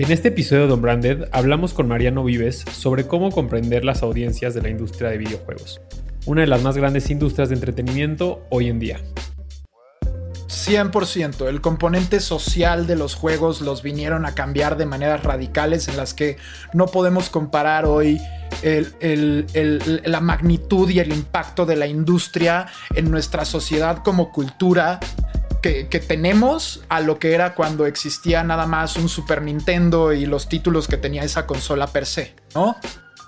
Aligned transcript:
En 0.00 0.10
este 0.10 0.28
episodio 0.28 0.66
de 0.66 0.72
Unbranded 0.72 1.28
hablamos 1.30 1.74
con 1.74 1.86
Mariano 1.86 2.24
Vives 2.24 2.64
sobre 2.72 3.06
cómo 3.06 3.30
comprender 3.30 3.84
las 3.84 4.02
audiencias 4.02 4.54
de 4.54 4.62
la 4.62 4.70
industria 4.70 5.10
de 5.10 5.18
videojuegos, 5.18 5.82
una 6.24 6.40
de 6.40 6.46
las 6.46 6.62
más 6.62 6.74
grandes 6.78 7.10
industrias 7.10 7.50
de 7.50 7.56
entretenimiento 7.56 8.42
hoy 8.48 8.68
en 8.68 8.78
día. 8.78 9.00
100%. 10.48 11.48
El 11.48 11.60
componente 11.60 12.20
social 12.20 12.86
de 12.86 12.96
los 12.96 13.14
juegos 13.14 13.60
los 13.60 13.82
vinieron 13.82 14.24
a 14.24 14.34
cambiar 14.34 14.78
de 14.78 14.86
maneras 14.86 15.22
radicales 15.22 15.86
en 15.88 15.98
las 15.98 16.14
que 16.14 16.38
no 16.72 16.86
podemos 16.86 17.28
comparar 17.28 17.84
hoy 17.84 18.18
la 18.62 20.20
magnitud 20.22 20.88
y 20.88 21.00
el 21.00 21.12
impacto 21.12 21.66
de 21.66 21.76
la 21.76 21.86
industria 21.86 22.68
en 22.94 23.10
nuestra 23.10 23.44
sociedad 23.44 23.98
como 24.02 24.32
cultura 24.32 24.98
que, 25.60 25.84
tenemos 26.06 26.82
a 26.88 27.00
lo 27.00 27.18
que 27.18 27.34
era 27.34 27.54
cuando 27.54 27.86
existía 27.86 28.42
nada 28.42 28.66
más 28.66 28.96
un 28.96 29.08
Super 29.08 29.42
Nintendo 29.42 30.12
y 30.12 30.26
los 30.26 30.48
títulos 30.48 30.88
que 30.88 30.96
tenía 30.96 31.22
esa 31.22 31.46
consola 31.46 31.86
per 31.86 32.06
se, 32.06 32.34
¿no? 32.54 32.76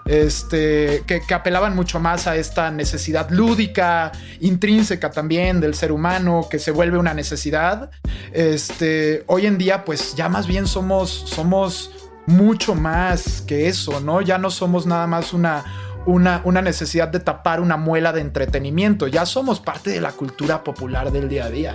Este, 0.05 1.05
que, 1.07 1.23
apelaban 1.33 1.77
mucho 1.77 2.01
más 2.01 2.27
a 2.27 2.37
esta 2.37 2.71
necesidad 2.71 3.31
lúdica, 3.31 4.13
intrínseca 4.41 5.11
también 5.11 5.61
del 5.61 5.75
ser 5.75 5.93
humano, 5.93 6.49
que 6.51 6.59
se 6.59 6.71
vuelve 6.71 6.99
una 6.99 7.15
necesidad. 7.15 7.91
Este, 8.33 9.25
hoy 9.27 9.47
en 9.47 9.59
día, 9.59 9.85
pues 9.85 10.15
ya 10.15 10.29
más 10.29 10.47
bien 10.47 10.67
somos, 10.67 11.11
somos 11.11 11.91
mucho 12.27 12.75
más 12.75 13.43
que 13.43 13.69
eso, 13.69 14.01
¿no? 14.01 14.23
Ya 14.23 14.39
no 14.39 14.51
somos 14.51 14.87
nada 14.87 15.07
más 15.07 15.33
una, 15.33 15.65
una, 16.07 16.41
una, 16.45 16.63
necesidad 16.63 17.09
de 17.09 17.21
tapar 17.21 17.61
una 17.61 17.77
muela 17.77 18.13
de 18.13 18.21
entretenimiento, 18.23 19.07
ya 19.07 19.27
somos 19.27 19.61
parte 19.61 19.91
de 19.91 20.01
la 20.01 20.13
cultura 20.13 20.65
popular 20.65 21.13
del 21.13 21.29
día 21.29 21.47
a 21.47 21.51
día. 21.51 21.75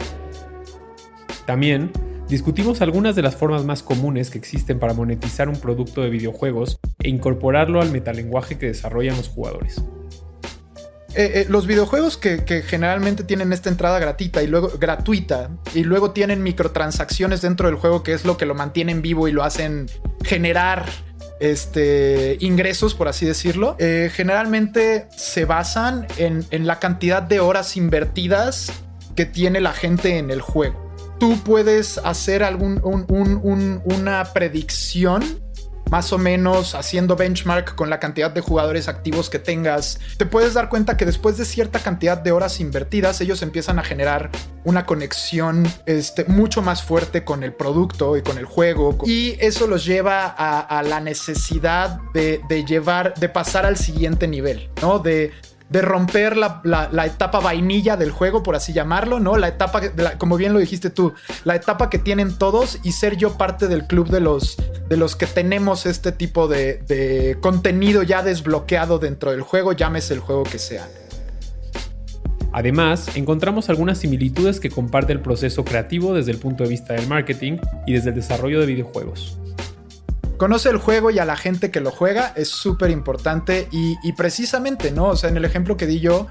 También 1.48 1.94
discutimos 2.28 2.82
algunas 2.82 3.16
de 3.16 3.22
las 3.22 3.38
formas 3.38 3.64
más 3.64 3.82
comunes 3.82 4.30
que 4.30 4.38
existen 4.38 4.80
para 4.80 4.94
monetizar 4.94 5.48
un 5.48 5.56
producto 5.56 6.02
de 6.02 6.10
videojuegos 6.10 6.78
e 7.00 7.08
incorporarlo 7.08 7.82
al 7.82 7.90
metalenguaje 7.90 8.58
que 8.58 8.68
desarrollan 8.68 9.16
los 9.16 9.30
jugadores. 9.30 9.82
Eh, 11.16 11.32
eh, 11.34 11.46
los 11.48 11.66
videojuegos 11.66 12.18
que, 12.18 12.42
generalmente 12.68 13.24
tienen 13.24 13.54
esta 13.54 13.70
entrada 13.70 13.98
gratuita 13.98 14.44
y 14.44 14.48
luego 14.48 14.74
gratuita 14.78 15.50
y 15.74 15.84
luego 15.84 16.12
tienen 16.12 16.44
microtransacciones 16.44 17.42
dentro 17.42 17.68
del 17.68 17.78
juego 17.78 18.04
que 18.04 18.14
es 18.14 18.26
lo 18.26 18.36
que 18.36 18.46
lo 18.46 18.54
mantienen 18.54 19.02
vivo 19.02 19.30
y 19.30 19.32
lo 19.32 19.44
hacen 19.44 19.88
generar 20.26 20.86
este, 21.40 22.36
ingresos, 22.42 22.94
por 22.94 23.08
así 23.08 23.26
decirlo, 23.26 23.78
eh, 23.80 24.12
generalmente 24.14 25.08
se 25.16 25.46
basan 25.46 26.08
en, 26.18 26.46
en 26.52 26.68
la 26.68 26.80
cantidad 26.80 27.24
de 27.24 27.40
horas 27.40 27.78
invertidas 27.78 28.74
que 29.16 29.26
tiene 29.26 29.62
la 29.62 29.72
gente 29.72 30.18
en 30.18 30.30
el 30.30 30.42
juego 30.42 30.87
tú 31.20 31.38
puedes 31.44 31.98
hacer 32.00 32.44
algún, 32.44 32.82
predicción 34.34 35.24
más 35.90 36.12
o 36.12 36.18
menos 36.18 36.76
haciendo 36.76 37.16
benchmark 37.16 37.76
con 37.76 37.90
la 37.90 38.00
cantidad 38.00 38.32
de 38.32 38.42
jugadores 38.42 38.88
activos 38.88 39.30
que 39.30 39.40
tengas, 39.40 40.00
te 40.18 40.26
puedes 40.26 40.54
dar 40.54 40.70
cuenta 40.70 40.98
que 40.98 41.06
después 41.06 41.38
de 41.38 41.46
cierta 41.46 41.80
cantidad 41.80 42.18
de 42.18 42.32
horas 42.32 42.60
invertidas, 42.60 43.22
ellos 43.22 43.42
empiezan 43.42 43.80
a 43.80 43.84
generar 43.84 44.30
una 44.64 44.86
conexión 44.86 45.66
este, 45.86 46.26
mucho 46.26 46.62
más 46.62 46.84
fuerte 46.84 47.24
con 47.24 47.44
el 47.44 47.54
producto 47.54 48.18
y 48.18 48.22
con 48.22 48.38
el 48.38 48.46
juego. 48.46 48.98
Y 49.06 49.38
eso 49.40 49.68
los 49.68 49.86
lleva 49.86 50.26
a, 50.26 50.84
la 50.84 51.00
necesidad 51.00 52.00
de, 52.14 52.42
de, 52.50 52.66
llevar, 52.66 53.14
de 53.16 53.30
pasar 53.30 53.66
al 53.66 53.78
siguiente 53.78 54.28
nivel, 54.28 54.70
¿no? 54.82 55.00
De, 55.00 55.32
de 55.70 55.82
romper 55.82 56.38
la, 56.38 57.06
etapa 57.06 57.40
vainilla 57.40 57.98
del 57.98 58.12
juego, 58.12 58.44
por 58.44 58.56
así 58.56 58.74
llamarlo, 58.74 59.20
¿no? 59.20 59.38
La 59.38 59.50
etapa, 59.50 59.82
como 60.18 60.38
bien 60.38 60.54
lo 60.54 60.60
dijiste 60.60 60.90
tú, 60.90 61.14
la 61.44 61.56
etapa 61.56 61.90
que 61.90 62.00
tienen 62.00 62.38
todos 62.38 62.80
y 62.84 62.94
ser 62.94 63.18
yo 63.18 63.38
parte 63.38 63.68
del 63.68 63.86
club 63.86 64.10
de 64.10 64.20
los, 64.22 65.16
que 65.16 65.26
tenemos 65.28 65.86
este 65.86 66.12
tipo 66.12 66.48
de, 66.48 66.82
de 66.88 67.38
contenido 67.42 68.04
ya 68.04 68.24
desbloqueado 68.24 69.00
dentro 69.00 69.32
del 69.32 69.42
juego, 69.42 69.74
llámese 69.74 70.14
el 70.14 70.20
juego 70.20 70.44
que 70.44 70.60
sea. 70.60 70.88
Además, 72.54 73.16
encontramos 73.16 73.70
algunas 73.70 74.00
similitudes 74.00 74.60
que 74.60 74.70
comparte 74.70 75.12
el 75.12 75.20
proceso 75.20 75.66
creativo 75.66 76.14
desde 76.14 76.32
el 76.32 76.38
punto 76.38 76.64
de 76.64 76.70
vista 76.70 76.94
del 76.94 77.08
marketing 77.08 77.58
y 77.86 77.94
desde 77.94 78.10
el 78.10 78.16
desarrollo 78.16 78.60
de 78.60 78.66
videojuegos. 78.66 79.38
Conoce 80.38 80.70
el 80.70 80.78
juego 80.78 81.10
y 81.12 81.20
a 81.20 81.26
la 81.26 81.36
gente 81.36 81.72
que 81.72 81.80
lo 81.80 81.92
juega 81.92 82.34
es 82.36 82.50
súper 82.50 82.92
importante 82.92 83.68
y, 83.72 84.14
precisamente, 84.14 84.92
¿no? 84.92 85.08
O 85.08 85.16
sea, 85.16 85.30
en 85.30 85.38
el 85.38 85.46
ejemplo 85.46 85.78
que 85.78 85.88
di 85.88 86.00
yo, 86.00 86.28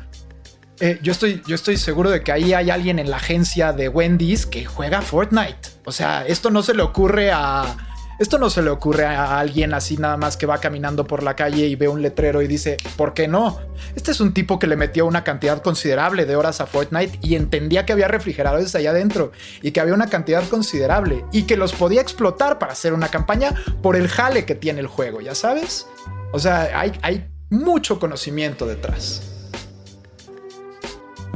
eh, 0.80 0.98
yo, 1.02 1.12
estoy, 1.12 1.42
yo 1.46 1.54
estoy 1.54 1.76
seguro 1.76 2.10
de 2.10 2.22
que 2.22 2.32
ahí 2.32 2.52
hay 2.52 2.70
alguien 2.70 2.98
en 2.98 3.10
la 3.10 3.16
agencia 3.16 3.72
de 3.72 3.88
Wendy's 3.88 4.46
que 4.46 4.64
juega 4.64 5.02
Fortnite. 5.02 5.70
O 5.84 5.92
sea, 5.92 6.24
esto 6.26 6.50
no 6.50 6.62
se 6.62 6.74
le 6.74 6.82
ocurre 6.82 7.30
a 7.32 7.76
esto 8.18 8.38
no 8.38 8.48
se 8.48 8.62
le 8.62 8.70
ocurre 8.70 9.04
a 9.04 9.38
alguien 9.38 9.74
así 9.74 9.96
nada 9.96 10.16
más 10.16 10.36
que 10.36 10.46
va 10.46 10.58
caminando 10.58 11.06
por 11.06 11.22
la 11.22 11.36
calle 11.36 11.66
y 11.66 11.76
ve 11.76 11.88
un 11.88 12.00
letrero 12.00 12.40
y 12.40 12.46
dice, 12.46 12.78
¿por 12.96 13.12
qué 13.12 13.28
no? 13.28 13.60
Este 13.94 14.10
es 14.10 14.20
un 14.20 14.32
tipo 14.32 14.58
que 14.58 14.66
le 14.66 14.76
metió 14.76 15.04
una 15.06 15.22
cantidad 15.22 15.62
considerable 15.62 16.24
de 16.24 16.36
horas 16.36 16.60
a 16.60 16.66
Fortnite 16.66 17.18
y 17.22 17.34
entendía 17.34 17.84
que 17.84 17.92
había 17.92 18.08
refrigeradores 18.08 18.74
allá 18.74 18.90
adentro 18.90 19.32
y 19.60 19.72
que 19.72 19.80
había 19.80 19.94
una 19.94 20.08
cantidad 20.08 20.48
considerable 20.48 21.24
y 21.32 21.42
que 21.42 21.56
los 21.56 21.72
podía 21.72 22.00
explotar 22.00 22.58
para 22.58 22.72
hacer 22.72 22.94
una 22.94 23.08
campaña 23.08 23.54
por 23.82 23.96
el 23.96 24.08
jale 24.08 24.46
que 24.46 24.54
tiene 24.54 24.80
el 24.80 24.86
juego, 24.86 25.20
¿ya 25.20 25.34
sabes? 25.34 25.86
O 26.32 26.38
sea, 26.38 26.80
hay, 26.80 27.28
mucho 27.48 28.00
conocimiento 28.00 28.66
detrás. 28.66 29.22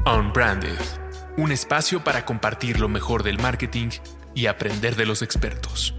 Unbranded, 0.04 0.78
un 1.36 1.52
espacio 1.52 2.02
para 2.02 2.24
compartir 2.24 2.80
lo 2.80 2.88
mejor 2.88 3.22
del 3.22 3.38
marketing 3.38 3.90
y 4.34 4.46
aprender 4.46 4.96
de 4.96 5.06
los 5.06 5.22
expertos. 5.22 5.94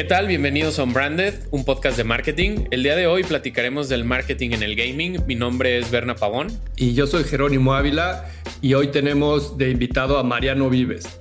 ¿Qué 0.00 0.06
tal? 0.06 0.28
Bienvenidos 0.28 0.78
a 0.78 0.84
Unbranded, 0.84 1.34
un 1.50 1.66
podcast 1.66 1.98
de 1.98 2.04
marketing. 2.04 2.64
El 2.70 2.82
día 2.82 2.96
de 2.96 3.06
hoy 3.06 3.22
platicaremos 3.22 3.90
del 3.90 4.06
marketing 4.06 4.52
en 4.52 4.62
el 4.62 4.74
gaming. 4.74 5.18
Mi 5.26 5.34
nombre 5.34 5.76
es 5.76 5.90
Berna 5.90 6.14
Pavón. 6.14 6.48
Y 6.74 6.94
yo 6.94 7.06
soy 7.06 7.24
Jerónimo 7.24 7.74
Ávila 7.74 8.24
y 8.62 8.72
hoy 8.72 8.86
tenemos 8.92 9.58
de 9.58 9.68
invitado 9.68 10.16
a 10.16 10.22
Mariano 10.22 10.70
Vives. 10.70 11.20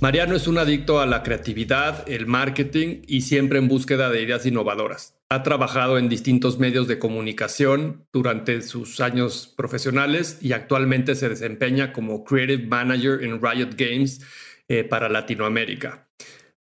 Mariano 0.00 0.34
es 0.34 0.48
un 0.48 0.58
adicto 0.58 0.98
a 0.98 1.06
la 1.06 1.22
creatividad, 1.22 2.02
el 2.08 2.26
marketing 2.26 3.02
y 3.06 3.20
siempre 3.20 3.60
en 3.60 3.68
búsqueda 3.68 4.10
de 4.10 4.22
ideas 4.22 4.44
innovadoras. 4.44 5.14
Ha 5.28 5.44
trabajado 5.44 5.96
en 5.96 6.08
distintos 6.08 6.58
medios 6.58 6.88
de 6.88 6.98
comunicación 6.98 8.08
durante 8.12 8.60
sus 8.62 9.00
años 9.00 9.54
profesionales 9.56 10.38
y 10.40 10.52
actualmente 10.52 11.14
se 11.14 11.28
desempeña 11.28 11.92
como 11.92 12.24
Creative 12.24 12.66
Manager 12.66 13.22
en 13.22 13.40
Riot 13.40 13.76
Games 13.76 14.20
eh, 14.66 14.82
para 14.82 15.08
Latinoamérica. 15.08 16.05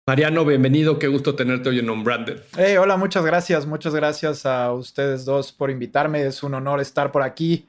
Mariano, 0.08 0.46
bienvenido, 0.46 1.00
qué 1.00 1.08
gusto 1.08 1.34
tenerte 1.34 1.70
hoy 1.70 1.80
en 1.80 1.90
Unbranded. 1.90 2.40
Hey, 2.56 2.78
hola, 2.78 2.96
muchas 2.96 3.26
gracias, 3.26 3.66
muchas 3.66 3.96
gracias 3.96 4.46
a 4.46 4.72
ustedes 4.72 5.26
dos 5.26 5.52
por 5.52 5.72
invitarme, 5.72 6.28
es 6.28 6.44
un 6.44 6.54
honor 6.54 6.80
estar 6.80 7.12
por 7.12 7.24
aquí. 7.24 7.66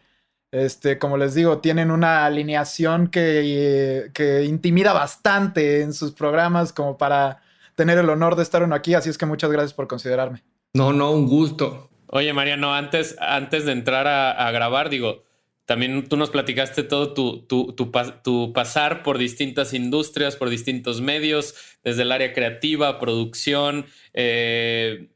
Este, 0.51 0.99
como 0.99 1.17
les 1.17 1.33
digo, 1.35 1.61
tienen 1.61 1.91
una 1.91 2.27
alineación 2.27 3.09
que, 3.09 4.11
que 4.13 4.45
intimida 4.45 4.93
bastante 4.93 5.81
en 5.81 5.95
sus 5.95 6.13
programas 6.13 6.75
como 6.75 6.99
para 6.99 7.41
tener 7.75 7.97
el 7.97 8.11
honor 8.11 8.37
de 8.37 8.43
estar 8.43 8.63
uno 8.63 8.75
aquí, 8.75 8.93
así 8.93 9.09
es 9.09 9.17
que 9.17 9.25
muchas 9.25 9.51
gracias 9.51 9.73
por 9.73 9.89
considerarme. 9.89 10.43
No, 10.75 10.93
no, 10.93 11.13
un 11.13 11.27
gusto. 11.27 11.89
Oye, 12.09 12.35
Mariano, 12.35 12.75
antes, 12.75 13.17
antes 13.19 13.65
de 13.65 13.73
entrar 13.73 14.07
a 14.07 14.51
grabar, 14.51 14.91
digo, 14.91 15.25
también 15.67 16.09
tú 16.09 16.17
nos 16.17 16.31
platicaste 16.31 16.85
todo 16.85 17.13
tu, 17.13 17.43
tu, 17.43 18.53
pasar 18.53 19.03
por 19.03 19.19
distintas 19.19 19.75
industrias, 19.75 20.37
por 20.37 20.49
distintos 20.49 21.01
medios, 21.01 21.57
desde 21.87 22.03
el 22.03 22.11
área 22.11 22.33
creativa, 22.33 22.99
producción, 22.99 23.87
eh, 24.13 25.07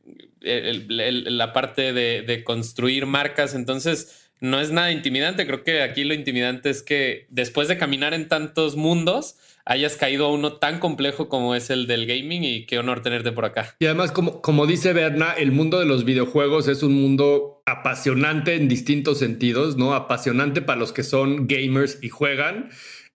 la 0.41 1.53
parte 1.53 1.93
de, 1.93 2.45
construir 2.45 3.07
marcas. 3.07 3.57
Entonces, 3.57 4.31
no 4.39 4.61
es 4.61 4.71
nada 4.71 4.93
intimidante. 4.93 5.49
Creo 5.49 5.65
que 5.65 5.83
aquí 5.83 6.05
lo 6.05 6.15
intimidante 6.15 6.71
es 6.71 6.85
que 6.85 7.27
después 7.29 7.67
de 7.67 7.77
caminar 7.77 8.15
en 8.15 8.29
tantos 8.29 8.77
mundos, 8.77 9.35
hayas 9.65 9.97
caído 9.97 10.27
a 10.27 10.33
uno 10.33 10.59
tan 10.59 10.79
complejo 10.79 11.29
como 11.29 11.57
es 11.57 11.71
el 11.71 11.89
del 11.89 12.07
gaming 12.07 12.45
y 12.45 12.67
qué 12.67 12.79
honor 12.79 13.03
tenerte 13.03 13.33
por 13.33 13.47
acá. 13.47 13.75
Y 13.81 13.87
además, 13.87 14.13
como, 14.13 14.41
como 14.41 14.69
dice 14.69 14.93
Berna, 14.93 15.33
el 15.33 15.51
mundo 15.51 15.81
de 15.81 15.87
los 15.87 16.05
videojuegos 16.05 16.69
es 16.69 16.85
un 16.85 16.95
mundo 16.95 17.65
apasionante 17.67 18.55
en 18.55 18.69
distintos 18.69 19.19
sentidos, 19.19 19.77
¿no? 19.77 19.93
Apasionante 19.95 20.63
para 20.63 20.79
los 20.79 20.93
que 20.93 21.03
son 21.03 21.49
gamers 21.49 21.99
y 22.01 22.11
juegan. 22.11 22.71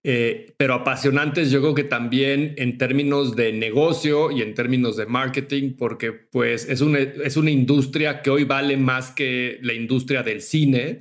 Eh, 0.08 0.54
pero 0.56 0.74
apasionantes 0.74 1.50
yo 1.50 1.60
creo 1.60 1.74
que 1.74 1.82
también 1.82 2.54
en 2.58 2.78
términos 2.78 3.34
de 3.34 3.52
negocio 3.52 4.30
y 4.30 4.40
en 4.40 4.54
términos 4.54 4.96
de 4.96 5.06
marketing, 5.06 5.72
porque 5.76 6.12
pues 6.12 6.68
es 6.68 6.80
una, 6.80 7.00
es 7.00 7.36
una 7.36 7.50
industria 7.50 8.22
que 8.22 8.30
hoy 8.30 8.44
vale 8.44 8.76
más 8.76 9.10
que 9.10 9.58
la 9.62 9.72
industria 9.72 10.22
del 10.22 10.42
cine 10.42 11.00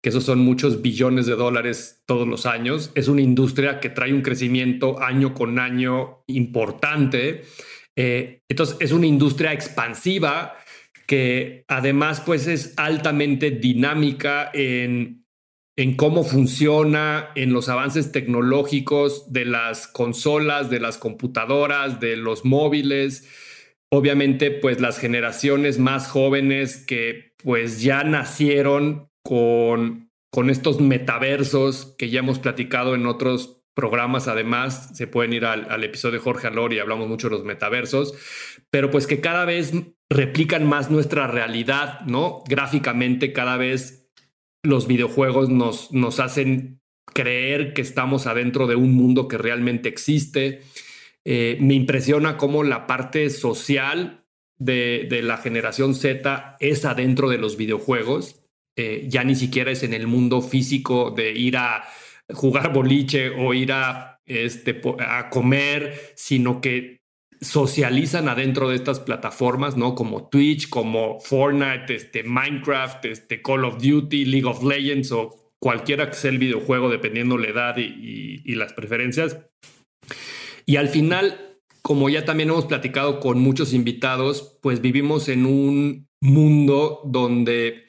que 0.00 0.10
esos 0.10 0.22
son 0.22 0.38
muchos 0.38 0.82
billones 0.82 1.26
de 1.26 1.34
dólares 1.34 2.04
todos 2.06 2.28
los 2.28 2.46
años. 2.46 2.92
Es 2.94 3.08
una 3.08 3.22
industria 3.22 3.80
que 3.80 3.90
trae 3.90 4.12
un 4.12 4.22
crecimiento 4.22 5.02
año 5.02 5.34
con 5.34 5.58
año 5.58 6.22
importante. 6.28 7.42
Eh, 7.96 8.40
entonces, 8.48 8.76
es 8.78 8.92
una 8.92 9.06
industria 9.06 9.52
expansiva 9.52 10.54
que 11.08 11.64
además 11.66 12.20
pues 12.20 12.46
es 12.46 12.72
altamente 12.76 13.50
dinámica 13.50 14.48
en 14.54 15.25
en 15.76 15.94
cómo 15.94 16.24
funciona, 16.24 17.30
en 17.34 17.52
los 17.52 17.68
avances 17.68 18.10
tecnológicos 18.10 19.32
de 19.32 19.44
las 19.44 19.86
consolas, 19.86 20.70
de 20.70 20.80
las 20.80 20.96
computadoras, 20.96 22.00
de 22.00 22.16
los 22.16 22.46
móviles. 22.46 23.28
Obviamente, 23.90 24.50
pues 24.50 24.80
las 24.80 24.98
generaciones 24.98 25.78
más 25.78 26.08
jóvenes 26.08 26.78
que 26.78 27.34
pues 27.36 27.82
ya 27.82 28.04
nacieron 28.04 29.10
con, 29.22 30.10
con 30.32 30.48
estos 30.48 30.80
metaversos 30.80 31.94
que 31.98 32.08
ya 32.08 32.20
hemos 32.20 32.38
platicado 32.38 32.94
en 32.94 33.06
otros 33.06 33.62
programas. 33.74 34.26
Además, 34.26 34.96
se 34.96 35.06
pueden 35.06 35.34
ir 35.34 35.44
al, 35.44 35.84
episodio 35.84 36.14
de 36.14 36.24
Jorge 36.24 36.46
Alor 36.48 36.72
y 36.72 36.78
hablamos 36.78 37.06
mucho 37.06 37.28
de 37.28 37.36
los 37.36 37.44
metaversos, 37.44 38.14
pero 38.70 38.90
pues 38.90 39.06
que 39.06 39.20
cada 39.20 39.44
vez 39.44 39.72
replican 40.08 40.66
más 40.66 40.90
nuestra 40.90 41.26
realidad, 41.26 42.00
¿no? 42.06 42.42
Gráficamente 42.48 43.34
cada 43.34 43.58
vez 43.58 44.05
los 44.66 44.86
videojuegos 44.86 45.48
nos, 45.48 45.92
nos 45.92 46.20
hacen 46.20 46.80
creer 47.12 47.72
que 47.72 47.82
estamos 47.82 48.26
adentro 48.26 48.66
de 48.66 48.76
un 48.76 48.94
mundo 48.94 49.28
que 49.28 49.38
realmente 49.38 49.88
existe. 49.88 50.62
Eh, 51.24 51.56
me 51.60 51.74
impresiona 51.74 52.36
cómo 52.36 52.62
la 52.62 52.86
parte 52.86 53.30
social 53.30 54.24
de, 54.58 55.08
la 55.22 55.38
generación 55.38 55.94
Z 55.94 56.56
es 56.60 56.84
adentro 56.84 57.28
de 57.28 57.38
los 57.38 57.56
videojuegos. 57.56 58.42
Eh, 58.76 59.06
ya 59.08 59.24
ni 59.24 59.34
siquiera 59.34 59.70
es 59.70 59.82
en 59.82 59.94
el 59.94 60.06
mundo 60.06 60.42
físico 60.42 61.10
de 61.10 61.32
ir 61.32 61.56
a 61.56 61.84
jugar 62.32 62.72
boliche 62.72 63.30
o 63.30 63.54
ir 63.54 63.72
a, 63.72 64.20
este, 64.26 64.80
a 64.98 65.30
comer, 65.30 66.12
sino 66.16 66.60
que 66.60 67.00
socializan 67.40 68.28
adentro 68.28 68.68
de 68.68 68.76
estas 68.76 69.00
plataformas, 69.00 69.76
¿no? 69.76 69.94
Como 69.94 70.28
Twitch, 70.28 70.68
como 70.68 71.20
Fortnite, 71.20 71.94
este, 71.94 72.22
Minecraft, 72.22 73.04
este, 73.06 73.42
Call 73.42 73.64
of 73.64 73.82
Duty, 73.82 74.24
League 74.24 74.46
of 74.46 74.62
Legends 74.62 75.12
o 75.12 75.52
cualquiera 75.58 76.08
que 76.08 76.16
sea 76.16 76.30
el 76.30 76.38
videojuego, 76.38 76.88
dependiendo 76.88 77.38
la 77.38 77.48
edad 77.48 77.76
y, 77.78 78.42
y 78.44 78.54
las 78.54 78.72
preferencias. 78.72 79.38
Y 80.64 80.76
al 80.76 80.88
final, 80.88 81.58
como 81.82 82.08
ya 82.08 82.24
también 82.24 82.48
hemos 82.50 82.66
platicado 82.66 83.20
con 83.20 83.38
muchos 83.38 83.72
invitados, 83.72 84.58
pues 84.62 84.80
vivimos 84.80 85.28
en 85.28 85.46
un 85.46 86.08
mundo 86.20 87.02
donde 87.04 87.86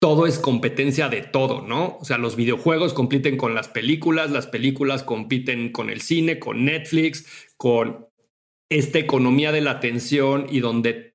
todo 0.00 0.26
es 0.26 0.38
competencia 0.38 1.08
de 1.08 1.22
todo, 1.22 1.62
¿no? 1.62 1.96
O 2.00 2.04
sea, 2.04 2.18
los 2.18 2.36
videojuegos 2.36 2.92
compiten 2.92 3.36
con 3.36 3.54
las 3.54 3.68
películas, 3.68 4.30
las 4.30 4.46
películas 4.46 5.02
compiten 5.02 5.72
con 5.72 5.90
el 5.90 6.00
cine, 6.00 6.38
con 6.38 6.64
Netflix, 6.64 7.26
con 7.56 8.05
esta 8.70 8.98
economía 8.98 9.52
de 9.52 9.60
la 9.60 9.72
atención 9.72 10.46
y 10.50 10.60
donde 10.60 11.14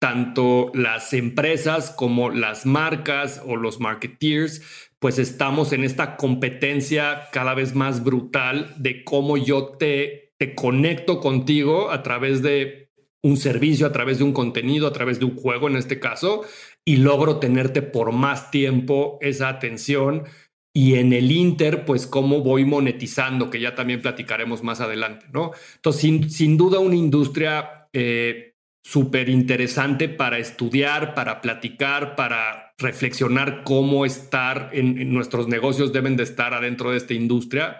tanto 0.00 0.70
las 0.74 1.12
empresas 1.12 1.90
como 1.90 2.30
las 2.30 2.66
marcas 2.66 3.42
o 3.44 3.56
los 3.56 3.80
marketeers, 3.80 4.62
pues 5.00 5.18
estamos 5.18 5.72
en 5.72 5.84
esta 5.84 6.16
competencia 6.16 7.28
cada 7.32 7.54
vez 7.54 7.74
más 7.74 8.04
brutal 8.04 8.74
de 8.78 9.04
cómo 9.04 9.36
yo 9.36 9.76
te, 9.78 10.34
te 10.38 10.54
conecto 10.54 11.20
contigo 11.20 11.90
a 11.90 12.02
través 12.02 12.42
de 12.42 12.90
un 13.22 13.36
servicio, 13.36 13.86
a 13.86 13.92
través 13.92 14.18
de 14.18 14.24
un 14.24 14.32
contenido, 14.32 14.86
a 14.86 14.92
través 14.92 15.18
de 15.18 15.24
un 15.24 15.36
juego 15.36 15.68
en 15.68 15.76
este 15.76 15.98
caso, 15.98 16.42
y 16.84 16.96
logro 16.96 17.38
tenerte 17.38 17.82
por 17.82 18.12
más 18.12 18.50
tiempo 18.50 19.18
esa 19.20 19.48
atención 19.48 20.24
y 20.72 20.94
en 20.94 21.12
el 21.12 21.32
Inter, 21.32 21.84
pues 21.84 22.06
cómo 22.06 22.42
voy 22.42 22.64
monetizando, 22.64 23.50
que 23.50 23.60
ya 23.60 23.74
también 23.74 24.02
platicaremos 24.02 24.62
más 24.62 24.80
adelante, 24.80 25.26
¿no? 25.32 25.52
Entonces, 25.76 26.32
sin, 26.32 26.56
duda 26.56 26.78
una 26.78 26.94
industria 26.94 27.88
eh, 27.92 28.54
súper 28.82 29.28
interesante 29.28 30.08
para 30.08 30.38
estudiar, 30.38 31.14
para 31.14 31.40
platicar, 31.40 32.16
para 32.16 32.74
reflexionar 32.78 33.62
cómo 33.64 34.06
estar 34.06 34.70
en, 34.72 35.12
nuestros 35.12 35.48
negocios 35.48 35.92
deben 35.92 36.16
de 36.16 36.22
estar 36.22 36.54
adentro 36.54 36.92
de 36.92 36.98
esta 36.98 37.14
industria. 37.14 37.78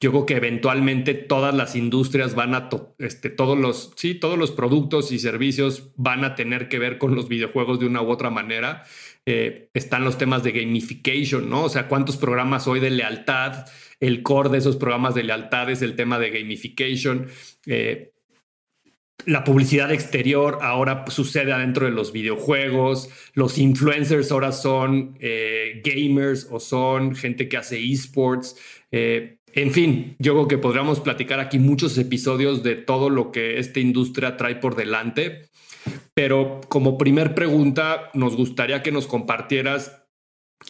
Yo 0.00 0.10
creo 0.12 0.24
que 0.24 0.36
eventualmente 0.36 1.12
todas 1.12 1.54
las 1.54 1.76
industrias 1.76 2.34
van 2.34 2.54
a, 2.54 2.70
este, 2.98 3.28
todos 3.28 3.58
los, 3.58 3.92
sí, 3.96 4.14
todos 4.14 4.38
los 4.38 4.50
productos 4.50 5.12
y 5.12 5.18
servicios 5.18 5.92
van 5.96 6.24
a 6.24 6.34
tener 6.34 6.70
que 6.70 6.78
ver 6.78 6.96
con 6.96 7.14
los 7.14 7.28
videojuegos 7.28 7.78
de 7.80 7.86
una 7.86 8.00
u 8.00 8.10
otra 8.10 8.30
manera. 8.30 8.84
Eh, 9.26 9.68
están 9.74 10.04
los 10.04 10.16
temas 10.16 10.42
de 10.42 10.52
gamification, 10.52 11.48
¿no? 11.50 11.64
O 11.64 11.68
sea, 11.68 11.88
cuántos 11.88 12.16
programas 12.16 12.66
hoy 12.66 12.80
de 12.80 12.90
lealtad, 12.90 13.66
el 14.00 14.22
core 14.22 14.48
de 14.48 14.58
esos 14.58 14.76
programas 14.76 15.14
de 15.14 15.24
lealtad 15.24 15.70
es 15.70 15.82
el 15.82 15.94
tema 15.94 16.18
de 16.18 16.30
gamification. 16.30 17.28
Eh, 17.66 18.12
la 19.26 19.44
publicidad 19.44 19.92
exterior 19.92 20.58
ahora 20.62 21.04
sucede 21.08 21.52
adentro 21.52 21.84
de 21.84 21.92
los 21.92 22.12
videojuegos, 22.12 23.10
los 23.34 23.58
influencers 23.58 24.32
ahora 24.32 24.52
son 24.52 25.18
eh, 25.20 25.82
gamers 25.84 26.48
o 26.50 26.58
son 26.58 27.14
gente 27.14 27.46
que 27.46 27.58
hace 27.58 27.78
esports. 27.78 28.56
en 28.90 29.72
fin, 29.72 30.16
yo 30.18 30.32
creo 30.32 30.48
que 30.48 30.58
podríamos 30.58 31.00
platicar 31.00 31.38
aquí 31.38 31.58
muchos 31.58 31.98
episodios 31.98 32.62
de 32.62 32.76
todo 32.76 33.10
lo 33.10 33.30
que 33.30 33.58
esta 33.58 33.80
industria 33.80 34.38
trae 34.38 34.56
por 34.56 34.74
delante. 34.74 35.49
Pero 36.14 36.60
como 36.68 36.98
primer 36.98 37.34
pregunta, 37.34 38.10
nos 38.14 38.36
gustaría 38.36 38.82
que 38.82 38.92
nos 38.92 39.06
compartieras 39.06 40.00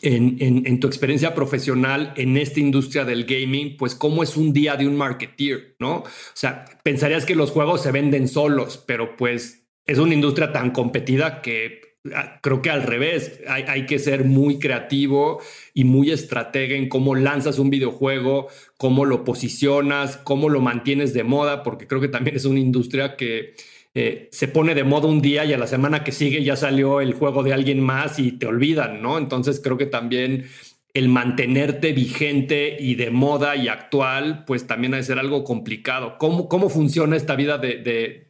en, 0.02 0.80
tu 0.80 0.86
experiencia 0.86 1.34
profesional 1.34 2.12
en 2.16 2.36
esta 2.36 2.60
industria 2.60 3.04
del 3.04 3.24
gaming, 3.24 3.76
pues 3.76 3.94
cómo 3.94 4.22
es 4.22 4.36
un 4.36 4.52
día 4.52 4.76
de 4.76 4.86
un 4.86 4.96
marketeer, 4.96 5.76
¿no? 5.78 5.96
O 5.96 6.04
sea, 6.34 6.64
pensarías 6.82 7.26
que 7.26 7.34
los 7.34 7.50
juegos 7.50 7.82
se 7.82 7.92
venden 7.92 8.28
solos, 8.28 8.82
pero 8.86 9.16
pues 9.16 9.66
es 9.86 9.98
una 9.98 10.14
industria 10.14 10.52
tan 10.52 10.70
competida 10.70 11.42
que 11.42 11.98
ah, 12.14 12.38
creo 12.42 12.62
que 12.62 12.70
al 12.70 12.84
revés, 12.84 13.40
hay, 13.48 13.64
hay, 13.66 13.86
que 13.86 13.98
ser 13.98 14.24
muy 14.24 14.58
creativo 14.58 15.40
y 15.74 15.84
muy 15.84 16.12
estratega 16.12 16.76
en 16.76 16.88
cómo 16.88 17.14
lanzas 17.14 17.58
un 17.58 17.70
videojuego, 17.70 18.48
cómo 18.78 19.04
lo 19.04 19.24
posicionas, 19.24 20.16
cómo 20.18 20.48
lo 20.48 20.60
mantienes 20.60 21.12
de 21.12 21.24
moda, 21.24 21.62
porque 21.62 21.86
creo 21.86 22.00
que 22.00 22.08
también 22.08 22.36
es 22.36 22.44
una 22.44 22.60
industria 22.60 23.16
que 23.16 23.54
eh, 23.94 24.28
se 24.30 24.48
pone 24.48 24.74
de 24.74 24.84
moda 24.84 25.08
un 25.08 25.20
día 25.20 25.44
y 25.44 25.52
a 25.52 25.58
la 25.58 25.66
semana 25.66 26.04
que 26.04 26.12
sigue 26.12 26.44
ya 26.44 26.56
salió 26.56 27.00
el 27.00 27.14
juego 27.14 27.42
de 27.42 27.52
alguien 27.52 27.80
más 27.80 28.18
y 28.18 28.32
te 28.32 28.46
olvidan, 28.46 29.02
¿no? 29.02 29.18
Entonces 29.18 29.60
creo 29.62 29.76
que 29.76 29.86
también 29.86 30.46
el 30.94 31.08
mantenerte 31.08 31.92
vigente 31.92 32.76
y 32.78 32.94
de 32.94 33.10
moda 33.10 33.56
y 33.56 33.68
actual, 33.68 34.44
pues 34.44 34.66
también 34.66 34.94
ha 34.94 34.98
de 34.98 35.02
ser 35.02 35.18
algo 35.18 35.44
complicado. 35.44 36.18
¿Cómo, 36.18 36.48
cómo 36.48 36.68
funciona 36.68 37.16
esta 37.16 37.36
vida 37.36 37.58
de, 37.58 37.76
de, 37.78 38.29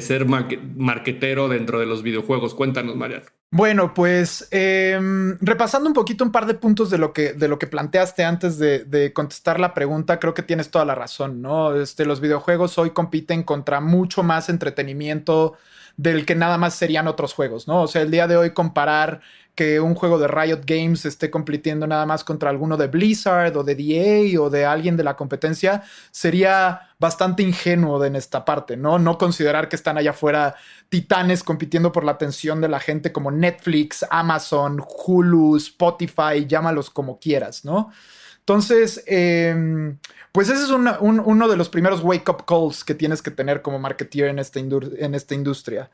ser 0.00 0.26
marquetero 0.26 1.48
dentro 1.48 1.78
de 1.78 1.86
los 1.86 2.02
videojuegos? 2.02 2.54
Cuéntanos, 2.54 2.96
Mariano. 2.96 3.24
Bueno, 3.54 3.92
pues 3.92 4.48
em, 4.50 5.36
repasando 5.42 5.86
un 5.86 5.92
poquito 5.92 6.24
un 6.24 6.32
par 6.32 6.46
de 6.46 6.54
puntos 6.54 6.88
de 6.88 6.96
lo 6.96 7.12
que, 7.12 7.34
de 7.34 7.48
lo 7.48 7.58
que 7.58 7.66
planteaste 7.66 8.24
antes 8.24 8.58
de, 8.58 9.12
contestar 9.12 9.60
la 9.60 9.74
pregunta, 9.74 10.18
creo 10.18 10.32
que 10.32 10.42
tienes 10.42 10.70
toda 10.70 10.86
la 10.86 10.94
razón, 10.94 11.42
¿no? 11.42 11.76
Este, 11.76 12.06
los 12.06 12.20
videojuegos 12.20 12.78
hoy 12.78 12.90
compiten 12.90 13.42
contra 13.42 13.82
mucho 13.82 14.22
más 14.22 14.48
entretenimiento 14.48 15.58
del 15.98 16.24
que 16.24 16.34
nada 16.34 16.56
más 16.56 16.74
serían 16.74 17.08
otros 17.08 17.34
juegos, 17.34 17.68
¿no? 17.68 17.82
O 17.82 17.88
sea, 17.88 18.00
el 18.00 18.10
día 18.10 18.26
de 18.26 18.38
hoy 18.38 18.52
comparar 18.54 19.20
que 19.54 19.80
un 19.80 19.94
juego 19.94 20.18
de 20.18 20.28
Riot 20.28 20.62
Games 20.64 21.04
esté 21.04 21.30
compitiendo 21.30 21.86
nada 21.86 22.06
más 22.06 22.24
contra 22.24 22.48
alguno 22.48 22.76
de 22.76 22.86
Blizzard 22.86 23.56
o 23.56 23.64
de 23.64 23.74
DA 23.74 24.40
o 24.40 24.48
de 24.48 24.64
alguien 24.64 24.96
de 24.96 25.04
la 25.04 25.14
competencia 25.14 25.82
sería 26.10 26.88
bastante 26.98 27.42
ingenuo 27.42 28.02
en 28.04 28.16
esta 28.16 28.44
parte, 28.44 28.76
¿no? 28.76 28.98
No 28.98 29.18
considerar 29.18 29.68
que 29.68 29.76
están 29.76 29.98
allá 29.98 30.12
afuera 30.12 30.54
titanes 30.88 31.42
compitiendo 31.42 31.92
por 31.92 32.04
la 32.04 32.12
atención 32.12 32.60
de 32.60 32.68
la 32.68 32.80
gente 32.80 33.12
como 33.12 33.30
Netflix, 33.30 34.06
Amazon, 34.10 34.82
Hulu, 34.86 35.56
Spotify, 35.56 36.46
llámalos 36.46 36.88
como 36.88 37.18
quieras, 37.18 37.64
¿no? 37.64 37.90
Entonces, 38.38 39.04
em, 39.06 39.98
pues 40.32 40.48
ese 40.48 40.64
es 40.64 40.70
uno 40.70 41.48
de 41.48 41.56
los 41.56 41.68
primeros 41.68 42.02
wake-up 42.02 42.44
calls 42.46 42.84
que 42.84 42.94
tienes 42.94 43.22
que 43.22 43.30
tener 43.30 43.62
como 43.62 43.78
marketeer 43.78 44.28
en 44.28 44.38
esta, 44.38 44.58
en 44.58 45.14
esta 45.14 45.34
industria. 45.34 45.90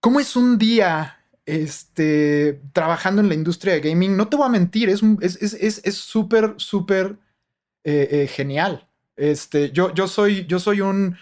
¿Cómo 0.00 0.20
es 0.20 0.36
un 0.36 0.56
día 0.56 1.18
este, 1.46 2.60
trabajando 2.72 3.22
en 3.22 3.28
la 3.28 3.34
industria 3.34 3.74
de 3.74 3.80
gaming, 3.80 4.16
no 4.16 4.28
te 4.28 4.36
voy 4.36 4.46
a 4.46 4.50
mentir, 4.50 4.90
es 4.90 4.98
súper, 4.98 6.54
es, 6.56 6.62
súper 6.62 7.16
eh, 7.84 8.08
eh, 8.10 8.26
genial. 8.26 8.88
Este, 9.14 9.70
yo, 9.70 9.94
yo, 9.94 10.08
soy, 10.08 10.44
yo 10.46 10.58
soy 10.58 10.80
un 10.80 11.16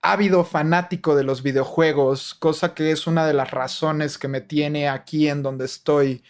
ávido 0.00 0.44
fanático 0.44 1.14
de 1.14 1.22
los 1.22 1.42
videojuegos, 1.42 2.34
cosa 2.34 2.74
que 2.74 2.90
es 2.90 3.06
una 3.06 3.26
de 3.26 3.34
las 3.34 3.50
razones 3.50 4.16
que 4.16 4.26
me 4.26 4.40
tiene 4.40 4.88
aquí 4.88 5.28
en 5.28 5.42
donde 5.42 5.66
estoy. 5.66 6.24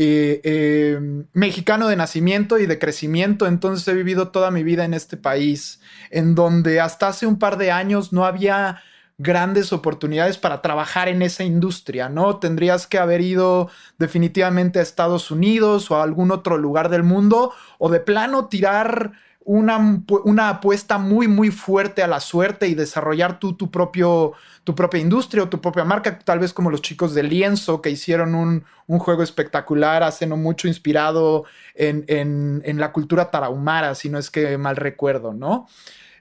Eh, 0.00 1.24
mexicano 1.32 1.88
de 1.88 1.96
nacimiento 1.96 2.58
y 2.58 2.66
de 2.66 2.78
crecimiento, 2.78 3.46
entonces 3.46 3.88
he 3.88 3.94
vivido 3.94 4.28
toda 4.30 4.50
mi 4.52 4.62
vida 4.62 4.84
en 4.84 4.94
este 4.94 5.16
país, 5.16 5.80
en 6.10 6.36
donde 6.36 6.78
hasta 6.78 7.08
hace 7.08 7.26
un 7.26 7.38
par 7.38 7.56
de 7.56 7.72
años 7.72 8.12
no 8.12 8.24
había 8.24 8.82
grandes 9.18 9.72
oportunidades 9.72 10.38
para 10.38 10.62
trabajar 10.62 11.08
en 11.08 11.22
esa 11.22 11.42
industria, 11.42 12.08
¿no? 12.08 12.38
Tendrías 12.38 12.86
que 12.86 12.98
haber 12.98 13.20
ido 13.20 13.68
definitivamente 13.98 14.78
a 14.78 14.82
Estados 14.82 15.32
Unidos 15.32 15.90
o 15.90 15.96
a 15.96 16.04
algún 16.04 16.30
otro 16.30 16.56
lugar 16.56 16.88
del 16.88 17.02
mundo 17.02 17.52
o 17.78 17.90
de 17.90 17.98
plano 17.98 18.46
tirar 18.46 19.12
una, 19.48 20.02
una, 20.24 20.50
apuesta 20.50 20.98
muy, 20.98 21.26
muy 21.26 21.50
fuerte 21.50 22.02
a 22.02 22.06
la 22.06 22.20
suerte 22.20 22.68
y 22.68 22.74
desarrollar 22.74 23.38
tú 23.38 23.54
tu, 23.54 23.70
propio, 23.70 24.34
tu 24.62 24.74
propia 24.74 25.00
industria 25.00 25.42
o 25.42 25.48
tu 25.48 25.58
propia 25.62 25.84
marca, 25.84 26.18
tal 26.18 26.38
vez 26.38 26.52
como 26.52 26.70
los 26.70 26.82
chicos 26.82 27.14
de 27.14 27.22
Lienzo 27.22 27.80
que 27.80 27.88
hicieron 27.88 28.34
un, 28.34 28.66
un 28.86 28.98
juego 28.98 29.22
espectacular 29.22 30.02
hace 30.02 30.26
no 30.26 30.36
mucho 30.36 30.68
inspirado 30.68 31.44
en, 31.74 32.04
en, 32.08 32.60
en, 32.66 32.78
la 32.78 32.92
cultura 32.92 33.30
tarahumara, 33.30 33.94
si 33.94 34.10
no 34.10 34.18
es 34.18 34.30
que 34.30 34.58
mal 34.58 34.76
recuerdo, 34.76 35.32
¿no? 35.32 35.66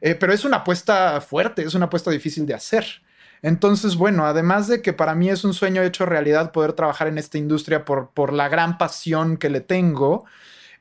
Eh, 0.01 0.15
pero 0.15 0.33
es 0.33 0.45
una 0.45 0.57
apuesta 0.57 1.19
fuerte, 1.21 1.63
es 1.63 1.73
una 1.73 1.85
apuesta 1.85 2.11
difícil 2.11 2.45
de 2.45 2.53
hacer. 2.53 2.85
Entonces, 3.41 3.95
bueno, 3.95 4.25
además 4.25 4.67
de 4.67 4.81
que 4.81 4.93
para 4.93 5.15
mí 5.15 5.29
es 5.29 5.43
un 5.43 5.53
sueño 5.53 5.83
hecho 5.83 6.05
realidad 6.05 6.51
poder 6.51 6.73
trabajar 6.73 7.07
en 7.07 7.17
esta 7.17 7.37
industria 7.37 7.85
por, 7.85 8.09
por 8.11 8.33
la 8.33 8.49
gran 8.49 8.77
pasión 8.77 9.37
que 9.37 9.49
le 9.49 9.61
tengo, 9.61 10.25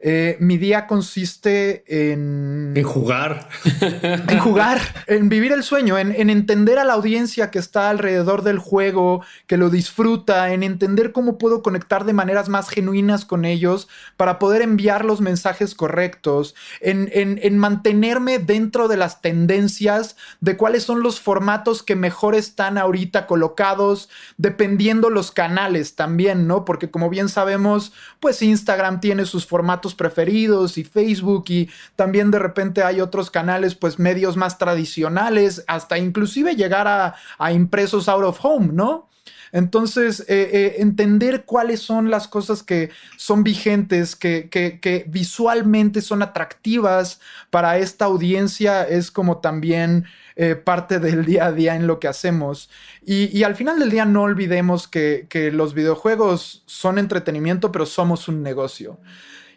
eh, 0.08 0.36
mi 0.38 0.56
día 0.56 0.86
consiste 0.86 1.82
en... 1.88 2.74
En 2.76 2.84
jugar. 2.84 3.48
En 4.28 4.38
jugar, 4.38 4.80
en 5.08 5.28
vivir 5.28 5.50
el 5.50 5.64
sueño, 5.64 5.98
en, 5.98 6.30
entender 6.30 6.78
a 6.78 6.84
la 6.84 6.92
audiencia 6.92 7.50
que 7.50 7.58
está 7.58 7.90
alrededor 7.90 8.42
del 8.42 8.58
juego, 8.58 9.24
que 9.48 9.56
lo 9.56 9.68
disfruta, 9.68 10.52
en 10.52 10.62
entender 10.62 11.10
cómo 11.10 11.38
puedo 11.38 11.62
conectar 11.62 12.04
de 12.04 12.12
maneras 12.12 12.48
más 12.48 12.68
genuinas 12.68 13.24
con 13.24 13.44
ellos 13.44 13.88
para 14.16 14.38
poder 14.38 14.62
enviar 14.62 15.04
los 15.04 15.20
mensajes 15.20 15.74
correctos, 15.74 16.54
en, 16.80 17.10
en 17.12 17.58
mantenerme 17.58 18.38
dentro 18.38 18.86
de 18.86 18.96
las 18.96 19.22
tendencias 19.22 20.16
de 20.40 20.56
cuáles 20.56 20.84
son 20.84 21.02
los 21.02 21.20
formatos 21.20 21.82
que 21.82 21.96
mejor 21.96 22.36
están 22.36 22.78
ahorita 22.78 23.26
colocados, 23.26 24.08
dependiendo 24.36 25.10
los 25.10 25.32
canales 25.32 25.96
también, 25.96 26.46
¿no? 26.46 26.64
Porque 26.64 26.90
como 26.90 27.10
bien 27.10 27.28
sabemos, 27.28 27.92
pues 28.20 28.42
Instagram 28.42 29.00
tiene 29.00 29.24
sus 29.26 29.46
formatos 29.46 29.95
preferidos 29.96 30.78
y 30.78 30.84
Facebook 30.84 31.44
y 31.48 31.68
también 31.96 32.30
de 32.30 32.38
repente 32.38 32.84
hay 32.84 33.00
otros 33.00 33.30
canales, 33.30 33.74
pues 33.74 33.98
medios 33.98 34.36
más 34.36 34.58
tradicionales, 34.58 35.64
hasta 35.66 35.98
inclusive 35.98 36.54
llegar 36.54 36.86
a, 36.86 37.14
impresos 37.52 38.08
out 38.08 38.24
of 38.24 38.38
home, 38.44 38.68
¿no? 38.72 39.08
Entonces, 39.52 40.20
eh, 40.28 40.50
eh, 40.52 40.74
entender 40.78 41.44
cuáles 41.44 41.80
son 41.80 42.10
las 42.10 42.28
cosas 42.28 42.62
que 42.62 42.90
son 43.16 43.44
vigentes, 43.44 44.16
que, 44.16 44.48
que, 44.50 45.04
visualmente 45.08 46.02
son 46.02 46.22
atractivas 46.22 47.20
para 47.50 47.78
esta 47.78 48.06
audiencia, 48.06 48.82
es 48.82 49.10
como 49.10 49.38
también 49.38 50.04
eh, 50.34 50.56
parte 50.56 50.98
del 50.98 51.24
día 51.24 51.46
a 51.46 51.52
día 51.52 51.76
en 51.76 51.86
lo 51.86 52.00
que 52.00 52.08
hacemos. 52.08 52.68
Y, 53.04 53.42
al 53.44 53.54
final 53.54 53.78
del 53.78 53.90
día 53.90 54.04
no 54.04 54.22
olvidemos 54.22 54.88
que, 54.88 55.26
que 55.30 55.50
los 55.50 55.74
videojuegos 55.74 56.62
son 56.66 56.98
entretenimiento, 56.98 57.72
pero 57.72 57.86
somos 57.86 58.28
un 58.28 58.42
negocio. 58.42 58.98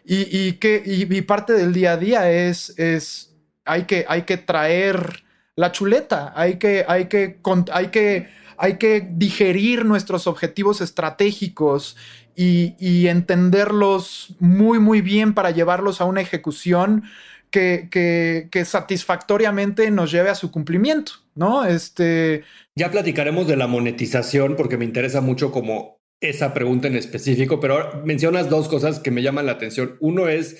Y, 0.04 0.54
que, 0.54 0.82
y, 0.84 1.20
parte 1.22 1.52
del 1.52 1.72
día 1.72 1.92
a 1.92 1.96
día 1.96 2.30
es, 2.30 2.78
es 2.78 3.36
hay, 3.64 3.84
que, 3.84 4.04
hay 4.08 4.22
que 4.22 4.36
traer 4.36 5.22
la 5.56 5.72
chuleta, 5.72 6.32
hay 6.34 6.58
que, 6.58 6.84
hay 6.88 7.06
que, 7.06 7.38
hay 7.72 7.88
que, 7.88 8.28
hay 8.56 8.78
que 8.78 9.08
digerir 9.12 9.84
nuestros 9.84 10.26
objetivos 10.26 10.80
estratégicos 10.80 11.96
y, 12.34 13.06
entenderlos 13.08 14.34
muy, 14.38 14.78
muy 14.78 15.02
bien 15.02 15.34
para 15.34 15.50
llevarlos 15.50 16.00
a 16.00 16.06
una 16.06 16.22
ejecución 16.22 17.04
que, 17.50 17.88
que, 17.90 18.48
que, 18.50 18.64
satisfactoriamente 18.64 19.90
nos 19.90 20.10
lleve 20.10 20.30
a 20.30 20.34
su 20.34 20.50
cumplimiento, 20.50 21.12
¿no? 21.34 21.64
Este... 21.64 22.44
Ya 22.76 22.90
platicaremos 22.90 23.46
de 23.46 23.56
la 23.56 23.66
monetización 23.66 24.56
porque 24.56 24.78
me 24.78 24.84
interesa 24.84 25.20
mucho 25.20 25.52
como 25.52 25.99
esa 26.20 26.52
pregunta 26.52 26.88
en 26.88 26.96
específico, 26.96 27.60
pero 27.60 28.02
mencionas 28.04 28.50
dos 28.50 28.68
cosas 28.68 28.98
que 28.98 29.10
me 29.10 29.22
llaman 29.22 29.46
la 29.46 29.52
atención. 29.52 29.96
Uno 30.00 30.28
es 30.28 30.58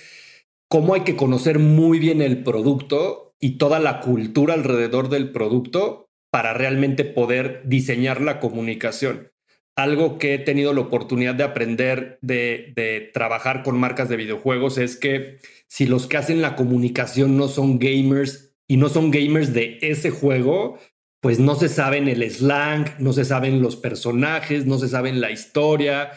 cómo 0.69 0.95
hay 0.95 1.03
que 1.03 1.17
conocer 1.17 1.59
muy 1.59 1.99
bien 1.99 2.23
el 2.23 2.43
producto 2.43 3.35
y 3.41 3.59
toda 3.59 3.79
la 3.79 4.01
cultura 4.01 4.55
alrededor 4.55 5.09
del 5.09 5.33
producto 5.33 6.11
para 6.31 6.55
realmente 6.55 7.05
poder 7.05 7.63
diseñar 7.65 8.21
la 8.21 8.39
comunicación. 8.39 9.33
Algo 9.77 10.19
que 10.19 10.35
he 10.35 10.39
tenido 10.39 10.73
la 10.73 10.83
oportunidad 10.83 11.35
de 11.35 11.45
aprender 11.45 12.19
de, 12.23 13.11
trabajar 13.13 13.63
con 13.63 13.79
marcas 13.79 14.09
de 14.09 14.17
videojuegos 14.17 14.79
es 14.79 14.97
que 14.97 15.39
si 15.67 15.87
los 15.87 16.07
que 16.07 16.19
hacen 16.19 16.43
la 16.43 16.55
comunicación 16.55 17.37
no 17.37 17.49
son 17.49 17.79
gamers 17.79 18.55
y 18.69 18.77
no 18.77 18.89
son 18.89 19.11
gamers 19.11 19.53
de 19.53 19.79
ese 19.81 20.11
juego, 20.11 20.79
pues 21.21 21.39
no 21.39 21.55
se 21.55 21.69
saben 21.69 22.09
el 22.09 22.29
slang, 22.31 22.87
no 22.99 23.13
se 23.13 23.25
saben 23.25 23.61
los 23.61 23.77
personajes, 23.77 24.67
no 24.67 24.79
se 24.79 24.89
saben 24.89 25.21
la 25.21 25.31
historia. 25.31 26.13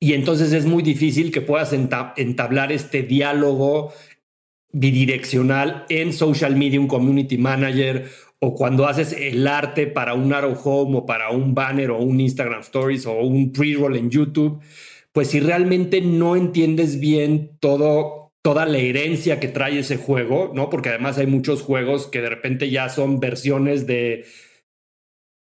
Y 0.00 0.12
entonces 0.12 0.52
es 0.52 0.66
muy 0.66 0.82
difícil 0.82 1.30
que 1.30 1.40
puedas 1.40 1.72
entablar 1.72 2.72
este 2.72 3.02
diálogo 3.02 3.92
bidireccional 4.72 5.86
en 5.88 6.12
social 6.12 6.56
media, 6.56 6.80
un 6.80 6.88
community 6.88 7.38
manager, 7.38 8.10
o 8.40 8.54
cuando 8.54 8.86
haces 8.86 9.12
el 9.12 9.46
arte 9.46 9.86
para 9.86 10.14
un 10.14 10.32
Arrow 10.32 10.58
Home 10.64 10.98
o 10.98 11.06
para 11.06 11.30
un 11.30 11.54
banner 11.54 11.92
o 11.92 11.98
un 11.98 12.20
Instagram 12.20 12.60
Stories 12.60 13.06
o 13.06 13.20
un 13.20 13.52
pre-roll 13.52 13.96
en 13.96 14.10
YouTube, 14.10 14.60
pues 15.12 15.28
si 15.28 15.40
realmente 15.40 16.00
no 16.00 16.34
entiendes 16.34 16.98
bien 16.98 17.56
todo 17.60 18.23
toda 18.44 18.66
la 18.66 18.76
herencia 18.76 19.40
que 19.40 19.48
trae 19.48 19.78
ese 19.78 19.96
juego, 19.96 20.52
¿no? 20.54 20.68
Porque 20.68 20.90
además 20.90 21.16
hay 21.16 21.26
muchos 21.26 21.62
juegos 21.62 22.08
que 22.08 22.20
de 22.20 22.28
repente 22.28 22.68
ya 22.68 22.90
son 22.90 23.18
versiones 23.18 23.86
de 23.86 24.26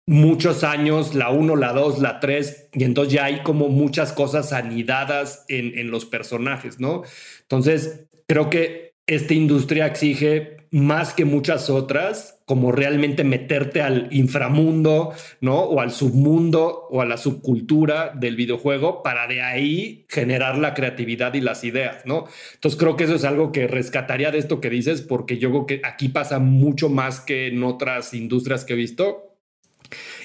muchos 0.07 0.64
años, 0.64 1.14
la 1.14 1.30
1, 1.30 1.57
la 1.57 1.73
2, 1.73 2.00
la 2.00 2.21
3, 2.21 2.69
y 2.75 2.85
entonces 2.85 3.14
ya 3.14 3.25
hay 3.25 3.42
como 3.42 3.69
muchas 3.69 4.12
cosas 4.12 4.52
anidadas 4.52 5.47
en, 5.49 5.78
en 5.78 5.90
los 5.90 6.04
personajes, 6.04 6.78
¿no? 6.78 7.02
Entonces, 7.42 8.07
creo 8.26 8.50
que 8.50 8.92
esta 9.07 9.33
industria 9.33 9.87
exige 9.87 10.60
más 10.71 11.15
que 11.15 11.25
muchas 11.25 11.69
otras, 11.69 12.41
como 12.45 12.71
realmente 12.71 13.25
meterte 13.25 13.83
al 13.83 14.09
inframundo, 14.12 15.12
¿no? 15.41 15.61
O 15.61 15.81
al 15.81 15.91
submundo 15.91 16.87
o 16.91 17.00
a 17.00 17.07
la 17.07 17.17
subcultura 17.17 18.12
del 18.15 18.37
videojuego 18.37 19.03
para 19.03 19.27
de 19.27 19.43
ahí 19.43 20.07
generar 20.09 20.59
la 20.59 20.75
creatividad 20.75 21.35
y 21.35 21.41
las 21.41 21.65
ideas, 21.65 22.07
¿no? 22.07 22.27
Entonces 22.55 22.79
creo 22.79 22.97
que 22.97 23.05
eso 23.05 23.17
es 23.17 23.25
algo 23.25 23.50
que 23.50 23.67
rescataría 23.67 24.31
de 24.31 24.39
esto 24.39 24.61
que 24.61 24.71
dices, 24.71 25.03
porque 25.03 25.39
yo 25.39 25.50
creo 25.50 25.67
que 25.67 25.81
aquí 25.85 26.09
pasa 26.09 26.39
mucho 26.39 26.89
más 26.89 27.21
que 27.21 27.49
en 27.49 27.65
otras 27.65 28.15
industrias 28.15 28.65
que 28.65 28.75
he 28.75 28.77
visto. 28.77 29.37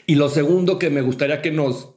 Y 0.06 0.16
lo 0.16 0.30
segundo 0.30 0.78
que 0.78 0.92
me 0.92 1.02
gustaría 1.02 1.42
que 1.42 1.52
nos 1.52 1.96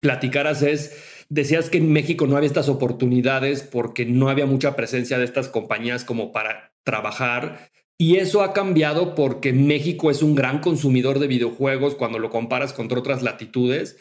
platicaras 0.00 0.62
es, 0.62 1.26
decías 1.28 1.68
que 1.68 1.78
en 1.78 1.92
México 1.92 2.26
no 2.26 2.36
había 2.36 2.46
estas 2.46 2.70
oportunidades 2.70 3.62
porque 3.62 4.06
no 4.06 4.30
había 4.30 4.46
mucha 4.46 4.76
presencia 4.76 5.18
de 5.18 5.24
estas 5.24 5.48
compañías 5.48 6.04
como 6.04 6.32
para 6.32 6.72
trabajar 6.84 7.70
y 7.98 8.16
eso 8.16 8.42
ha 8.42 8.52
cambiado 8.52 9.14
porque 9.14 9.52
México 9.52 10.10
es 10.10 10.22
un 10.22 10.34
gran 10.34 10.60
consumidor 10.60 11.18
de 11.18 11.28
videojuegos 11.28 11.94
cuando 11.94 12.18
lo 12.18 12.30
comparas 12.30 12.72
con 12.72 12.92
otras 12.92 13.22
latitudes. 13.22 13.96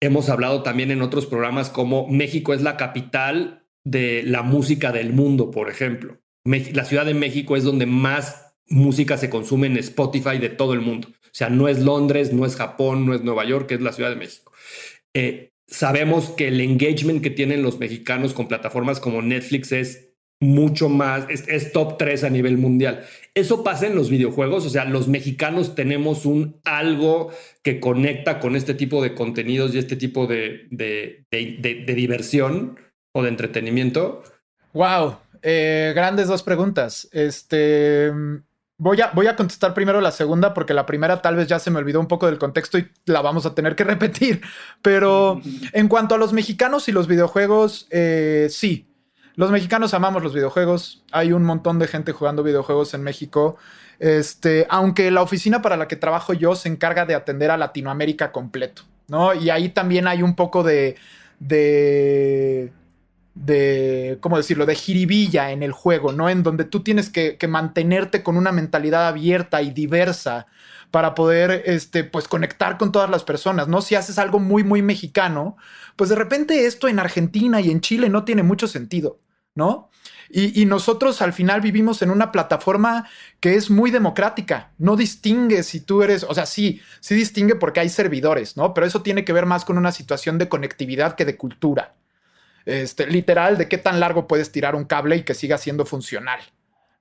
Hemos 0.00 0.28
hablado 0.28 0.62
también 0.62 0.90
en 0.90 1.00
otros 1.00 1.26
programas 1.26 1.70
como 1.70 2.06
México 2.08 2.52
es 2.52 2.60
la 2.62 2.76
capital 2.76 3.66
de 3.84 4.22
la 4.24 4.42
música 4.42 4.92
del 4.92 5.12
mundo, 5.12 5.50
por 5.50 5.70
ejemplo. 5.70 6.18
La 6.44 6.84
Ciudad 6.84 7.06
de 7.06 7.14
México 7.14 7.56
es 7.56 7.64
donde 7.64 7.86
más 7.86 8.54
música 8.68 9.16
se 9.16 9.30
consume 9.30 9.68
en 9.68 9.78
Spotify 9.78 10.38
de 10.38 10.48
todo 10.48 10.74
el 10.74 10.80
mundo. 10.80 11.08
O 11.08 11.38
sea, 11.38 11.48
no 11.48 11.68
es 11.68 11.78
Londres, 11.80 12.32
no 12.32 12.46
es 12.46 12.56
Japón, 12.56 13.06
no 13.06 13.14
es 13.14 13.22
Nueva 13.22 13.44
York, 13.44 13.70
es 13.72 13.80
la 13.80 13.92
Ciudad 13.92 14.10
de 14.10 14.16
México. 14.16 14.52
Eh, 15.14 15.52
sabemos 15.66 16.30
que 16.30 16.48
el 16.48 16.60
engagement 16.60 17.22
que 17.22 17.30
tienen 17.30 17.62
los 17.62 17.78
mexicanos 17.78 18.34
con 18.34 18.48
plataformas 18.48 19.00
como 19.00 19.22
Netflix 19.22 19.72
es 19.72 20.05
mucho 20.40 20.88
más, 20.88 21.26
es, 21.28 21.72
top 21.72 21.96
3 21.98 22.24
a 22.24 22.30
nivel 22.30 22.58
mundial. 22.58 23.04
Eso 23.34 23.64
pasa 23.64 23.86
en 23.86 23.94
los 23.94 24.10
videojuegos, 24.10 24.66
o 24.66 24.70
sea, 24.70 24.84
los 24.84 25.08
mexicanos 25.08 25.74
tenemos 25.74 26.26
un 26.26 26.60
algo 26.64 27.30
que 27.62 27.80
conecta 27.80 28.38
con 28.38 28.54
este 28.54 28.74
tipo 28.74 29.02
de 29.02 29.14
contenidos 29.14 29.74
y 29.74 29.78
este 29.78 29.96
tipo 29.96 30.26
de, 30.26 30.66
de, 30.70 31.94
diversión 31.94 32.78
o 33.12 33.22
de 33.22 33.28
entretenimiento. 33.28 34.22
Wow, 34.72 35.16
eh, 35.42 35.92
grandes 35.94 36.28
dos 36.28 36.42
preguntas. 36.42 37.08
Este, 37.12 38.12
voy 38.78 39.00
a, 39.00 39.10
voy 39.12 39.26
a 39.26 39.36
contestar 39.36 39.72
primero 39.72 40.02
la 40.02 40.10
segunda 40.10 40.52
porque 40.52 40.74
la 40.74 40.84
primera 40.84 41.22
tal 41.22 41.36
vez 41.36 41.48
ya 41.48 41.58
se 41.58 41.70
me 41.70 41.78
olvidó 41.78 41.98
un 41.98 42.08
poco 42.08 42.26
del 42.26 42.38
contexto 42.38 42.78
y 42.78 42.90
la 43.06 43.22
vamos 43.22 43.46
a 43.46 43.54
tener 43.54 43.74
que 43.74 43.84
repetir. 43.84 44.42
Pero 44.82 45.40
en 45.72 45.88
cuanto 45.88 46.14
a 46.14 46.18
los 46.18 46.34
mexicanos 46.34 46.88
y 46.88 46.92
los 46.92 47.06
videojuegos, 47.06 47.86
eh, 47.90 48.48
sí. 48.50 48.92
Los 49.36 49.50
mexicanos 49.50 49.92
amamos 49.92 50.22
los 50.22 50.32
videojuegos. 50.32 51.04
Hay 51.12 51.32
un 51.32 51.44
montón 51.44 51.78
de 51.78 51.86
gente 51.86 52.12
jugando 52.12 52.42
videojuegos 52.42 52.94
en 52.94 53.02
México. 53.02 53.56
Este, 53.98 54.66
aunque 54.70 55.10
la 55.10 55.20
oficina 55.20 55.60
para 55.60 55.76
la 55.76 55.88
que 55.88 55.96
trabajo 55.96 56.32
yo 56.32 56.56
se 56.56 56.70
encarga 56.70 57.04
de 57.04 57.14
atender 57.14 57.50
a 57.50 57.58
Latinoamérica 57.58 58.32
completo, 58.32 58.82
¿no? 59.08 59.34
Y 59.34 59.50
ahí 59.50 59.68
también 59.68 60.08
hay 60.08 60.22
un 60.22 60.34
poco 60.34 60.62
de. 60.62 60.96
de. 61.38 62.72
de. 63.34 64.16
¿cómo 64.20 64.38
decirlo? 64.38 64.64
de 64.64 64.74
jiribilla 64.74 65.50
en 65.50 65.62
el 65.62 65.72
juego, 65.72 66.12
¿no? 66.12 66.30
En 66.30 66.42
donde 66.42 66.64
tú 66.64 66.82
tienes 66.82 67.10
que, 67.10 67.38
mantenerte 67.46 68.22
con 68.22 68.38
una 68.38 68.52
mentalidad 68.52 69.06
abierta 69.06 69.60
y 69.60 69.70
diversa 69.70 70.46
para 70.90 71.14
poder, 71.14 71.62
este, 71.66 72.04
pues, 72.04 72.26
conectar 72.26 72.78
con 72.78 72.90
todas 72.90 73.10
las 73.10 73.24
personas, 73.24 73.68
¿no? 73.68 73.82
Si 73.82 73.96
haces 73.96 74.18
algo 74.18 74.38
muy, 74.38 74.64
muy 74.64 74.80
mexicano, 74.80 75.56
pues 75.96 76.08
de 76.08 76.16
repente 76.16 76.64
esto 76.66 76.88
en 76.88 76.98
Argentina 76.98 77.60
y 77.60 77.70
en 77.70 77.80
Chile 77.82 78.08
no 78.08 78.24
tiene 78.24 78.42
mucho 78.42 78.66
sentido. 78.66 79.18
¿No? 79.56 79.90
Y, 80.28 80.66
nosotros 80.66 81.22
al 81.22 81.32
final 81.32 81.60
vivimos 81.60 82.02
en 82.02 82.10
una 82.10 82.30
plataforma 82.30 83.08
que 83.40 83.54
es 83.54 83.70
muy 83.70 83.90
democrática. 83.90 84.72
No 84.76 84.96
distingue 84.96 85.62
si 85.62 85.80
tú 85.80 86.02
eres, 86.02 86.24
o 86.24 86.34
sea, 86.34 86.46
sí, 86.46 86.80
sí 87.00 87.14
distingue 87.14 87.54
porque 87.54 87.80
hay 87.80 87.88
servidores, 87.88 88.56
¿no? 88.56 88.74
Pero 88.74 88.86
eso 88.86 89.02
tiene 89.02 89.24
que 89.24 89.32
ver 89.32 89.46
más 89.46 89.64
con 89.64 89.78
una 89.78 89.92
situación 89.92 90.36
de 90.38 90.48
conectividad 90.48 91.14
que 91.14 91.24
de 91.24 91.36
cultura. 91.36 91.94
Este, 92.66 93.06
literal, 93.06 93.56
de 93.56 93.68
qué 93.68 93.78
tan 93.78 94.00
largo 94.00 94.26
puedes 94.26 94.52
tirar 94.52 94.74
un 94.74 94.84
cable 94.84 95.16
y 95.16 95.22
que 95.22 95.34
siga 95.34 95.58
siendo 95.58 95.86
funcional. 95.86 96.40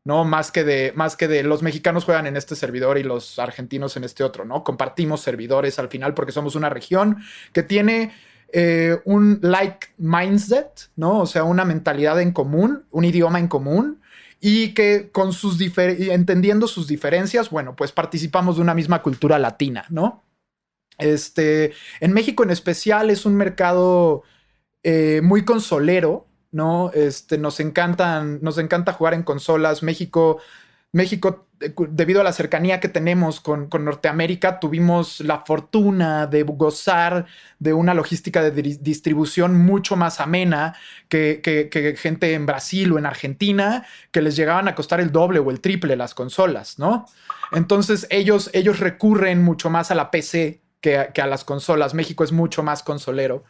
¿no? 0.05 0.23
Más 0.23 0.51
que 0.51 0.63
de, 0.63 0.93
más 0.95 1.17
que 1.17 1.27
de 1.27 1.41
los 1.41 1.63
mexicanos 1.63 2.05
juegan 2.05 2.27
en 2.27 2.37
este 2.37 2.55
servidor 2.55 2.99
y 2.99 3.03
los 3.03 3.39
argentinos 3.39 3.97
en 3.97 4.03
este 4.03 4.23
otro, 4.23 4.45
¿no? 4.45 4.63
Compartimos 4.63 5.21
servidores 5.21 5.79
al 5.79 5.89
final 5.89 6.13
porque 6.13 6.31
somos 6.31 6.53
una 6.53 6.69
región 6.69 7.17
que 7.53 7.63
tiene 7.63 8.13
eh, 8.53 8.99
un 9.05 9.39
like 9.41 9.87
mindset, 9.97 10.89
¿no? 10.95 11.19
O 11.19 11.25
sea, 11.25 11.43
una 11.43 11.65
mentalidad 11.65 12.21
en 12.21 12.31
común, 12.31 12.85
un 12.91 13.05
idioma 13.05 13.39
en 13.39 13.47
común 13.47 14.01
y 14.39 14.73
que 14.73 15.09
con 15.11 15.33
sus 15.33 15.59
entendiendo 15.59 16.67
sus 16.67 16.87
diferencias, 16.87 17.49
bueno, 17.49 17.75
pues 17.75 17.91
participamos 17.91 18.57
de 18.57 18.61
una 18.61 18.73
misma 18.73 19.01
cultura 19.01 19.39
latina, 19.39 19.85
¿no? 19.89 20.23
Este, 20.97 21.73
en 21.99 22.13
México 22.13 22.43
en 22.43 22.51
especial 22.51 23.09
es 23.09 23.25
un 23.25 23.35
mercado 23.35 24.23
eh, 24.83 25.21
muy 25.23 25.43
consolero, 25.43 26.27
¿no? 26.51 26.91
Este, 26.93 27.37
nos 27.37 27.59
encantan, 27.59 28.39
nos 28.41 28.57
encanta 28.57 28.93
jugar 28.93 29.13
en 29.13 29.23
consolas. 29.23 29.83
México 29.83 30.39
México, 30.95 31.49
eh, 31.59 31.73
debido 31.89 32.21
a 32.21 32.23
la 32.23 32.31
cercanía 32.31 32.79
que 32.79 32.87
tenemos 32.87 33.41
con, 33.41 33.67
Norteamérica, 33.69 34.61
tuvimos 34.61 35.19
la 35.19 35.39
fortuna 35.41 36.25
de 36.25 36.43
gozar 36.43 37.25
de 37.59 37.73
una 37.73 37.93
logística 37.93 38.41
de 38.41 38.77
distribución 38.79 39.57
mucho 39.57 39.97
más 39.97 40.21
amena 40.21 40.73
que, 41.09 41.97
gente 41.99 42.33
en 42.33 42.45
Brasil 42.45 42.93
o 42.93 42.97
en 42.97 43.05
Argentina, 43.05 43.85
que 44.11 44.21
les 44.21 44.37
llegaban 44.37 44.69
a 44.69 44.75
costar 44.75 45.01
el 45.01 45.11
doble 45.11 45.39
o 45.39 45.51
el 45.51 45.59
triple 45.59 45.97
las 45.97 46.13
consolas, 46.13 46.79
¿no? 46.79 47.07
Entonces 47.51 48.07
ellos, 48.09 48.49
ellos 48.53 48.79
recurren 48.79 49.43
mucho 49.43 49.69
más 49.69 49.91
a 49.91 49.95
la 49.95 50.11
PC 50.11 50.61
que, 50.79 51.09
que 51.13 51.21
a 51.21 51.27
las 51.27 51.43
consolas. 51.43 51.93
México 51.93 52.23
es 52.23 52.31
mucho 52.31 52.63
más 52.63 52.83
consolero. 52.83 53.43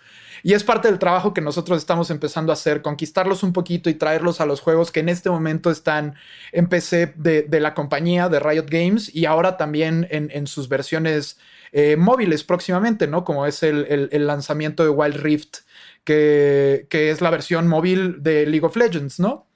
Y 0.46 0.54
es 0.54 0.64
parte 0.64 0.88
del 0.88 1.00
trabajo 1.00 1.34
que 1.34 1.42
nosotros 1.42 1.80
estamos 1.80 2.12
empezando 2.12 2.52
a 2.52 2.54
hacer, 2.54 2.84
conquistarlos 2.84 3.42
un 3.42 3.52
poquito 3.52 3.90
y 3.90 3.96
traerlos 3.96 4.42
a 4.42 4.46
los 4.46 4.62
juegos 4.62 4.92
que 4.92 5.00
en 5.00 5.10
este 5.10 5.32
momento 5.32 5.72
están 5.72 6.14
en 6.52 6.70
PC 6.70 7.16
de, 7.16 7.48
la 7.60 7.74
compañía 7.74 8.30
de 8.30 8.40
Riot 8.40 8.68
Games 8.70 9.10
y 9.12 9.25
ahora 9.25 9.58
también 9.58 10.06
en, 10.12 10.46
sus 10.46 10.70
versiones 10.70 11.40
eh, 11.72 11.96
móviles 11.98 12.44
próximamente, 12.44 13.08
¿no? 13.08 13.24
Como 13.24 13.48
es 13.48 13.64
el, 13.64 14.08
lanzamiento 14.28 14.84
de 14.84 14.90
Wild 14.90 15.16
Rift, 15.16 15.62
que, 16.04 16.86
que 16.92 17.10
es 17.10 17.22
la 17.22 17.32
versión 17.32 17.68
móvil 17.68 18.22
de 18.22 18.46
League 18.46 18.68
of 18.68 18.75
Legends, 18.75 19.20
¿no? 19.20 19.48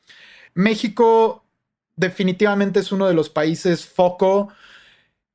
México 0.55 1.46
definitivamente 1.98 2.79
es 2.79 2.91
uno 2.91 3.08
de 3.08 3.13
los 3.13 3.29
países 3.29 3.86
foco 3.86 4.51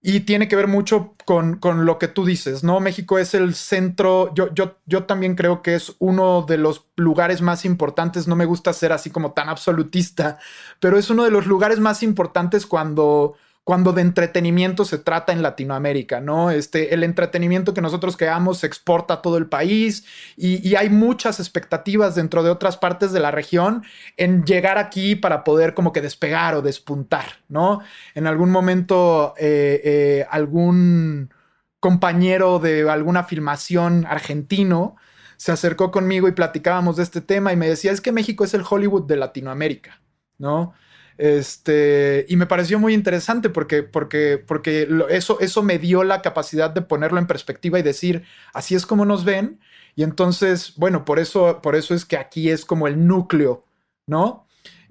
y 0.07 0.21
tiene 0.21 0.49
que 0.49 0.57
ver 0.57 0.69
mucho 0.69 1.15
con, 1.25 1.59
lo 1.87 1.99
que 1.99 2.09
tú 2.09 2.27
dices, 2.27 2.63
¿no? 2.63 2.79
México 2.79 3.19
es 3.19 3.33
el 3.33 3.55
centro, 3.55 4.35
yo, 4.35 4.53
yo, 4.53 4.77
yo 4.85 5.05
también 5.05 5.35
creo 5.35 5.63
que 5.63 5.77
es 5.77 5.97
uno 5.99 6.45
de 6.47 6.59
los 6.59 6.85
lugares 6.95 7.41
más 7.41 7.65
importantes, 7.65 8.29
no 8.29 8.37
me 8.37 8.45
gusta 8.45 8.75
ser 8.75 8.93
así 8.93 9.09
como 9.09 9.33
tan 9.33 9.49
absolutista, 9.49 10.39
pero 10.79 10.99
es 10.99 11.09
uno 11.09 11.25
de 11.25 11.31
los 11.31 11.47
lugares 11.47 11.81
más 11.81 12.03
importantes 12.03 12.67
cuando 12.67 13.37
cuando 13.65 13.95
de 13.95 14.03
entretenimiento 14.03 14.85
se 14.85 14.99
trata 14.99 15.33
en 15.33 15.43
Latinoamérica, 15.43 16.21
¿no? 16.21 16.51
Este, 16.51 16.93
el 16.93 17.03
entretenimiento 17.03 17.73
que 17.73 17.81
nosotros 17.81 18.19
creamos 18.19 18.59
se 18.59 18.67
exporta 18.67 19.15
a 19.15 19.23
todo 19.23 19.39
el 19.39 19.47
país 19.47 20.05
y, 20.37 20.75
hay 20.75 20.91
muchas 20.91 21.41
expectativas 21.41 22.15
dentro 22.15 22.43
de 22.43 22.51
otras 22.51 22.77
partes 22.77 23.13
de 23.13 23.21
la 23.21 23.31
región 23.31 23.85
en 24.17 24.45
llegar 24.45 24.77
aquí 24.77 25.17
para 25.17 25.45
poder 25.45 25.73
como 25.73 25.93
que 25.93 26.03
despegar 26.03 26.55
o 26.55 26.63
despuntar, 26.63 27.25
¿no? 27.49 27.81
En 28.15 28.27
algún 28.27 28.51
momento 28.51 29.35
eh, 29.39 29.81
eh, 29.85 30.27
algún 30.31 31.33
compañero 31.81 32.59
de 32.59 32.89
alguna 32.91 33.25
filmación 33.25 34.05
argentino 34.07 34.97
se 35.37 35.53
acercó 35.53 35.91
conmigo 35.91 36.29
y 36.29 36.33
platicábamos 36.33 36.97
de 36.97 37.03
este 37.03 37.21
tema 37.21 37.53
y 37.53 37.57
me 37.57 37.69
decía, 37.69 37.93
es 37.93 38.01
que 38.01 38.13
México 38.13 38.45
es 38.45 38.53
el 38.55 38.65
Hollywood 38.69 39.07
de 39.07 39.17
Latinoamérica, 39.17 40.01
¿no? 40.39 40.75
Este, 41.17 42.27
y 42.29 42.37
me 42.37 42.47
pareció 42.47 42.79
muy 42.79 42.93
interesante 42.93 43.51
porque, 43.51 43.83
porque, 43.83 44.43
porque 44.45 44.89
eso, 45.11 45.39
eso 45.41 45.63
me 45.63 45.79
dio 45.79 46.03
la 46.05 46.23
capacidad 46.23 46.71
de 46.71 46.83
ponerlo 46.83 47.19
en 47.19 47.27
perspectiva 47.27 47.79
y 47.79 47.83
decir, 47.83 48.25
así 48.53 48.75
es 48.75 48.87
como 48.87 49.05
nos 49.05 49.25
ven. 49.25 49.61
Y 49.97 50.03
entonces, 50.03 50.75
bueno, 50.77 51.05
por 51.05 51.19
eso, 51.19 51.61
por 51.63 51.77
eso 51.77 51.95
es 51.95 52.05
que 52.05 52.17
aquí 52.17 52.51
es 52.51 52.65
como 52.65 52.89
el 52.89 53.07
núcleo, 53.07 53.65
¿no? 54.07 54.45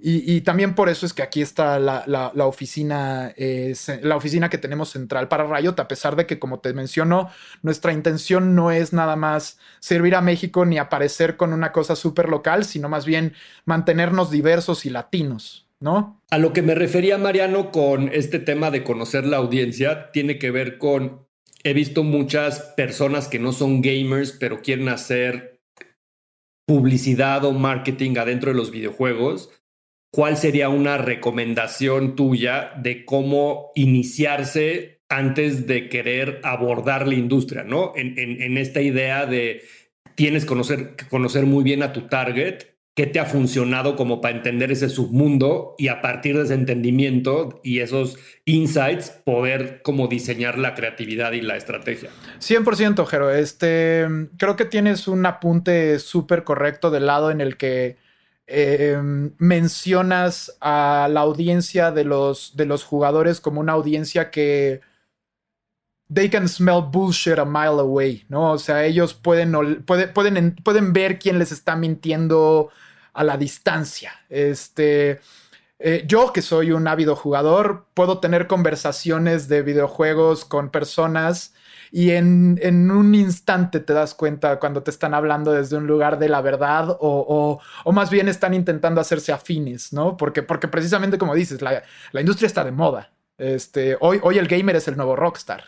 Y, 0.05 0.41
también 0.41 0.75
por 0.75 0.89
eso 0.89 1.05
es 1.05 1.13
que 1.13 1.23
aquí 1.23 1.41
está 1.41 1.79
la, 1.79 2.03
la, 2.05 2.45
oficina, 2.45 3.31
eh, 3.37 3.73
la 4.01 4.17
oficina 4.17 4.49
que 4.49 4.57
tenemos 4.57 4.89
central 4.89 5.29
para 5.29 5.47
Riot, 5.47 5.75
a 5.79 5.87
pesar 5.87 6.17
de 6.17 6.25
que, 6.25 6.39
como 6.39 6.59
te 6.59 6.73
menciono, 6.73 7.29
nuestra 7.61 7.93
intención 7.93 8.53
no 8.53 8.69
es 8.69 8.91
nada 8.91 9.15
más 9.15 9.59
servir 9.79 10.15
a 10.15 10.21
México 10.21 10.65
ni 10.65 10.77
aparecer 10.77 11.37
con 11.37 11.53
una 11.53 11.71
cosa 11.71 11.95
súper 11.95 12.27
local, 12.27 12.65
sino 12.65 12.89
más 12.89 13.05
bien 13.05 13.33
mantenernos 13.63 14.29
diversos 14.29 14.85
y 14.85 14.89
latinos. 14.89 15.67
¿No? 15.83 16.23
A 16.29 16.37
lo 16.37 16.53
que 16.53 16.61
me 16.61 16.75
refería 16.75 17.17
Mariano 17.17 17.69
con 17.69 18.09
este 18.13 18.39
tema 18.39 18.71
de 18.71 18.85
conocer 18.85 19.25
la 19.25 19.35
audiencia, 19.35 20.11
tiene 20.11 20.39
que 20.39 20.49
ver 20.49 20.77
con, 20.77 21.27
he 21.65 21.73
visto 21.73 22.03
muchas 22.03 22.61
personas 22.77 23.27
que 23.27 23.37
no 23.37 23.51
son 23.51 23.81
gamers, 23.81 24.31
pero 24.31 24.61
quieren 24.61 24.87
hacer 24.87 25.59
publicidad 26.65 27.43
o 27.43 27.51
marketing 27.51 28.17
adentro 28.17 28.51
de 28.51 28.57
los 28.57 28.71
videojuegos. 28.71 29.49
¿Cuál 30.09 30.37
sería 30.37 30.69
una 30.69 30.97
recomendación 30.97 32.15
tuya 32.15 32.71
de 32.81 33.03
cómo 33.03 33.71
iniciarse 33.75 35.01
antes 35.09 35.67
de 35.67 35.89
querer 35.89 36.39
abordar 36.43 37.09
la 37.09 37.15
industria, 37.15 37.65
¿no? 37.65 37.91
En, 37.97 38.57
esta 38.57 38.81
idea 38.81 39.25
de 39.25 39.63
tienes 40.15 40.45
conocer, 40.45 40.95
que 40.95 41.09
conocer 41.09 41.45
muy 41.45 41.65
bien 41.65 41.83
a 41.83 41.91
tu 41.91 42.07
target 42.07 42.72
qué 42.95 43.07
te 43.07 43.19
ha 43.19 43.25
funcionado 43.25 43.95
como 43.95 44.21
para 44.21 44.35
entender 44.35 44.71
ese 44.71 44.87
submundo 44.87 45.73
y 45.77 45.87
a 45.87 46.01
partir 46.01 46.37
de 46.37 46.43
ese 46.43 46.53
entendimiento 46.53 47.59
y 47.63 47.79
esos 47.79 48.17
insights 48.45 49.09
poder 49.09 49.81
como 49.81 50.07
diseñar 50.07 50.59
la 50.59 50.75
creatividad 50.75 51.31
y 51.31 51.41
la 51.41 51.57
estrategia. 51.57 52.09
100%, 52.39 53.05
Jero. 53.07 53.31
Este, 53.31 54.05
creo 54.37 54.55
que 54.55 54.65
tienes 54.65 55.07
un 55.07 55.25
apunte 55.25 55.97
súper 55.97 56.43
correcto 56.43 56.91
del 56.91 57.07
lado 57.07 57.31
en 57.31 57.41
el 57.41 57.57
que 57.57 57.97
eh, 58.45 58.99
mencionas 59.37 60.55
a 60.61 61.07
la 61.09 61.21
audiencia 61.21 61.91
de 61.91 62.03
los, 62.03 62.55
de 62.55 62.65
los 62.65 62.83
jugadores 62.83 63.41
como 63.41 63.59
una 63.59 63.71
audiencia 63.71 64.29
que 64.29 64.81
they 66.13 66.29
can 66.29 66.47
smell 66.47 66.81
bullshit 66.81 67.39
a 67.39 67.45
mile 67.45 67.79
away, 67.79 68.25
¿no? 68.29 68.51
O 68.51 68.57
sea, 68.57 68.85
ellos 68.85 69.13
pueden, 69.13 69.83
pueden, 69.85 70.55
pueden 70.55 70.93
ver 70.93 71.19
quién 71.19 71.39
les 71.39 71.51
está 71.51 71.75
mintiendo 71.75 72.69
a 73.13 73.23
la 73.23 73.37
distancia. 73.37 74.11
Este, 74.29 75.19
eh, 75.79 76.03
yo 76.07 76.31
que 76.33 76.41
soy 76.41 76.71
un 76.71 76.87
ávido 76.87 77.15
jugador, 77.15 77.87
puedo 77.93 78.19
tener 78.19 78.47
conversaciones 78.47 79.47
de 79.47 79.61
videojuegos 79.61 80.45
con 80.45 80.69
personas 80.69 81.53
y 81.91 82.11
en, 82.11 82.57
un 82.89 83.13
instante 83.13 83.79
te 83.79 83.93
das 83.93 84.15
cuenta 84.15 84.59
cuando 84.59 84.81
te 84.81 84.89
están 84.89 85.13
hablando 85.13 85.51
desde 85.51 85.77
un 85.77 85.85
lugar 85.85 86.17
de 86.17 86.29
la 86.29 86.41
verdad 86.41 86.97
o, 86.99 87.59
más 87.91 88.09
bien 88.09 88.29
están 88.29 88.53
intentando 88.53 88.99
hacerse 88.99 89.31
afines, 89.31 89.93
¿no? 89.93 90.17
Porque, 90.17 90.41
porque 90.41 90.67
precisamente 90.67 91.17
como 91.17 91.35
dices, 91.35 91.61
la, 91.61 91.83
industria 92.19 92.47
está 92.47 92.63
de 92.63 92.71
moda. 92.71 93.11
Este, 93.37 93.97
hoy, 93.99 94.19
hoy 94.23 94.37
el 94.37 94.47
gamer 94.47 94.75
es 94.77 94.87
el 94.87 94.97
nuevo 94.97 95.15
rockstar. 95.15 95.63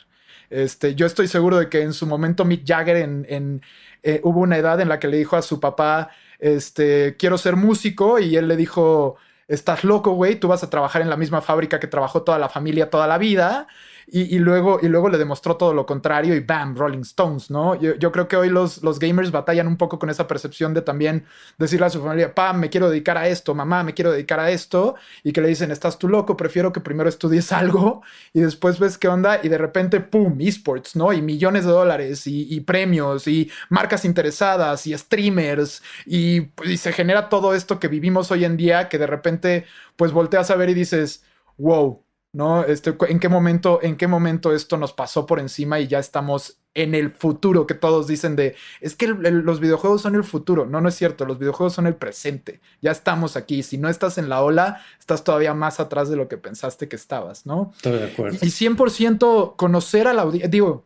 Este, 0.49 0.95
yo 0.95 1.05
estoy 1.05 1.27
seguro 1.27 1.57
de 1.57 1.69
que 1.69 1.81
en 1.81 1.93
su 1.93 2.05
momento 2.05 2.45
Mick 2.45 2.65
Jagger 2.65 2.97
en, 2.97 3.61
eh, 4.03 4.21
hubo 4.23 4.41
una 4.41 4.57
edad 4.57 4.79
en 4.81 4.89
la 4.89 4.99
que 4.99 5.07
le 5.07 5.17
dijo 5.17 5.35
a 5.35 5.41
su 5.41 5.59
papá, 5.59 6.09
este, 6.39 7.15
quiero 7.17 7.37
ser 7.37 7.55
músico 7.55 8.19
y 8.19 8.35
él 8.35 8.47
le 8.47 8.55
dijo, 8.55 9.15
estás 9.47 9.83
loco, 9.83 10.11
güey, 10.11 10.39
tú 10.39 10.47
vas 10.47 10.63
a 10.63 10.69
trabajar 10.69 11.01
en 11.01 11.09
la 11.09 11.17
misma 11.17 11.41
fábrica 11.41 11.79
que 11.79 11.87
trabajó 11.87 12.23
toda 12.23 12.39
la 12.39 12.49
familia 12.49 12.89
toda 12.89 13.07
la 13.07 13.17
vida 13.17 13.67
y, 14.07 14.37
luego, 14.37 14.79
y 14.81 14.87
luego 14.87 15.09
le 15.09 15.17
demostró 15.17 15.57
todo 15.57 15.73
lo 15.73 15.85
contrario 15.85 16.35
y 16.35 16.39
bam, 16.39 16.75
Rolling 16.75 17.01
Stones, 17.01 17.49
¿no? 17.49 17.75
Yo, 17.75 18.11
creo 18.11 18.27
que 18.27 18.37
hoy 18.37 18.49
los, 18.49 18.83
los 18.83 18.99
gamers 18.99 19.31
batallan 19.31 19.67
un 19.67 19.77
poco 19.77 19.97
con 19.97 20.09
esa 20.09 20.27
percepción 20.27 20.73
de 20.75 20.81
también 20.83 21.25
decirle 21.57 21.87
a 21.87 21.89
su 21.89 22.01
familia, 22.01 22.35
pam, 22.35 22.59
me 22.59 22.69
quiero 22.69 22.89
dedicar 22.89 23.17
a 23.17 23.27
esto, 23.27 23.55
mamá, 23.55 23.83
me 23.83 23.95
quiero 23.95 24.11
dedicar 24.11 24.39
a 24.39 24.51
esto, 24.51 24.95
y 25.23 25.33
que 25.33 25.41
le 25.41 25.47
dicen, 25.47 25.71
estás 25.71 25.97
tú 25.97 26.07
loco, 26.07 26.37
prefiero 26.37 26.71
que 26.71 26.81
primero 26.81 27.09
estudies 27.09 27.51
algo 27.51 28.03
y 28.31 28.41
después 28.41 28.79
ves 28.79 28.97
qué 28.97 29.07
onda 29.07 29.39
y 29.41 29.49
de 29.49 29.57
repente, 29.57 29.99
pum, 29.99 30.39
esports, 30.39 30.95
¿no? 30.95 31.11
Y 31.11 31.21
millones 31.21 31.65
de 31.65 31.71
dólares 31.71 32.23
y, 32.27 32.59
premios 32.61 33.27
y 33.27 33.49
marcas 33.69 34.05
interesadas 34.05 34.87
y 34.87 34.97
streamers 34.97 35.81
y, 36.05 36.49
y 36.63 36.77
se 36.77 36.93
genera 36.93 37.29
todo 37.29 37.53
esto 37.53 37.79
que 37.79 37.87
vivimos 37.87 38.31
hoy 38.31 38.45
en 38.45 38.57
día 38.57 38.87
que 38.89 38.97
de 38.97 39.07
repente, 39.07 39.65
pues 39.95 40.11
volteas 40.11 40.51
a 40.51 40.55
ver 40.55 40.69
y 40.69 40.73
dices, 40.73 41.23
wow, 41.57 42.04
¿no? 42.35 42.65
Este, 42.65 42.93
¿en, 43.07 43.19
qué 43.19 43.29
momento, 43.29 43.79
¿En 43.81 43.95
qué 43.95 44.07
momento 44.07 44.53
esto 44.53 44.75
nos 44.75 44.91
pasó 44.91 45.25
por 45.25 45.39
encima 45.39 45.79
y 45.79 45.87
ya 45.87 45.99
estamos 45.99 46.57
en 46.73 46.93
el 46.93 47.11
futuro 47.11 47.65
que 47.65 47.75
todos 47.75 48.07
dicen 48.07 48.35
de, 48.35 48.57
es 48.81 48.97
que 48.97 49.07
los 49.07 49.61
videojuegos 49.61 50.01
son 50.01 50.15
el 50.15 50.25
futuro. 50.25 50.65
No, 50.65 50.81
no 50.81 50.89
es 50.89 50.95
cierto, 50.95 51.25
los 51.25 51.39
videojuegos 51.39 51.71
son 51.73 51.87
el 51.87 51.95
presente. 51.95 52.59
Ya 52.81 52.91
estamos 52.91 53.37
aquí. 53.37 53.63
Si 53.63 53.77
no 53.77 53.87
estás 53.87 54.17
en 54.17 54.27
la 54.27 54.43
ola, 54.43 54.81
estás 54.99 55.23
todavía 55.23 55.53
más 55.53 55.79
atrás 55.79 56.09
de 56.09 56.17
lo 56.17 56.27
que 56.27 56.37
pensaste 56.37 56.89
que 56.89 56.97
estabas, 56.97 57.45
¿no? 57.45 57.71
Estoy 57.77 57.99
de 57.99 58.11
acuerdo. 58.11 58.37
Y 58.41 58.47
100% 58.47 59.55
conocer 59.55 60.09
a 60.09 60.13
la 60.13 60.23
audiencia, 60.23 60.49
digo, 60.49 60.83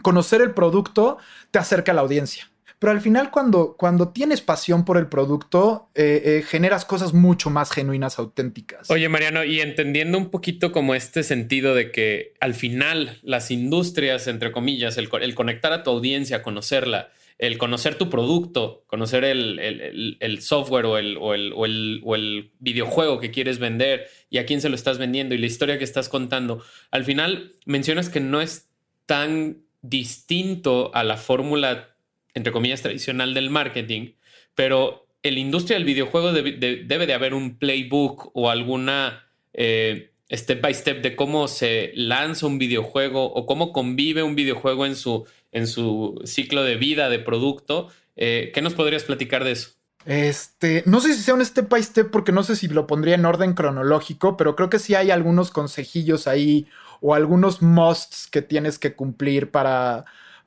conocer 0.00 0.42
el 0.42 0.52
producto 0.52 1.18
te 1.50 1.58
acerca 1.58 1.90
a 1.90 1.96
la 1.96 2.02
audiencia. 2.02 2.48
Pero 2.84 2.92
al 2.92 3.00
final, 3.00 3.30
cuando, 3.30 3.76
cuando 3.78 4.10
tienes 4.10 4.42
pasión 4.42 4.84
por 4.84 4.98
el 4.98 5.06
producto, 5.06 5.88
eh, 5.94 6.20
eh, 6.22 6.44
generas 6.46 6.84
cosas 6.84 7.14
mucho 7.14 7.48
más 7.48 7.70
genuinas, 7.70 8.18
auténticas. 8.18 8.90
Oye, 8.90 9.08
Mariano, 9.08 9.42
y 9.42 9.62
entendiendo 9.62 10.18
un 10.18 10.28
poquito 10.28 10.70
como 10.70 10.94
este 10.94 11.22
sentido 11.22 11.74
de 11.74 11.90
que 11.90 12.34
al 12.40 12.52
final 12.52 13.20
las 13.22 13.50
industrias, 13.50 14.26
entre 14.26 14.52
comillas, 14.52 14.98
el, 14.98 15.08
conectar 15.34 15.72
a 15.72 15.82
tu 15.82 15.92
audiencia, 15.92 16.42
conocerla, 16.42 17.08
el 17.38 17.56
conocer 17.56 17.94
tu 17.94 18.10
producto, 18.10 18.84
conocer 18.86 19.24
el, 19.24 20.38
software 20.42 20.84
o 20.84 20.98
el, 20.98 21.16
o, 21.16 21.28
o 21.30 22.14
el 22.14 22.52
videojuego 22.58 23.18
que 23.18 23.30
quieres 23.30 23.60
vender 23.60 24.08
y 24.28 24.36
a 24.36 24.44
quién 24.44 24.60
se 24.60 24.68
lo 24.68 24.74
estás 24.74 24.98
vendiendo 24.98 25.34
y 25.34 25.38
la 25.38 25.46
historia 25.46 25.78
que 25.78 25.84
estás 25.84 26.10
contando, 26.10 26.62
al 26.90 27.04
final 27.04 27.54
mencionas 27.64 28.10
que 28.10 28.20
no 28.20 28.42
es 28.42 28.68
tan 29.06 29.62
distinto 29.80 30.94
a 30.94 31.02
la 31.02 31.16
fórmula 31.16 31.93
entre 32.34 32.52
comillas, 32.52 32.82
tradicional 32.82 33.32
del 33.32 33.50
marketing, 33.50 34.12
pero 34.54 35.06
en 35.22 35.34
la 35.34 35.40
industria 35.40 35.78
del 35.78 35.86
videojuego 35.86 36.32
debe 36.32 37.06
de, 37.06 37.14
haber 37.14 37.32
un 37.32 37.58
playbook 37.58 38.30
o 38.34 38.50
alguna 38.50 39.26
eh, 39.54 40.12
step 40.30 40.60
by 40.60 40.74
step 40.74 41.02
de 41.02 41.16
cómo 41.16 41.48
se 41.48 41.92
lanza 41.94 42.46
un 42.46 42.58
videojuego 42.58 43.24
o 43.24 43.46
cómo 43.46 43.72
convive 43.72 44.22
un 44.22 44.34
videojuego 44.34 44.84
en 44.84 44.96
su, 44.96 45.26
en 45.50 45.66
su 45.66 46.20
ciclo 46.24 46.62
de 46.62 46.76
vida 46.76 47.08
de 47.08 47.20
producto. 47.20 47.88
Eh, 48.16 48.50
¿Qué 48.52 48.60
nos 48.60 48.74
podrías 48.74 49.04
platicar 49.04 49.44
de 49.44 49.52
eso? 49.52 49.70
Este, 50.04 50.82
no 50.84 51.00
sé 51.00 51.14
si 51.14 51.22
sea 51.22 51.32
un 51.32 51.44
step 51.44 51.70
by 51.70 51.82
step 51.82 52.10
porque 52.10 52.32
no 52.32 52.42
sé 52.42 52.56
si 52.56 52.68
lo 52.68 52.86
pondría 52.86 53.14
en 53.14 53.24
orden 53.24 53.54
cronológico, 53.54 54.36
pero 54.36 54.54
creo 54.54 54.68
que 54.68 54.78
sí 54.78 54.94
hay 54.94 55.10
algunos 55.10 55.50
consejillos 55.50 56.26
ahí 56.26 56.66
o 57.00 57.14
algunos 57.14 57.62
musts 57.62 58.28
que 58.30 58.42
tienes 58.42 58.78
que 58.78 58.94
cumplir 58.94 59.50
para, 59.50 60.04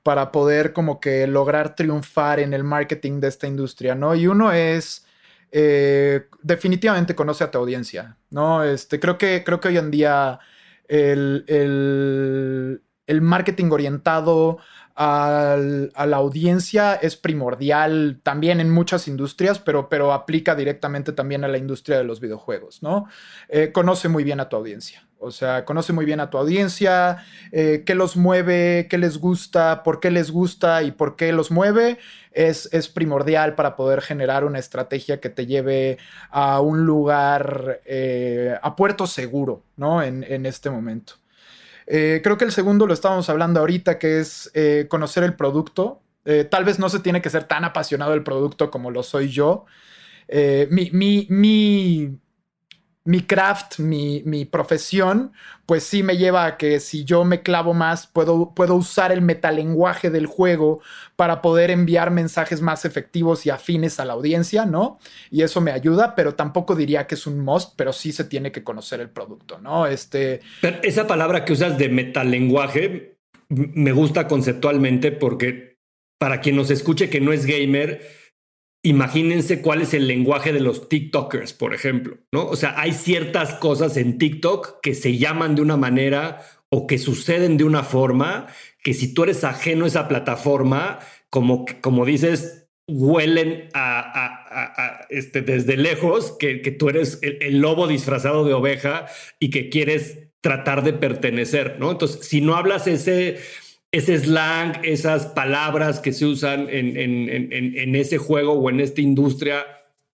para 0.08 0.32
poder 0.32 0.72
como 0.72 1.02
que 1.02 1.28
lograr 1.28 1.76
triunfar 1.76 2.40
en 2.40 2.54
el 2.54 2.64
marketing 2.64 3.20
de 3.20 3.28
esta 3.28 3.46
industria, 3.46 3.94
¿no? 3.94 4.16
Y 4.16 4.26
uno 4.28 4.54
es... 4.54 5.06
Eh, 5.52 6.28
definitivamente 6.42 7.14
conoce 7.14 7.44
a 7.44 7.52
tu 7.52 7.58
audiencia, 7.58 8.16
¿no? 8.30 8.64
Este, 8.64 9.02
creo, 9.02 9.18
que, 9.18 9.44
creo 9.46 9.60
que 9.60 9.68
hoy 9.68 9.78
en 9.78 9.92
día 9.92 10.40
el, 10.88 11.44
el 13.06 13.22
marketing 13.22 13.70
orientado 13.70 14.60
a 14.96 15.58
la 15.58 16.18
audiencia 16.18 16.96
es 16.96 17.18
primordial 17.18 18.22
también 18.24 18.62
en 18.62 18.72
muchas 18.72 19.10
industrias, 19.10 19.60
pero, 19.60 19.90
pero 19.90 20.14
aplica 20.14 20.56
directamente 20.56 21.12
también 21.12 21.44
a 21.44 21.50
la 21.50 21.58
industria 21.58 21.98
de 21.98 22.06
los 22.06 22.22
videojuegos, 22.22 22.82
¿no? 22.82 23.08
Eh, 23.50 23.74
conoce 23.74 24.08
muy 24.08 24.24
bien 24.24 24.40
a 24.40 24.48
tu 24.48 24.56
audiencia. 24.56 25.07
O 25.20 25.32
sea, 25.32 25.66
conoce 25.66 25.94
muy 25.94 26.06
bien 26.06 26.20
a 26.20 26.30
tu 26.30 26.38
audiencia, 26.38 27.26
eh, 27.52 27.84
qué 27.86 27.96
los 27.96 28.16
mueve, 28.16 28.88
qué 28.90 28.98
les 28.98 29.18
gusta, 29.18 29.84
por 29.84 30.00
qué 30.00 30.12
les 30.12 30.32
gusta 30.32 30.84
y 30.84 30.92
por 30.92 31.16
qué 31.16 31.32
los 31.32 31.50
mueve, 31.50 31.98
es, 32.32 32.70
es 32.72 32.88
primordial 32.88 33.56
para 33.56 33.76
poder 33.76 34.02
generar 34.02 34.46
una 34.46 34.60
estrategia 34.60 35.20
que 35.20 35.30
te 35.30 35.48
lleve 35.48 35.98
a 36.30 36.62
un 36.62 36.86
lugar, 36.86 37.82
eh, 37.86 38.58
a 38.62 38.76
puerto 38.76 39.08
seguro, 39.08 39.64
¿no? 39.76 40.04
En, 40.04 40.24
en 40.24 40.46
este 40.46 40.70
momento. 40.70 41.14
Eh, 41.88 42.22
creo 42.24 42.38
que 42.38 42.46
el 42.46 42.52
segundo 42.52 42.86
lo 42.86 42.94
estábamos 42.94 43.30
hablando 43.30 43.60
ahorita, 43.60 43.98
que 43.98 44.20
es 44.20 44.52
conocer 44.90 45.24
el 45.24 45.36
producto. 45.36 46.02
Tal 46.50 46.66
vez 46.66 46.78
no 46.78 46.90
se 46.90 47.00
tiene 47.00 47.22
que 47.22 47.30
ser 47.30 47.46
tan 47.46 47.64
apasionado 47.64 48.12
del 48.12 48.24
producto 48.24 48.70
como 48.70 48.92
lo 48.92 49.02
soy 49.02 49.30
yo. 49.30 49.66
mi, 50.70 50.92
mi, 50.92 51.26
mi 51.30 52.20
mi 53.08 53.22
craft, 53.22 53.80
mi, 53.80 54.22
mi, 54.26 54.44
profesión, 54.44 55.32
pues 55.66 55.84
sí 55.84 56.04
me 56.04 56.18
lleva 56.18 56.46
a 56.46 56.58
que 56.58 56.82
si 56.82 57.06
yo 57.06 57.24
me 57.24 57.42
clavo 57.42 57.74
más, 57.74 58.06
puedo, 58.06 58.54
puedo 58.54 58.76
usar 58.76 59.14
el 59.14 59.22
metalenguaje 59.22 60.10
del 60.10 60.26
juego 60.26 60.82
para 61.16 61.42
poder 61.42 61.72
enviar 61.72 62.12
mensajes 62.12 62.62
más 62.62 62.84
efectivos 62.84 63.46
y 63.46 63.50
afines 63.50 64.02
a 64.02 64.06
la 64.06 64.12
audiencia, 64.12 64.66
¿no? 64.66 65.00
Y 65.32 65.44
eso 65.44 65.62
me 65.62 65.72
ayuda, 65.72 66.16
pero 66.16 66.36
tampoco 66.36 66.76
diría 66.76 67.08
que 67.08 67.16
es 67.16 67.26
un 67.26 67.40
must, 67.40 67.76
pero 67.78 67.94
sí 67.94 68.12
se 68.12 68.26
tiene 68.26 68.52
que 68.52 68.66
conocer 68.66 69.00
el 69.00 69.10
producto, 69.10 69.58
¿no? 69.62 69.88
Este... 69.88 70.42
esa 70.84 71.08
palabra 71.08 71.46
que 71.46 71.54
usas 71.54 71.78
de 71.78 71.88
metalenguaje 71.88 73.20
me 73.48 73.94
gusta 73.94 74.28
conceptualmente 74.28 75.14
porque 75.14 75.78
para 76.20 76.42
quien 76.42 76.58
nos 76.58 76.72
escuche 76.72 77.10
que 77.10 77.22
no 77.22 77.32
es 77.32 77.46
gamer, 77.46 78.02
imagínense 78.88 79.62
cuál 79.62 79.82
es 79.82 79.94
el 79.94 80.08
lenguaje 80.08 80.54
de 80.54 80.60
los 80.60 80.88
TikTokers, 80.88 81.54
por 81.54 81.74
ejemplo, 81.74 82.18
¿no? 82.32 82.46
O 82.46 82.56
sea, 82.56 82.80
hay 82.80 82.94
ciertas 82.94 83.56
cosas 83.56 83.98
en 83.98 84.18
TikTok 84.18 84.80
que 84.82 84.96
se 84.96 85.18
llaman 85.18 85.56
de 85.56 85.62
una 85.62 85.78
manera 85.78 86.42
o 86.70 86.88
que 86.88 86.98
suceden 86.98 87.58
de 87.58 87.64
una 87.64 87.84
forma 87.84 88.48
que 88.82 88.94
si 88.94 89.14
tú 89.14 89.24
eres 89.24 89.44
ajeno 89.44 89.86
a 89.86 89.88
esa 89.90 90.08
plataforma, 90.08 91.00
como, 91.30 91.66
como 91.82 92.06
dices, 92.06 92.70
huelen 92.88 93.70
este, 95.10 95.42
desde 95.42 95.76
lejos 95.76 96.32
que, 96.40 96.62
que 96.62 96.72
tú 96.72 96.88
eres 96.88 97.20
el, 97.22 97.38
el, 97.42 97.60
lobo 97.60 97.88
disfrazado 97.88 98.46
de 98.46 98.54
oveja 98.54 99.08
y 99.40 99.50
que 99.50 99.68
quieres 99.68 100.30
tratar 100.40 100.84
de 100.84 100.94
pertenecer, 100.94 101.76
¿no? 101.80 101.92
Entonces, 101.92 102.26
si 102.26 102.40
no 102.40 102.56
hablas 102.56 102.88
ese 102.88 103.40
ese 103.98 104.18
slang, 104.20 104.80
esas 104.84 105.28
palabras 105.28 106.00
que 106.00 106.14
se 106.14 106.26
usan 106.26 106.68
en, 106.70 107.96
ese 107.96 108.18
juego 108.18 108.54
o 108.54 108.70
en 108.70 108.80
esta 108.80 109.02
industria 109.02 109.66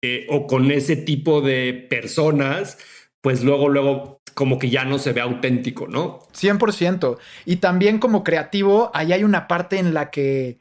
eh, 0.03 0.27
o 0.29 0.47
con 0.47 0.71
ese 0.71 0.97
tipo 0.97 1.40
de 1.40 1.87
personas, 1.88 2.79
pues 3.21 3.43
luego, 3.43 3.69
luego 3.69 4.21
como 4.35 4.59
que 4.59 4.71
ya 4.71 4.85
no 4.85 4.99
se 4.99 5.12
ve 5.12 5.21
auténtico, 5.21 5.88
¿no? 5.88 6.21
100%. 6.33 7.19
Y 7.45 7.57
también 7.57 7.99
como 7.99 8.25
creativo, 8.25 8.90
ahí 8.95 9.12
hay 9.12 9.25
una 9.25 9.49
parte 9.49 9.79
en 9.79 9.93
la 9.93 10.11
que 10.11 10.60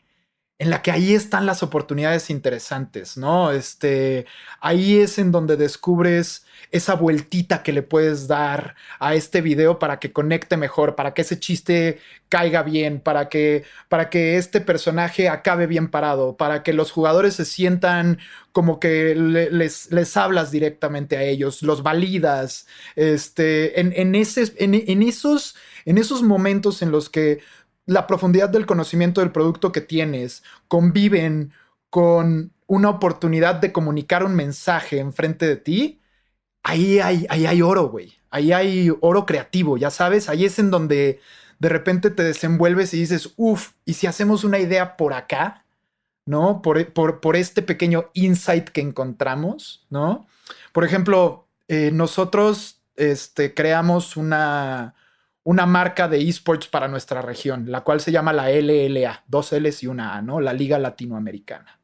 en 0.59 0.69
la 0.69 0.81
que 0.81 0.91
ahí 0.91 1.15
están 1.15 1.45
las 1.45 1.63
oportunidades 1.63 2.29
interesantes, 2.29 3.15
¿no? 3.17 3.51
Este, 3.51 4.25
ahí 4.59 4.99
es 4.99 5.17
en 5.17 5.31
donde 5.31 5.55
descubres 5.55 6.45
esa 6.71 6.95
vueltita 6.95 7.63
que 7.63 7.71
le 7.71 7.81
puedes 7.81 8.27
dar 8.27 8.75
a 8.99 9.15
este 9.15 9.39
video 9.41 9.79
para 9.79 9.99
que 9.99 10.11
conecte 10.11 10.57
mejor, 10.57 10.95
para 10.95 11.13
que 11.13 11.21
ese 11.21 11.39
chiste 11.39 11.99
caiga 12.27 12.61
bien, 12.63 12.99
para 12.99 13.29
que, 13.29 13.63
para 13.87 14.09
que 14.09 14.37
este 14.37 14.59
personaje 14.61 15.29
acabe 15.29 15.65
bien 15.65 15.89
parado, 15.89 16.35
para 16.35 16.61
que 16.61 16.73
los 16.73 16.91
jugadores 16.91 17.35
se 17.35 17.45
sientan 17.45 18.19
como 18.51 18.79
que 18.79 19.15
les, 19.15 19.91
les 19.91 20.17
hablas 20.17 20.51
directamente 20.51 21.17
a 21.17 21.23
ellos, 21.23 21.63
los 21.63 21.83
validas, 21.83 22.67
este, 22.95 23.79
en, 23.79 23.93
en, 23.95 24.13
ese, 24.13 24.53
en, 24.57 25.03
esos, 25.03 25.55
en 25.85 25.97
esos 25.97 26.21
momentos 26.21 26.81
en 26.81 26.91
los 26.91 27.09
que 27.09 27.39
la 27.89 28.05
profundidad 28.05 28.49
del 28.49 28.67
conocimiento 28.67 29.21
del 29.21 29.31
producto 29.31 29.71
que 29.71 29.81
tienes 29.81 30.43
conviven 30.67 31.51
con 31.89 32.53
una 32.67 32.89
oportunidad 32.89 33.55
de 33.55 33.71
comunicar 33.71 34.23
un 34.23 34.35
mensaje 34.35 34.99
enfrente 34.99 35.47
de 35.47 35.57
ti, 35.57 35.99
ahí 36.61 36.99
hay, 36.99 37.25
ahí 37.29 37.47
hay 37.47 37.61
oro, 37.63 37.89
güey. 37.89 38.13
Ahí 38.29 38.53
hay 38.53 38.91
oro 39.01 39.25
creativo, 39.25 39.77
ya 39.77 39.89
sabes. 39.89 40.29
Ahí 40.29 40.45
es 40.45 40.59
en 40.59 40.69
donde 40.69 41.19
de 41.57 41.69
repente 41.69 42.11
te 42.11 42.21
desenvuelves 42.21 42.93
y 42.93 42.99
dices, 42.99 43.33
uff, 43.37 43.71
¿y 43.85 43.93
si 43.93 44.05
hacemos 44.05 44.43
una 44.43 44.59
idea 44.59 44.95
por 44.95 45.13
acá? 45.13 45.65
¿No? 46.27 46.61
Por, 46.61 46.93
por, 46.93 47.35
este 47.35 47.63
pequeño 47.63 48.11
insight 48.13 48.69
que 48.69 48.81
encontramos, 48.81 49.87
¿no? 49.89 50.27
Por 50.73 50.85
ejemplo, 50.85 51.47
eh, 51.67 51.89
nosotros 51.91 52.83
este, 52.97 53.55
creamos 53.55 54.15
una, 54.15 54.93
una 55.43 55.65
marca 55.65 56.07
de 56.07 56.27
esports 56.27 56.67
para 56.67 56.87
nuestra 56.87 57.21
región, 57.21 57.71
la 57.71 57.81
cual 57.81 58.01
se 58.01 58.11
llama 58.11 58.33
la 58.33 58.49
LLA, 58.51 59.23
dos 59.27 59.51
L's 59.51 59.83
y 59.83 59.87
una 59.87 60.15
A, 60.15 60.21
¿no? 60.21 60.39
La 60.41 60.53
Liga 60.53 60.77
Latinoamericana. 60.79 61.79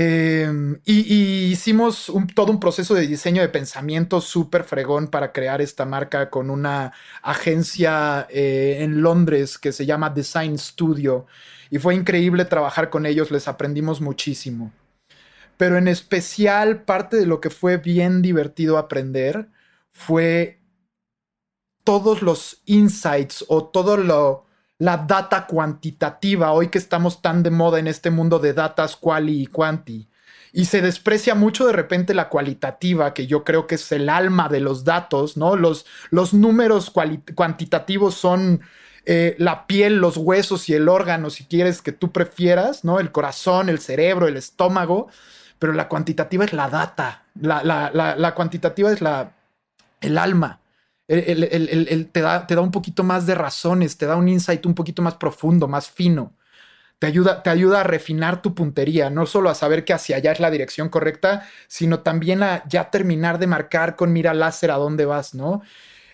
Em, 0.00 0.80
y, 0.84 1.50
hicimos 1.50 2.12
todo 2.36 2.52
un 2.52 2.60
proceso 2.60 2.94
de 2.94 3.08
diseño 3.08 3.42
de 3.42 3.48
pensamiento 3.48 4.20
súper 4.20 4.62
fregón 4.62 5.08
para 5.08 5.32
crear 5.32 5.60
esta 5.60 5.84
marca 5.86 6.30
con 6.30 6.50
una 6.50 6.92
agencia 7.20 8.28
eh, 8.30 8.78
en 8.82 9.02
Londres 9.02 9.58
que 9.58 9.72
se 9.72 9.86
llama 9.86 10.10
Design 10.10 10.56
Studio. 10.56 11.26
Y 11.68 11.78
fue 11.78 11.96
increíble 11.96 12.44
trabajar 12.44 12.90
con 12.90 13.06
ellos, 13.06 13.32
les 13.32 13.48
aprendimos 13.48 14.00
muchísimo. 14.00 14.72
Pero 15.56 15.76
en 15.76 15.88
especial 15.88 16.84
parte 16.84 17.16
de 17.16 17.26
lo 17.26 17.40
que 17.40 17.50
fue 17.50 17.78
bien 17.78 18.22
divertido 18.22 18.78
aprender 18.78 19.48
fue 19.92 20.60
todos 21.88 22.20
los 22.20 22.60
insights 22.66 23.46
o 23.48 23.64
todo 23.64 23.96
lo 23.96 24.44
la 24.76 24.98
data 24.98 25.46
cuantitativa, 25.46 26.52
hoy 26.52 26.68
que 26.68 26.76
estamos 26.76 27.22
tan 27.22 27.42
de 27.42 27.48
moda 27.48 27.78
en 27.78 27.86
este 27.86 28.10
mundo 28.10 28.38
de 28.38 28.52
datas 28.52 28.94
quali 28.94 29.40
y 29.40 29.46
quanti. 29.46 30.06
Y 30.52 30.66
se 30.66 30.82
desprecia 30.82 31.34
mucho 31.34 31.66
de 31.66 31.72
repente 31.72 32.12
la 32.12 32.28
cualitativa, 32.28 33.14
que 33.14 33.26
yo 33.26 33.42
creo 33.42 33.66
que 33.66 33.76
es 33.76 33.90
el 33.90 34.10
alma 34.10 34.50
de 34.50 34.60
los 34.60 34.84
datos, 34.84 35.38
¿no? 35.38 35.56
Los, 35.56 35.86
los 36.10 36.34
números 36.34 36.92
cuantitativos 37.34 38.16
son 38.16 38.60
eh, 39.06 39.34
la 39.38 39.66
piel, 39.66 39.96
los 39.96 40.18
huesos 40.18 40.68
y 40.68 40.74
el 40.74 40.90
órgano, 40.90 41.30
si 41.30 41.44
quieres 41.46 41.80
que 41.80 41.92
tú 41.92 42.12
prefieras, 42.12 42.84
¿no? 42.84 43.00
El 43.00 43.12
corazón, 43.12 43.70
el 43.70 43.78
cerebro, 43.78 44.28
el 44.28 44.36
estómago, 44.36 45.08
pero 45.58 45.72
la 45.72 45.88
cuantitativa 45.88 46.44
es 46.44 46.52
la 46.52 46.68
data, 46.68 47.24
la, 47.40 47.62
la, 47.64 48.34
cuantitativa 48.34 48.92
es 48.92 49.00
la, 49.00 49.32
el 50.02 50.18
alma. 50.18 50.60
El, 51.08 52.10
te, 52.12 52.20
da, 52.20 52.46
un 52.60 52.70
poquito 52.70 53.02
más 53.02 53.26
de 53.26 53.34
razones, 53.34 53.96
te 53.96 54.06
da 54.06 54.16
un 54.16 54.28
insight 54.28 54.64
un 54.66 54.74
poquito 54.74 55.02
más 55.02 55.14
profundo, 55.14 55.66
más 55.66 55.90
fino 55.90 56.34
te 56.98 57.06
ayuda, 57.06 57.42
te 57.42 57.50
ayuda 57.50 57.80
a 57.80 57.84
refinar 57.84 58.42
tu 58.42 58.54
puntería, 58.54 59.08
no 59.08 59.24
solo 59.24 59.50
a 59.50 59.54
saber 59.54 59.84
que 59.84 59.92
hacia 59.92 60.16
allá 60.16 60.32
es 60.32 60.40
la 60.40 60.50
dirección 60.50 60.88
correcta, 60.88 61.46
sino 61.68 62.00
también 62.00 62.42
a 62.42 62.64
ya 62.68 62.90
terminar 62.90 63.38
de 63.38 63.46
marcar 63.46 63.94
con 63.94 64.12
mira 64.12 64.34
láser 64.34 64.70
a 64.72 64.76
dónde 64.76 65.04
vas, 65.04 65.34
¿no? 65.34 65.62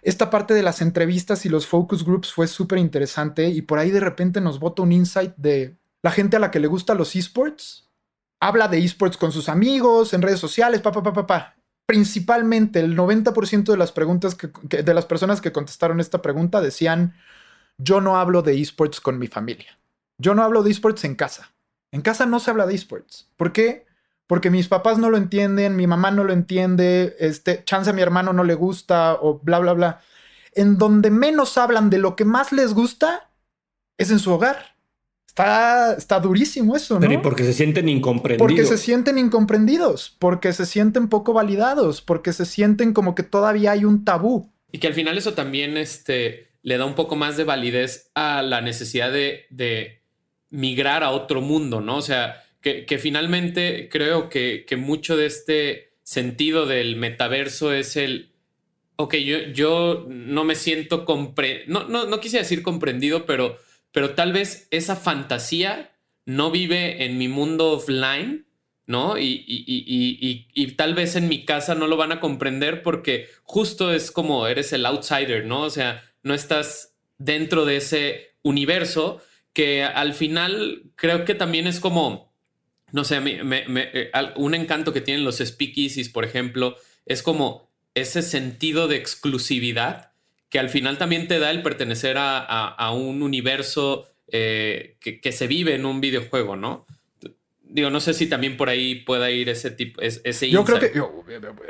Esta 0.02 0.28
parte 0.28 0.52
de 0.52 0.62
las 0.62 0.83
entrevistas 0.83 1.46
y 1.46 1.48
los 1.48 1.66
focus 1.66 2.04
groups 2.04 2.30
fue 2.33 2.46
súper 2.46 2.78
interesante 2.78 3.48
y 3.48 3.62
por 3.62 3.78
ahí 3.78 3.90
de 3.90 4.00
repente 4.00 4.42
nos 4.42 4.61
bota 4.61 4.83
un 4.83 4.92
insight 4.92 5.35
de 5.37 5.78
la 6.02 6.11
gente 6.11 6.37
a 6.37 6.40
la 6.40 6.50
que 6.50 6.61
le 6.61 6.66
gusta 6.66 6.94
los 6.94 7.16
esports. 7.16 7.88
Habla 8.38 8.68
de 8.68 8.78
esports 8.78 9.16
con 9.16 9.33
sus 9.33 9.48
amigos, 9.48 10.12
en 10.12 10.20
redes 10.20 10.40
sociales, 10.40 10.83
papá, 10.83 11.02
papá, 11.02 11.26
papá. 11.26 11.57
Principalmente 11.87 12.81
el 12.81 12.97
90% 12.97 13.64
de 13.64 13.77
las 13.77 13.92
preguntas 13.92 14.35
que, 14.35 14.49
de 14.83 14.94
las 14.94 15.07
personas 15.07 15.40
que 15.40 15.53
contestaron 15.53 16.01
esta 16.01 16.23
pregunta 16.23 16.61
decían, 16.61 17.14
yo 17.79 18.01
no 18.01 18.16
hablo 18.16 18.42
de 18.42 18.61
esports 18.61 19.01
con 19.01 19.18
mi 19.18 19.27
familia. 19.27 19.79
Yo 20.18 20.35
no 20.35 20.42
hablo 20.42 20.62
de 20.62 20.70
esports 20.70 21.05
en 21.05 21.14
casa. 21.14 21.53
En 21.92 22.03
casa 22.03 22.27
no 22.27 22.40
se 22.40 22.51
habla 22.51 22.66
de 22.66 22.75
esports. 22.75 23.29
¿Por 23.37 23.53
qué? 23.53 23.87
Porque 24.27 24.51
mis 24.51 24.68
papás 24.68 24.99
no 24.99 25.11
lo 25.11 25.16
entienden, 25.16 25.77
mi 25.77 25.87
mamá 25.87 26.11
no 26.11 26.25
lo 26.25 26.33
entiende, 26.33 27.16
este, 27.18 27.62
chance 27.64 27.90
a 27.90 27.92
mi 27.92 28.03
hermano 28.03 28.33
no 28.33 28.44
le 28.44 28.55
gusta 28.55 29.14
o 29.20 29.38
bla, 29.40 29.59
bla, 29.59 29.75
bla. 29.75 30.01
En 30.55 30.79
donde 30.79 31.11
menos 31.11 31.59
hablan 31.59 31.90
de 31.90 31.99
lo 31.99 32.16
que 32.16 32.25
más 32.25 32.53
les 32.53 32.73
gusta 32.73 33.31
es 33.99 34.11
en 34.11 34.18
su 34.18 34.33
hogar. 34.33 34.74
Está, 35.35 35.94
está 35.94 36.20
durísimo 36.20 36.77
eso, 36.77 36.94
¿no? 36.94 37.01
Pero 37.01 37.14
y 37.14 37.18
porque 37.18 37.42
se 37.42 37.53
sienten 37.53 37.88
incomprendidos. 37.88 38.47
Porque 38.47 38.64
se 38.64 38.79
sienten 38.79 39.18
incomprendidos, 39.18 40.16
porque 40.18 40.53
se 40.53 40.64
sienten 40.64 41.09
poco 41.09 41.33
validados, 41.33 42.03
porque 42.03 42.33
se 42.33 42.47
sienten 42.47 42.92
como 42.92 43.14
que 43.16 43.25
todavía 43.25 43.73
hay 43.73 43.85
un 43.85 44.05
tabú. 44.05 44.53
Y 44.70 44.79
que 44.79 44.87
al 44.87 44.94
final 44.94 45.18
eso 45.18 45.35
también 45.35 45.77
este, 45.77 46.51
le 46.62 46.79
da 46.79 46.85
un 46.85 46.94
poco 46.94 47.16
más 47.16 47.37
de 47.37 47.44
validez 47.44 48.11
a 48.14 48.42
la 48.42 48.61
necesidad 48.61 49.12
de 49.12 50.03
migrar 50.51 51.03
a 51.03 51.11
otro 51.11 51.40
mundo, 51.40 51.81
¿no? 51.81 51.97
O 51.97 52.03
sea, 52.03 52.44
que, 52.64 52.99
finalmente 52.99 53.88
creo 53.90 54.31
que, 54.31 54.66
mucho 54.79 55.16
de 55.16 55.27
este 55.27 55.92
sentido 56.03 56.66
del 56.66 56.97
metaverso 56.97 57.73
es 57.75 57.97
el, 57.97 58.31
ok, 58.97 59.14
yo, 59.16 59.38
yo 59.53 60.07
no 60.09 60.44
me 60.44 60.55
siento 60.55 61.05
comprendido, 61.05 61.87
no, 61.88 62.07
no, 62.07 62.20
quise 62.20 62.38
decir 62.38 62.62
comprendido, 62.62 63.27
pero, 63.27 63.59
pero 63.94 64.16
tal 64.16 64.33
vez 64.33 64.66
esa 64.72 64.96
fantasía 64.96 65.96
no 66.26 66.50
vive 66.50 67.04
en 67.04 67.16
mi 67.16 67.28
mundo 67.28 67.70
offline, 67.70 68.44
¿no? 68.88 69.16
Y, 69.16 69.44
y, 69.46 70.66
tal 70.72 70.94
vez 70.94 71.14
en 71.14 71.28
mi 71.28 71.44
casa 71.44 71.76
no 71.76 71.87
lo 71.87 71.96
van 71.96 72.11
a 72.11 72.18
comprender 72.18 72.83
porque 72.83 73.28
justo 73.44 73.92
es 73.92 74.11
como 74.11 74.48
eres 74.48 74.72
el 74.72 74.85
outsider, 74.85 75.46
¿no? 75.46 75.61
O 75.62 75.70
sea, 75.70 76.02
no 76.24 76.35
estás 76.35 76.96
dentro 77.18 77.64
de 77.64 77.76
ese 77.76 78.35
universo 78.42 79.22
que 79.52 79.85
al 79.85 80.14
final 80.14 80.90
creo 80.96 81.24
que 81.24 81.37
también 81.37 81.68
es 81.68 81.78
como, 81.78 82.35
no 82.90 83.04
sé, 83.04 83.20
eh, 83.24 84.11
un 84.35 84.54
encanto 84.54 84.92
que 84.92 85.02
tienen 85.02 85.24
los 85.24 85.38
speakeasies, 85.38 86.09
por 86.09 86.24
ejemplo, 86.24 86.76
es 87.07 87.22
como 87.22 87.70
ese 87.94 88.22
sentido 88.22 88.88
de 88.88 88.96
exclusividad 88.96 90.13
que 90.55 90.61
al 90.61 90.71
final 90.71 90.99
también 90.99 91.27
te 91.27 91.40
da 91.40 91.51
el 91.51 91.62
pertenecer 91.62 92.14
a, 92.17 92.93
un 92.93 93.25
universo 93.25 94.07
eh, 94.29 94.99
que, 95.01 95.33
se 95.33 95.49
vive 95.49 95.75
en 95.75 95.85
un 95.85 96.01
videojuego, 96.01 96.55
¿no? 96.55 96.87
Digo, 97.64 97.90
no 97.90 97.99
sé 97.99 98.14
si 98.14 98.29
también 98.29 98.57
por 98.57 98.69
ahí 98.69 99.01
pueda 99.01 99.33
ir 99.33 99.49
ese 99.49 99.73
tipo, 99.73 100.01
ese 100.01 100.49
yo 100.49 100.64
creo 100.64 100.79
que 100.79 100.93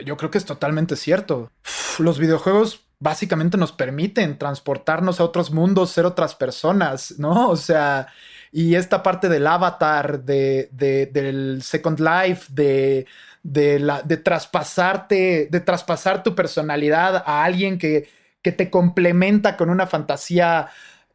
yo, 0.04 0.16
creo 0.18 0.30
que 0.30 0.36
es 0.36 0.44
totalmente 0.44 0.96
cierto. 0.96 1.50
Los 1.98 2.18
videojuegos 2.18 2.84
básicamente 2.98 3.56
nos 3.56 3.72
permiten 3.72 4.36
transportarnos 4.36 5.18
a 5.18 5.24
otros 5.24 5.50
mundos, 5.50 5.90
ser 5.90 6.04
otras 6.04 6.34
personas, 6.34 7.18
¿no? 7.18 7.48
O 7.48 7.56
sea, 7.56 8.08
y 8.52 8.74
esta 8.74 9.02
parte 9.02 9.30
del 9.30 9.46
avatar, 9.46 10.24
de, 10.24 10.68
del 10.70 11.62
Second 11.62 12.00
Life, 12.00 12.52
de, 12.52 13.06
de, 13.42 13.78
la, 13.78 14.02
de 14.02 14.18
traspasarte, 14.18 15.48
de 15.50 15.60
traspasar 15.60 16.22
tu 16.22 16.34
personalidad 16.34 17.24
a 17.24 17.44
alguien 17.44 17.78
que, 17.78 18.22
que 18.44 18.52
te 18.52 18.70
complementa 18.70 19.56
con 19.56 19.70
una 19.70 19.86
fantasía, 19.86 20.68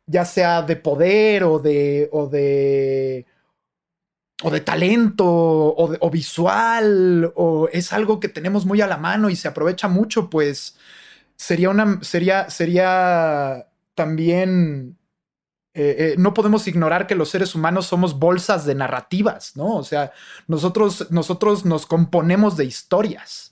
ya 0.07 0.25
sea 0.25 0.63
de 0.63 0.75
poder 0.75 1.43
o 1.43 1.59
de, 1.59 2.09
o 2.11 2.27
de, 2.27 3.27
o 4.41 4.49
de 4.49 4.61
talento 4.61 5.25
o, 5.27 6.09
visual, 6.09 7.31
o 7.35 7.69
es 7.71 7.93
algo 7.93 8.19
que 8.19 8.29
tenemos 8.29 8.65
muy 8.65 8.81
a 8.81 8.87
la 8.87 8.97
mano 8.97 9.29
y 9.29 9.35
se 9.35 9.47
aprovecha 9.47 9.87
mucho, 9.87 10.29
pues 10.29 10.75
sería 11.35 11.69
una, 11.69 11.99
sería, 12.01 12.49
sería 12.49 13.67
también, 13.93 14.97
eh, 15.75 15.95
eh, 15.99 16.15
no 16.17 16.33
podemos 16.33 16.67
ignorar 16.67 17.05
que 17.05 17.13
los 17.13 17.29
seres 17.29 17.53
humanos 17.53 17.85
somos 17.85 18.17
bolsas 18.17 18.65
de 18.65 18.73
narrativas, 18.73 19.55
¿no? 19.55 19.75
O 19.75 19.83
sea, 19.83 20.13
nosotros, 20.47 21.11
nosotros 21.11 21.63
nos 21.63 21.85
componemos 21.85 22.57
de 22.57 22.65
historias 22.65 23.48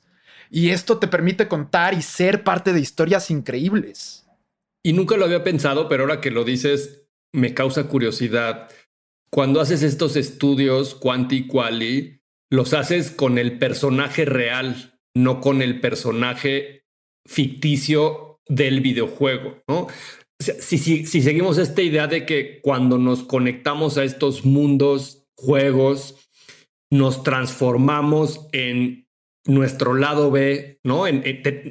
y 0.50 0.70
esto 0.70 0.98
te 0.98 1.08
permite 1.08 1.48
contar 1.48 1.94
y 1.94 2.02
ser 2.02 2.44
parte 2.44 2.74
de 2.74 2.80
historias 2.80 3.32
increíbles. 3.32 4.26
Y 4.84 4.94
nunca 4.94 5.18
lo 5.18 5.26
había 5.26 5.44
pensado, 5.44 5.90
pero 5.90 6.04
ahora 6.04 6.22
que 6.22 6.32
lo 6.32 6.44
dices, 6.44 7.04
me 7.34 7.54
causa 7.54 7.88
curiosidad. 7.88 8.70
Cuando 9.30 9.60
haces 9.60 9.84
estos 9.84 10.16
estudios 10.16 10.96
quanti 10.96 11.48
quali, 11.48 12.22
los 12.50 12.74
haces 12.74 13.12
con 13.12 13.38
el 13.38 13.60
personaje 13.60 14.26
real, 14.26 15.00
no 15.16 15.42
con 15.42 15.62
el 15.62 15.82
personaje 15.82 16.86
ficticio 17.26 18.40
del 18.48 18.80
videojuego, 18.80 19.62
¿no? 19.68 19.88
Si, 20.40 20.78
si, 20.78 21.06
si, 21.06 21.22
seguimos 21.22 21.58
esta 21.58 21.82
idea 21.82 22.08
de 22.08 22.26
que 22.26 22.62
cuando 22.62 23.00
nos 23.00 23.24
conectamos 23.24 23.98
a 23.98 24.04
estos 24.04 24.46
mundos, 24.46 25.26
juegos, 25.36 26.30
nos 26.92 27.24
transformamos 27.24 28.48
en 28.54 29.07
nuestro 29.48 29.94
lado 29.94 30.30
B, 30.30 30.80
¿no? 30.84 31.06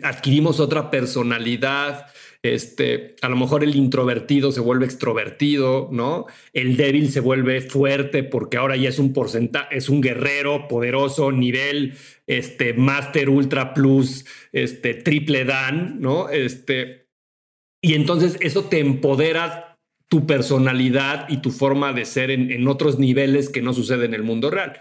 adquirimos 0.02 0.60
otra 0.60 0.90
personalidad, 0.90 2.06
este, 2.42 3.16
a 3.22 3.28
lo 3.28 3.36
mejor 3.36 3.64
el 3.64 3.74
introvertido 3.74 4.52
se 4.52 4.60
vuelve 4.60 4.86
extrovertido, 4.86 5.88
¿no? 5.92 6.26
El 6.52 6.76
débil 6.76 7.10
se 7.10 7.20
vuelve 7.20 7.60
fuerte 7.60 8.22
porque 8.22 8.56
ahora 8.56 8.76
ya 8.76 8.88
es 8.88 8.98
un 8.98 9.12
porcentaje, 9.12 9.76
es 9.76 9.88
un 9.88 10.00
guerrero 10.00 10.68
poderoso, 10.68 11.32
nivel, 11.32 11.94
este, 12.26 12.74
Master 12.74 13.28
Ultra 13.28 13.74
Plus, 13.74 14.24
este, 14.52 14.94
triple 14.94 15.44
Dan, 15.44 16.00
¿no? 16.00 16.28
Este, 16.28 17.08
y 17.82 17.94
entonces 17.94 18.36
eso 18.40 18.64
te 18.64 18.78
empodera 18.80 19.78
tu 20.08 20.26
personalidad 20.26 21.28
y 21.28 21.38
tu 21.38 21.50
forma 21.50 21.92
de 21.92 22.04
ser 22.04 22.30
en, 22.30 22.50
en 22.50 22.68
otros 22.68 22.98
niveles 22.98 23.48
que 23.48 23.62
no 23.62 23.72
sucede 23.72 24.04
en 24.06 24.14
el 24.14 24.22
mundo 24.22 24.50
real. 24.50 24.78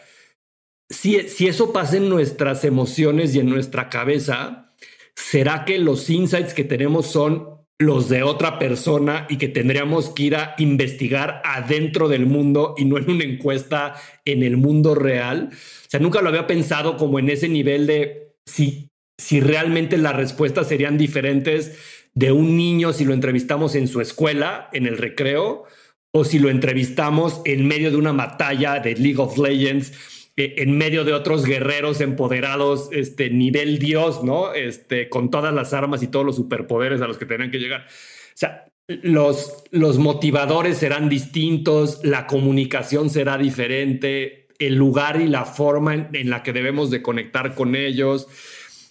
Si, 0.89 1.15
eso 1.15 1.74
pasa 1.74 1.98
en 1.98 2.10
nuestras 2.10 2.63
emociones 2.63 3.34
y 3.34 3.39
en 3.39 3.50
nuestra 3.50 3.89
cabeza, 3.89 4.74
¿será 5.15 5.65
que 5.65 5.80
los 5.80 6.10
insights 6.10 6.54
que 6.54 6.63
tenemos 6.63 7.08
son 7.08 7.56
los 7.78 8.08
de 8.08 8.24
otra 8.24 8.58
persona 8.58 9.28
y 9.30 9.38
que 9.38 9.50
tendríamos 9.50 10.10
que 10.10 10.24
ir 10.24 10.36
a 10.36 10.56
investigar 10.58 11.41
adentro 11.43 12.08
del 12.08 12.26
mundo 12.26 12.74
y 12.78 12.86
no 12.86 12.98
en 12.98 13.10
una 13.10 13.24
encuesta 13.26 13.95
en 14.24 14.43
el 14.43 14.56
mundo 14.56 14.95
real. 14.95 15.50
O 15.52 15.89
sea, 15.89 16.00
nunca 16.00 16.21
lo 16.21 16.30
había 16.30 16.48
pensado 16.48 16.95
como 16.95 17.19
en 17.19 17.30
ese 17.30 17.50
nivel 17.50 17.86
de 17.86 18.36
si, 18.45 18.88
si 19.19 19.41
realmente 19.41 19.98
las 19.98 20.15
respuestas 20.15 20.69
serían 20.69 20.98
diferentes 20.98 21.78
de 22.13 22.32
un 22.32 22.56
niño 22.56 22.93
si 22.93 23.04
lo 23.04 23.13
entrevistamos 23.13 23.76
en 23.76 23.89
su 23.89 24.00
escuela, 24.00 24.69
en 24.71 24.86
el 24.86 24.98
recreo, 24.98 25.65
o 26.13 26.24
si 26.24 26.39
lo 26.39 26.50
entrevistamos 26.50 27.41
en 27.43 27.67
medio 27.67 27.91
de 27.91 27.98
una 27.98 28.13
batalla 28.13 28.80
de 28.80 28.95
League 28.95 29.19
of 29.19 29.38
Legends 29.38 29.91
eh, 30.38 30.56
en 30.58 30.78
medio 30.78 31.04
de 31.04 31.13
otros 31.13 31.45
guerreros 31.45 32.02
empoderados, 32.02 32.89
este 32.91 33.30
nivel 33.30 33.80
Dios, 33.80 34.24
¿no? 34.24 34.54
Este, 34.54 35.10
con 35.10 35.32
todas 35.32 35.54
las 35.54 35.74
armas 35.74 36.04
y 36.04 36.08
todos 36.08 36.26
los 36.26 36.36
superpoderes 36.36 37.02
a 37.02 37.08
los 37.08 37.17
que 37.17 37.26
tenían 37.26 37.52
que 37.52 37.60
llegar. 37.60 37.82
O 37.82 38.38
sea, 38.38 38.65
los, 38.88 39.63
los 39.71 39.98
motivadores 39.98 40.78
serán 40.78 41.10
distintos, 41.10 42.04
la 42.04 42.28
comunicación 42.28 43.10
será 43.10 43.38
diferente, 43.38 44.48
el 44.60 44.76
lugar 44.76 45.19
y 45.21 45.28
la 45.28 45.45
forma 45.45 46.10
en, 46.13 46.30
la 46.30 46.43
que 46.43 46.54
debemos 46.54 46.91
de 46.91 47.02
conectar 47.02 47.56
con 47.56 47.76
ellos. 47.76 48.28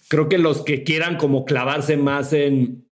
Creo 0.09 0.29
que 0.29 0.37
los 0.37 0.63
que 0.63 0.83
quieran 0.83 1.17
como 1.17 1.45
clavarse 1.45 1.97
más 1.97 2.33
en, 2.33 2.87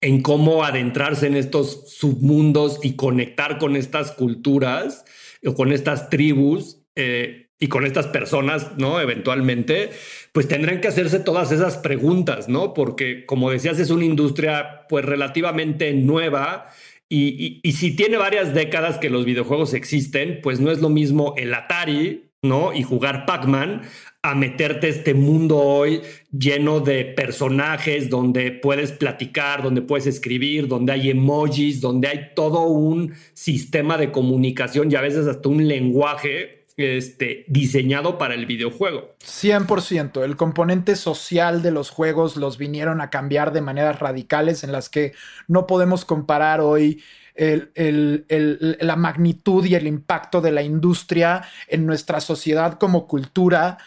en 0.00 0.22
cómo 0.22 0.64
adentrarse 0.64 1.26
en 1.26 1.36
estos 1.36 1.90
submundos 1.90 2.80
y 2.82 2.96
conectar 2.96 3.58
con 3.58 3.76
estas 3.76 4.12
culturas 4.12 5.04
o 5.44 5.54
con 5.54 5.72
estas 5.72 6.10
tribus, 6.10 6.82
eh, 6.96 7.49
y 7.60 7.68
con 7.68 7.84
estas 7.84 8.06
personas, 8.06 8.78
¿no? 8.78 9.00
Eventualmente, 9.00 9.90
pues 10.32 10.48
tendrán 10.48 10.80
que 10.80 10.88
hacerse 10.88 11.20
todas 11.20 11.52
esas 11.52 11.76
preguntas, 11.76 12.48
¿no? 12.48 12.72
Porque, 12.72 13.26
como 13.26 13.50
decías, 13.50 13.78
es 13.78 13.90
una 13.90 14.06
industria 14.06 14.86
pues 14.88 15.04
relativamente 15.04 15.92
nueva 15.92 16.68
Y, 17.12 17.60
y, 17.64 17.72
si 17.72 17.96
tiene 17.96 18.18
varias 18.18 18.54
décadas 18.54 18.98
que 18.98 19.10
los 19.10 19.24
videojuegos 19.24 19.74
existen, 19.74 20.38
pues 20.42 20.60
no 20.60 20.70
es 20.70 20.80
lo 20.80 20.88
mismo 20.88 21.34
el 21.36 21.52
Atari, 21.52 22.30
¿no? 22.42 22.72
Y 22.72 22.84
jugar 22.84 23.26
Pac-Man 23.26 23.82
a 24.22 24.34
meterte 24.34 24.88
este 24.88 25.14
mundo 25.14 25.58
hoy 25.58 26.02
lleno 26.30 26.80
de 26.80 27.04
personajes 27.04 28.10
donde 28.10 28.52
puedes 28.52 28.92
platicar, 28.92 29.62
donde 29.62 29.82
puedes 29.82 30.06
escribir, 30.06 30.68
donde 30.68 30.92
hay 30.92 31.10
emojis, 31.10 31.80
donde 31.80 32.08
hay 32.08 32.30
todo 32.36 32.62
un 32.62 33.12
sistema 33.34 33.98
de 33.98 34.12
comunicación 34.12 34.92
y 34.92 34.94
a 34.94 35.00
veces 35.00 35.26
hasta 35.26 35.48
un 35.48 35.66
lenguaje 35.66 36.59
este, 36.76 37.44
diseñado 37.48 38.18
para 38.18 38.34
el 38.34 38.46
videojuego. 38.46 39.14
100%. 39.24 40.24
El 40.24 40.36
componente 40.36 40.96
social 40.96 41.62
de 41.62 41.70
los 41.70 41.90
juegos 41.90 42.36
los 42.36 42.58
vinieron 42.58 43.00
a 43.00 43.10
cambiar 43.10 43.52
de 43.52 43.60
maneras 43.60 43.98
radicales 43.98 44.64
en 44.64 44.72
las 44.72 44.88
que 44.88 45.12
no 45.48 45.66
podemos 45.66 46.04
comparar 46.04 46.60
hoy 46.60 47.02
la 47.36 48.96
magnitud 48.96 49.64
y 49.64 49.74
el 49.74 49.86
impacto 49.86 50.40
de 50.40 50.50
la 50.50 50.62
industria 50.62 51.42
en 51.68 51.86
nuestra 51.86 52.20
sociedad 52.20 52.78
como 52.78 53.06
cultura. 53.06 53.78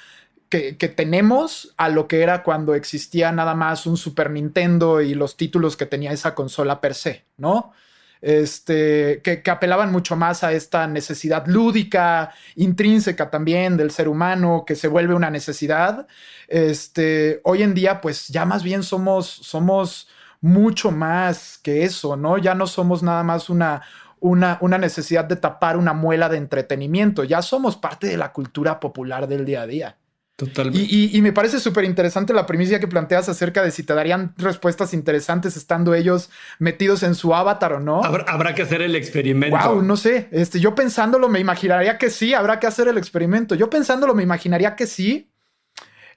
Que, 0.49 0.77
que, 0.77 0.87
tenemos 0.87 1.73
a 1.77 1.89
lo 1.89 2.07
que 2.07 2.21
era 2.21 2.43
cuando 2.43 2.75
existía 2.75 3.31
nada 3.31 3.55
más 3.55 3.87
un 3.87 3.97
Super 3.97 4.29
Nintendo 4.29 5.01
y 5.01 5.15
los 5.15 5.35
títulos 5.35 5.75
que 5.75 5.87
tenía 5.87 6.11
esa 6.11 6.35
consola 6.35 6.79
per 6.79 6.93
se, 6.93 7.25
¿no? 7.37 7.73
Este, 8.23 9.21
que, 9.21 9.43
apelaban 9.51 9.91
mucho 9.91 10.15
más 10.15 10.45
a 10.45 10.53
esta 10.53 10.87
necesidad 10.87 11.45
lúdica, 11.45 12.31
intrínseca 12.55 13.29
también 13.29 13.75
del 13.75 13.91
ser 13.91 14.07
humano, 14.07 14.63
que 14.65 14.75
se 14.75 14.87
vuelve 14.87 15.13
una 15.13 15.29
necesidad. 15.29 16.07
Este, 16.47 17.41
hoy 17.43 17.63
en 17.63 17.73
día, 17.73 17.99
pues 17.99 18.29
ya 18.29 18.45
más 18.45 18.63
bien 18.63 18.81
somos, 18.81 19.27
somos 19.27 20.07
mucho 20.39 20.89
más 20.89 21.57
que 21.61 21.83
eso, 21.83 22.15
¿no? 22.15 22.37
Ya 22.37 22.55
no 22.55 22.65
somos 22.65 23.03
nada 23.03 23.23
más 23.23 23.49
una, 23.49 23.81
una, 24.21 24.57
una, 24.61 24.77
necesidad 24.77 25.25
de 25.25 25.35
tapar 25.35 25.75
una 25.75 25.91
muela 25.91 26.29
de 26.29 26.37
entretenimiento, 26.37 27.25
ya 27.25 27.41
somos 27.41 27.75
parte 27.75 28.07
de 28.07 28.15
la 28.15 28.31
cultura 28.31 28.79
popular 28.79 29.27
del 29.27 29.43
día 29.43 29.63
a 29.63 29.67
día. 29.67 29.97
Totalmente. 30.35 30.87
Y, 30.89 31.21
me 31.21 31.31
parece 31.31 31.59
súper 31.59 31.85
interesante 31.85 32.33
la 32.33 32.47
primicia 32.47 32.79
que 32.79 32.87
planteas 32.87 33.29
acerca 33.29 33.61
de 33.61 33.69
si 33.69 33.83
te 33.83 33.93
darían 33.93 34.33
respuestas 34.37 34.95
interesantes 34.95 35.55
estando 35.55 35.93
ellos 35.93 36.31
metidos 36.57 37.03
en 37.03 37.13
su 37.13 37.35
avatar 37.35 37.73
o 37.73 37.79
no. 37.79 38.03
Habrá, 38.03 38.55
que 38.55 38.63
hacer 38.63 38.81
el 38.81 38.95
experimento. 38.95 39.55
Wow, 39.55 39.83
no 39.83 39.95
sé. 39.95 40.29
Este, 40.31 40.59
yo 40.59 40.73
pensándolo 40.73 41.29
me 41.29 41.39
imaginaría 41.39 41.99
que 41.99 42.09
sí, 42.09 42.33
habrá 42.33 42.59
que 42.59 42.65
hacer 42.65 42.87
el 42.87 42.97
experimento. 42.97 43.53
Yo 43.53 43.69
pensándolo 43.69 44.15
me 44.15 44.23
imaginaría 44.23 44.75
que 44.75 44.87
sí. 44.87 45.31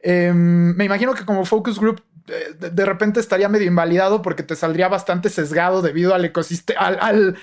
Em, 0.01 0.75
me 0.75 0.87
imagino 0.87 1.13
que 1.13 1.27
como 1.27 1.45
focus 1.45 1.79
group 1.79 2.03
eh, 2.29 2.55
de, 2.59 2.87
repente 2.87 3.21
estaría 3.21 3.49
medio 3.49 3.67
invalidado 3.67 4.23
porque 4.23 4.43
te 4.43 4.57
saldría 4.57 4.89
bastante 4.89 5.29
sesgado 5.29 5.83
debido 5.83 6.15
al 6.15 6.25
ecosistema, 6.25 6.81
al, 6.81 6.99
al 7.01 7.37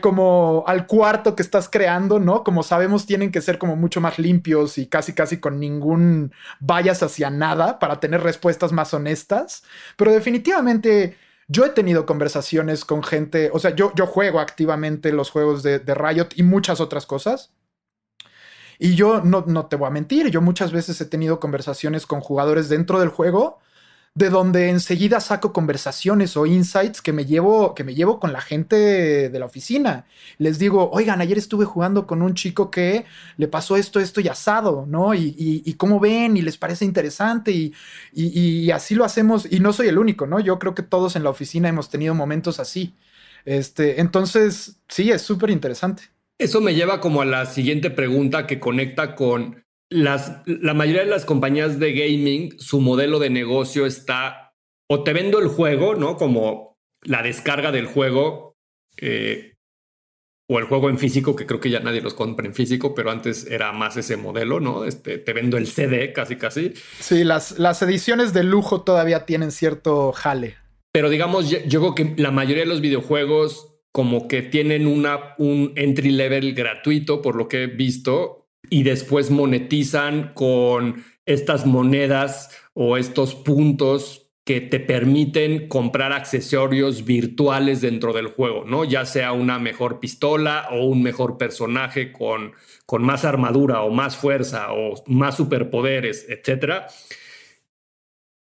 como 0.00 0.64
al 0.66 0.86
cuarto 0.86 1.34
que 1.34 1.42
estás 1.42 1.68
creando, 1.68 2.18
¿no? 2.18 2.44
Como 2.44 2.62
sabemos, 2.62 3.06
tienen 3.06 3.30
que 3.32 3.40
ser 3.40 3.58
como 3.58 3.76
mucho 3.76 4.00
más 4.00 4.18
limpios 4.18 4.78
y 4.78 4.86
casi 4.86 5.12
casi 5.12 5.38
con 5.40 5.58
ningún 5.58 6.32
vayas 6.60 7.02
hacia 7.02 7.30
nada 7.30 7.78
para 7.78 8.00
tener 8.00 8.22
respuestas 8.22 8.72
más 8.72 8.94
honestas. 8.94 9.64
Pero 9.96 10.12
definitivamente 10.12 11.16
yo 11.48 11.64
he 11.64 11.70
tenido 11.70 12.06
conversaciones 12.06 12.84
con 12.84 13.02
gente, 13.02 13.50
o 13.52 13.58
sea, 13.58 13.74
yo, 13.74 13.92
yo 13.94 14.06
juego 14.06 14.40
activamente 14.40 15.12
los 15.12 15.30
juegos 15.30 15.62
de, 15.62 15.78
de 15.78 15.94
Riot 15.94 16.28
y 16.36 16.42
muchas 16.42 16.80
otras 16.80 17.06
cosas. 17.06 17.52
Y 18.78 18.94
yo 18.96 19.20
no, 19.20 19.44
no 19.46 19.66
te 19.66 19.76
voy 19.76 19.86
a 19.86 19.90
mentir, 19.90 20.28
yo 20.30 20.40
muchas 20.40 20.72
veces 20.72 21.00
he 21.00 21.06
tenido 21.06 21.38
conversaciones 21.38 22.06
con 22.06 22.20
jugadores 22.20 22.68
dentro 22.68 22.98
del 23.00 23.10
juego 23.10 23.60
de 24.14 24.28
donde 24.28 24.68
enseguida 24.68 25.20
saco 25.20 25.54
conversaciones 25.54 26.36
o 26.36 26.44
insights 26.44 27.00
que 27.00 27.14
me 27.14 27.24
llevo, 27.24 27.74
que 27.74 27.82
me 27.82 27.94
llevo 27.94 28.20
con 28.20 28.32
la 28.32 28.42
gente 28.42 29.30
de 29.30 29.38
la 29.38 29.46
oficina. 29.46 30.04
Les 30.36 30.58
digo, 30.58 30.90
oigan, 30.92 31.22
ayer 31.22 31.38
estuve 31.38 31.64
jugando 31.64 32.06
con 32.06 32.20
un 32.20 32.34
chico 32.34 32.70
que 32.70 33.06
le 33.38 33.48
pasó 33.48 33.76
esto, 33.76 34.00
esto 34.00 34.20
y 34.20 34.28
asado, 34.28 34.84
¿no? 34.86 35.14
Y, 35.14 35.34
y, 35.64 35.74
cómo 35.74 35.98
ven 35.98 36.36
y 36.36 36.42
les 36.42 36.58
parece 36.58 36.84
interesante 36.84 37.52
y, 37.52 37.72
y, 38.12 38.70
así 38.70 38.94
lo 38.94 39.04
hacemos. 39.04 39.50
Y 39.50 39.60
no 39.60 39.72
soy 39.72 39.88
el 39.88 39.98
único, 39.98 40.26
¿no? 40.26 40.40
Yo 40.40 40.58
creo 40.58 40.74
que 40.74 40.82
todos 40.82 41.16
en 41.16 41.24
la 41.24 41.30
oficina 41.30 41.70
hemos 41.70 41.88
tenido 41.88 42.14
momentos 42.14 42.60
así. 42.60 42.94
Este, 43.46 44.00
entonces, 44.00 44.76
sí, 44.88 45.10
es 45.10 45.22
súper 45.22 45.50
interesante. 45.50 46.04
Eso 46.38 46.60
me 46.60 46.74
lleva 46.74 47.00
como 47.00 47.22
a 47.22 47.24
la 47.24 47.46
siguiente 47.46 47.90
pregunta 47.90 48.46
que 48.46 48.60
conecta 48.60 49.14
con 49.14 49.61
la 49.92 50.74
mayoría 50.74 51.04
de 51.04 51.10
las 51.10 51.24
compañías 51.24 51.78
de 51.78 51.92
gaming, 51.92 52.58
su 52.58 52.80
modelo 52.80 53.18
de 53.18 53.30
negocio 53.30 53.86
está 53.86 54.54
o 54.88 55.04
te 55.04 55.12
vendo 55.12 55.38
el 55.38 55.48
juego, 55.48 55.94
¿no? 55.94 56.16
Como 56.16 56.78
la 57.02 57.22
descarga 57.22 57.72
del 57.72 57.86
juego 57.86 58.56
eh, 58.98 59.54
o 60.48 60.58
el 60.58 60.66
juego 60.66 60.90
en 60.90 60.98
físico, 60.98 61.34
que 61.34 61.46
creo 61.46 61.60
que 61.60 61.70
ya 61.70 61.80
nadie 61.80 62.02
los 62.02 62.14
compra 62.14 62.46
en 62.46 62.54
físico, 62.54 62.94
pero 62.94 63.10
antes 63.10 63.46
era 63.50 63.72
más 63.72 63.96
ese 63.96 64.16
modelo, 64.16 64.60
¿no? 64.60 64.84
Este, 64.84 65.18
te 65.18 65.32
vendo 65.32 65.56
el 65.56 65.66
CD 65.66 66.12
casi, 66.12 66.36
casi. 66.36 66.74
Sí, 67.00 67.24
las, 67.24 67.58
las 67.58 67.80
ediciones 67.82 68.34
de 68.34 68.44
lujo 68.44 68.82
todavía 68.82 69.24
tienen 69.24 69.50
cierto 69.50 70.12
jale. 70.12 70.56
Pero 70.92 71.08
digamos, 71.08 71.48
yo, 71.48 71.58
yo 71.66 71.80
creo 71.80 71.94
que 71.94 72.22
la 72.22 72.30
mayoría 72.30 72.64
de 72.64 72.68
los 72.68 72.82
videojuegos 72.82 73.68
como 73.92 74.26
que 74.26 74.42
tienen 74.42 74.86
una, 74.86 75.34
un 75.38 75.72
entry 75.76 76.10
level 76.10 76.54
gratuito, 76.54 77.22
por 77.22 77.36
lo 77.36 77.48
que 77.48 77.64
he 77.64 77.66
visto, 77.66 78.41
y 78.70 78.82
después 78.82 79.30
monetizan 79.30 80.32
con 80.34 81.04
estas 81.26 81.66
monedas 81.66 82.50
o 82.74 82.96
estos 82.96 83.34
puntos 83.34 84.22
que 84.44 84.60
te 84.60 84.80
permiten 84.80 85.68
comprar 85.68 86.12
accesorios 86.12 87.04
virtuales 87.04 87.80
dentro 87.80 88.12
del 88.12 88.26
juego, 88.26 88.64
¿no? 88.64 88.84
Ya 88.84 89.06
sea 89.06 89.32
una 89.32 89.60
mejor 89.60 90.00
pistola 90.00 90.68
o 90.72 90.84
un 90.86 91.02
mejor 91.02 91.38
personaje 91.38 92.10
con, 92.10 92.52
con 92.84 93.04
más 93.04 93.24
armadura 93.24 93.82
o 93.82 93.90
más 93.90 94.16
fuerza 94.16 94.72
o 94.72 94.94
más 95.06 95.36
superpoderes, 95.36 96.26
etc. 96.28 96.86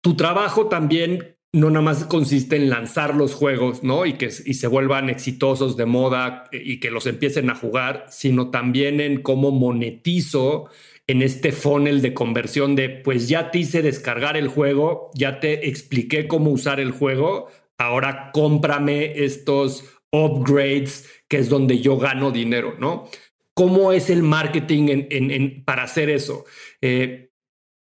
Tu 0.02 0.16
trabajo 0.16 0.68
también 0.68 1.38
no 1.54 1.70
nada 1.70 1.82
más 1.82 2.06
consiste 2.06 2.56
en 2.56 2.70
lanzar 2.70 3.16
los 3.16 3.34
juegos, 3.34 3.84
¿no? 3.84 4.06
Y 4.06 4.14
que 4.14 4.28
y 4.46 4.54
se 4.54 4.68
vuelvan 4.68 5.10
exitosos 5.10 5.76
de 5.76 5.86
moda 5.86 6.46
eh, 6.52 6.62
y 6.64 6.80
que 6.80 6.92
los 6.92 7.06
empiecen 7.08 7.50
a 7.50 7.56
jugar, 7.56 8.06
sino 8.10 8.50
también 8.52 9.02
en 9.02 9.22
cómo 9.22 9.52
monetizo 9.52 10.70
en 11.08 11.22
este 11.22 11.52
funnel 11.52 12.02
de 12.02 12.14
conversión 12.14 12.76
de, 12.76 12.90
pues 12.90 13.28
ya 13.28 13.52
te 13.52 13.60
hice 13.60 13.82
descargar 13.82 14.38
el 14.38 14.48
juego, 14.48 15.12
ya 15.14 15.42
te 15.42 15.68
expliqué 15.68 16.28
cómo 16.28 16.52
usar 16.52 16.80
el 16.80 16.92
juego, 16.92 17.50
ahora 17.78 18.32
cómprame 18.32 19.24
estos 19.26 19.84
upgrades, 20.12 21.10
que 21.28 21.38
es 21.40 21.50
donde 21.50 21.80
yo 21.80 21.98
gano 21.98 22.32
dinero, 22.32 22.76
¿no? 22.80 23.10
¿Cómo 23.54 23.92
es 23.92 24.10
el 24.10 24.24
marketing 24.24 25.06
en, 25.10 25.66
para 25.66 25.84
hacer 25.84 26.10
eso? 26.10 26.46
Eh, 26.82 27.31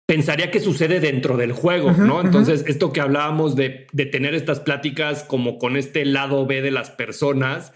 pensaría 0.08 0.50
que 0.50 0.58
sucede 0.58 1.00
dentro 1.00 1.36
del 1.36 1.52
juego, 1.52 1.92
¿no? 1.92 2.22
Entonces, 2.22 2.64
esto 2.66 2.94
que 2.94 3.02
hablábamos 3.02 3.56
de, 3.56 3.86
de, 3.92 4.06
tener 4.06 4.34
estas 4.34 4.58
pláticas 4.58 5.22
como 5.22 5.58
con 5.58 5.76
este 5.76 6.06
lado 6.06 6.46
B 6.46 6.62
de 6.62 6.70
las 6.70 6.88
personas, 6.88 7.74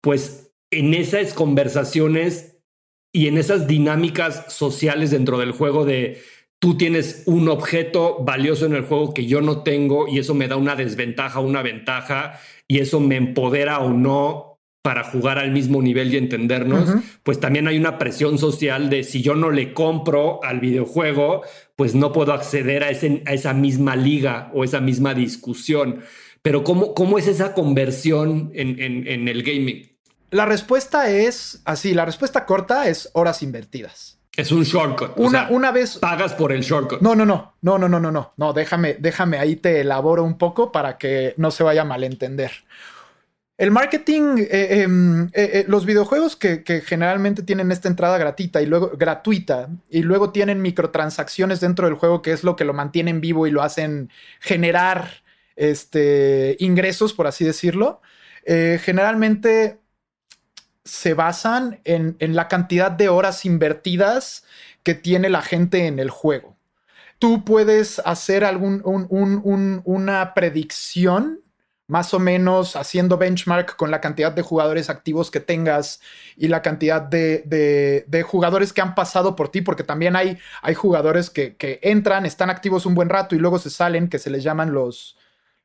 pues 0.00 0.54
en 0.70 0.94
esas 0.94 1.34
conversaciones 1.34 2.56
y 3.12 3.28
en 3.28 3.36
esas 3.36 3.66
dinámicas 3.66 4.50
sociales 4.54 5.10
dentro 5.10 5.36
del 5.36 5.52
juego 5.52 5.84
de 5.84 6.22
tú 6.58 6.78
tienes 6.78 7.24
un 7.26 7.46
objeto 7.50 8.24
valioso 8.24 8.64
en 8.64 8.74
el 8.74 8.86
juego 8.86 9.12
que 9.12 9.26
yo 9.26 9.42
no 9.42 9.62
tengo 9.62 10.08
y 10.08 10.18
eso 10.18 10.32
me 10.32 10.48
da 10.48 10.56
una 10.56 10.76
desventaja, 10.76 11.40
una 11.40 11.60
ventaja 11.60 12.40
y 12.66 12.78
eso 12.78 13.00
me 13.00 13.16
empodera 13.16 13.80
o 13.80 13.90
no 13.92 14.55
para 14.86 15.02
jugar 15.02 15.40
al 15.40 15.50
mismo 15.50 15.82
nivel 15.82 16.14
y 16.14 16.16
entendernos, 16.16 16.88
pues 17.24 17.40
también 17.40 17.66
hay 17.66 17.76
una 17.76 17.98
presión 17.98 18.38
social 18.38 18.88
de 18.88 19.02
si 19.02 19.20
yo 19.20 19.34
no 19.34 19.50
le 19.50 19.72
compro 19.74 20.38
al 20.44 20.60
videojuego, 20.60 21.42
pues 21.74 21.96
no 21.96 22.12
puedo 22.12 22.32
acceder 22.32 22.84
a, 22.84 22.90
ese, 22.90 23.20
a 23.26 23.32
esa 23.32 23.52
misma 23.52 23.96
liga 23.96 24.48
o 24.54 24.62
esa 24.62 24.78
misma 24.78 25.12
discusión. 25.12 26.04
Pero 26.40 26.62
¿cómo, 26.62 26.94
cómo 26.94 27.18
es 27.18 27.26
esa 27.26 27.52
conversión 27.52 28.52
en, 28.54 28.78
en, 28.78 29.26
el 29.26 29.42
gaming? 29.42 29.90
La 30.30 30.46
respuesta 30.46 31.10
es 31.10 31.62
así, 31.64 31.92
la 31.92 32.04
respuesta 32.04 32.46
corta 32.46 32.88
es 32.88 33.10
horas 33.12 33.42
invertidas. 33.42 34.20
Es 34.36 34.52
un 34.52 34.62
shortcut. 34.62 35.14
Una, 35.16 35.48
una 35.50 35.72
vez. 35.72 35.98
Pagas 35.98 36.34
por 36.34 36.52
el 36.52 36.60
shortcut. 36.60 37.00
No, 37.00 37.16
no, 37.16 37.26
no. 37.26 37.54
No, 37.60 37.76
no, 37.76 37.88
no, 37.88 37.98
no, 37.98 38.12
no. 38.12 38.34
No, 38.36 38.52
déjame, 38.52 38.94
déjame 39.00 39.38
ahí 39.38 39.56
te 39.56 39.80
elaboro 39.80 40.22
un 40.22 40.38
poco 40.38 40.70
para 40.70 40.96
que 40.96 41.34
no 41.38 41.50
se 41.50 41.64
vaya 41.64 41.82
a 41.82 41.84
malentender. 41.84 42.52
El 43.58 43.70
marketing, 43.70 44.36
eh, 44.38 44.82
em, 44.82 45.24
eh, 45.28 45.30
eh, 45.32 45.64
los 45.66 45.86
videojuegos 45.86 46.36
que, 46.36 46.62
generalmente 46.84 47.42
tienen 47.42 47.72
esta 47.72 47.88
entrada 47.88 48.18
gratuita 48.18 48.60
y 48.60 48.66
luego 48.66 48.92
gratuita 48.98 49.70
y 49.88 50.02
luego 50.02 50.30
tienen 50.30 50.60
microtransacciones 50.60 51.60
dentro 51.60 51.86
del 51.86 51.94
juego 51.94 52.20
que 52.20 52.32
es 52.32 52.44
lo 52.44 52.54
que 52.54 52.66
lo 52.66 52.74
mantienen 52.74 53.22
vivo 53.22 53.46
y 53.46 53.50
lo 53.50 53.62
hacen 53.62 54.10
generar 54.40 55.22
este, 55.56 56.56
ingresos, 56.58 57.14
por 57.14 57.26
así 57.26 57.44
decirlo, 57.46 58.02
generalmente 58.46 59.80
se 60.84 61.14
basan 61.14 61.80
en, 61.84 62.16
la 62.20 62.46
cantidad 62.48 62.92
de 62.92 63.08
horas 63.08 63.44
invertidas 63.44 64.44
que 64.82 64.94
tiene 64.94 65.30
la 65.30 65.42
gente 65.42 65.86
en 65.86 65.98
el 65.98 66.10
juego. 66.10 66.56
Tú 67.18 67.44
puedes 67.44 68.00
hacer 68.04 68.44
algún, 68.44 68.82
una 69.84 70.34
predicción 70.34 71.40
más 71.88 72.14
o 72.14 72.18
menos 72.18 72.74
haciendo 72.76 73.16
benchmark 73.16 73.76
con 73.76 73.90
la 73.90 74.00
cantidad 74.00 74.32
de 74.32 74.42
jugadores 74.42 74.90
activos 74.90 75.30
que 75.30 75.40
tengas 75.40 76.00
y 76.36 76.48
la 76.48 76.62
cantidad 76.62 77.00
de, 77.00 78.24
jugadores 78.26 78.72
que 78.72 78.80
han 78.80 78.94
pasado 78.94 79.36
por 79.36 79.50
ti, 79.50 79.60
porque 79.60 79.84
también 79.84 80.16
hay, 80.16 80.38
jugadores 80.74 81.30
que, 81.30 81.56
entran, 81.82 82.26
están 82.26 82.50
activos 82.50 82.86
un 82.86 82.94
buen 82.94 83.08
rato 83.08 83.34
y 83.34 83.38
luego 83.38 83.58
se 83.58 83.70
salen, 83.70 84.08
que 84.08 84.18
se 84.18 84.30
les 84.30 84.42
llaman 84.42 84.72
los 84.72 85.16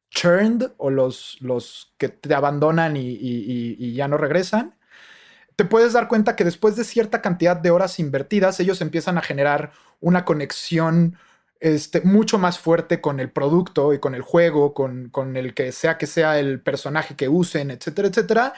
churned 0.09 0.71
o 0.77 0.89
los 0.89 1.93
que 1.97 2.09
te 2.09 2.33
abandonan 2.33 2.95
y 2.97 3.93
ya 3.93 4.07
no 4.07 4.17
regresan. 4.17 4.75
Te 5.55 5.65
puedes 5.65 5.93
dar 5.93 6.07
cuenta 6.07 6.35
que 6.35 6.43
después 6.43 6.75
de 6.75 6.83
cierta 6.83 7.21
cantidad 7.21 7.55
de 7.55 7.71
horas 7.71 7.99
invertidas, 7.99 8.59
ellos 8.59 8.81
empiezan 8.81 9.17
a 9.17 9.21
generar 9.21 9.71
una 9.99 10.25
conexión 10.25 11.17
este, 11.61 12.01
mucho 12.01 12.37
más 12.39 12.59
fuerte 12.59 13.01
con 13.01 13.19
el 13.19 13.29
producto 13.31 13.93
y 13.93 13.99
con 13.99 14.15
el 14.15 14.23
juego, 14.23 14.73
con, 14.73 15.09
con 15.09 15.37
el 15.37 15.53
que 15.53 15.71
sea 15.71 15.97
que 15.97 16.07
sea 16.07 16.39
el 16.39 16.59
personaje 16.59 17.15
que 17.15 17.29
usen, 17.29 17.71
etcétera, 17.71 18.09
etcétera. 18.09 18.53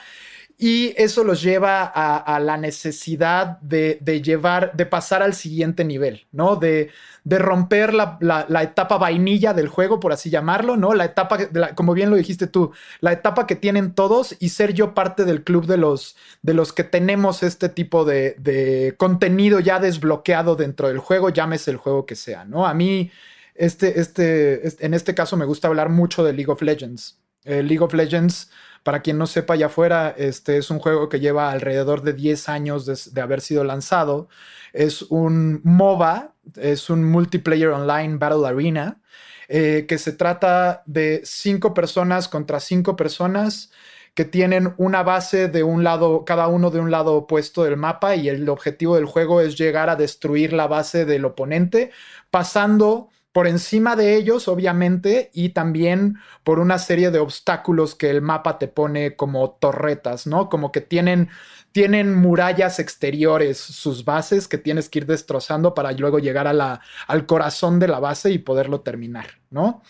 Y 0.56 0.94
eso 0.96 1.24
los 1.24 1.42
lleva 1.42 1.82
a, 1.82 2.38
la 2.38 2.56
necesidad 2.56 3.58
de, 3.60 3.98
llevar, 4.22 4.72
de 4.76 4.86
pasar 4.86 5.20
al 5.20 5.34
siguiente 5.34 5.84
nivel, 5.84 6.26
¿no? 6.30 6.54
De, 6.54 6.90
romper 7.24 7.92
la, 7.92 8.62
etapa 8.62 8.96
vainilla 8.96 9.52
del 9.52 9.66
juego, 9.66 9.98
por 9.98 10.12
así 10.12 10.30
llamarlo, 10.30 10.76
¿no? 10.76 10.94
La 10.94 11.06
etapa, 11.06 11.38
como 11.74 11.92
bien 11.92 12.10
lo 12.10 12.16
dijiste 12.16 12.46
tú, 12.46 12.70
la 13.00 13.10
etapa 13.10 13.48
que 13.48 13.56
tienen 13.56 13.94
todos 13.94 14.36
y 14.38 14.50
ser 14.50 14.74
yo 14.74 14.94
parte 14.94 15.24
del 15.24 15.42
club 15.42 15.66
de 15.66 15.76
los, 15.76 16.16
de 16.42 16.54
los 16.54 16.72
que 16.72 16.84
tenemos 16.84 17.42
este 17.42 17.68
tipo 17.68 18.04
de, 18.04 18.94
contenido 18.96 19.58
ya 19.58 19.80
desbloqueado 19.80 20.54
dentro 20.54 20.86
del 20.86 20.98
juego, 20.98 21.30
llámese 21.30 21.72
el 21.72 21.78
juego 21.78 22.06
que 22.06 22.14
sea, 22.14 22.44
¿no? 22.44 22.64
A 22.64 22.74
mí, 22.74 23.10
este, 23.56 23.98
este, 24.00 24.86
en 24.86 24.94
este 24.94 25.14
caso 25.14 25.36
me 25.36 25.46
gusta 25.46 25.66
hablar 25.66 25.88
mucho 25.88 26.22
de 26.22 26.32
League 26.32 26.52
of 26.52 26.62
Legends. 26.62 27.18
League 27.44 27.80
of 27.80 27.94
Legends 27.94 28.50
para 28.84 29.00
quien 29.00 29.16
no 29.16 29.26
sepa 29.26 29.54
allá 29.54 29.66
afuera, 29.66 30.14
este 30.16 30.58
es 30.58 30.70
un 30.70 30.78
juego 30.78 31.08
que 31.08 31.18
lleva 31.18 31.50
alrededor 31.50 32.02
de 32.02 32.12
10 32.12 32.50
años 32.50 32.84
de, 32.84 33.20
haber 33.20 33.40
sido 33.40 33.64
lanzado. 33.64 34.28
Es 34.74 35.02
un 35.02 35.62
MOBA, 35.64 36.34
es 36.56 36.90
un 36.90 37.02
Multiplayer 37.10 37.70
Online 37.70 38.18
Battle 38.18 38.46
Arena, 38.46 39.00
eh, 39.48 39.86
que 39.88 39.96
se 39.96 40.12
trata 40.12 40.82
de 40.84 41.22
cinco 41.24 41.72
personas 41.72 42.28
contra 42.28 42.60
cinco 42.60 42.94
personas 42.94 43.72
que 44.12 44.26
tienen 44.26 44.74
una 44.76 45.02
base 45.02 45.48
de 45.48 45.62
un 45.62 45.82
lado, 45.82 46.24
cada 46.26 46.46
uno 46.48 46.70
de 46.70 46.78
un 46.78 46.90
lado 46.90 47.14
opuesto 47.14 47.64
del 47.64 47.78
mapa 47.78 48.14
y 48.16 48.28
el 48.28 48.48
objetivo 48.50 48.96
del 48.96 49.06
juego 49.06 49.40
es 49.40 49.56
llegar 49.56 49.88
a 49.88 49.96
destruir 49.96 50.52
la 50.52 50.66
base 50.66 51.06
del 51.06 51.24
oponente, 51.24 51.90
pasando 52.30 53.08
por 53.34 53.48
encima 53.48 53.96
de 53.96 54.14
ellos, 54.14 54.46
obviamente, 54.46 55.28
y 55.34 55.48
también 55.48 56.18
por 56.44 56.60
una 56.60 56.78
serie 56.78 57.10
de 57.10 57.18
obstáculos 57.18 57.96
que 57.96 58.08
el 58.08 58.22
mapa 58.22 58.60
te 58.60 58.68
pone 58.68 59.16
como 59.16 59.50
torretas, 59.50 60.28
¿no? 60.28 60.48
Como 60.48 60.70
que 60.70 60.80
tienen, 60.80 61.30
tienen 61.72 62.14
murallas 62.14 62.78
exteriores, 62.78 63.58
sus 63.58 64.04
bases 64.04 64.46
que 64.46 64.56
tienes 64.56 64.88
que 64.88 65.00
ir 65.00 65.06
destrozando 65.06 65.74
para 65.74 65.90
luego 65.90 66.20
llegar 66.20 66.46
al 66.46 67.26
corazón 67.26 67.80
de 67.80 67.88
la 67.88 67.98
base 67.98 68.30
y 68.30 68.38
poderlo 68.38 68.82
terminar, 68.82 69.26
¿no? 69.50 69.82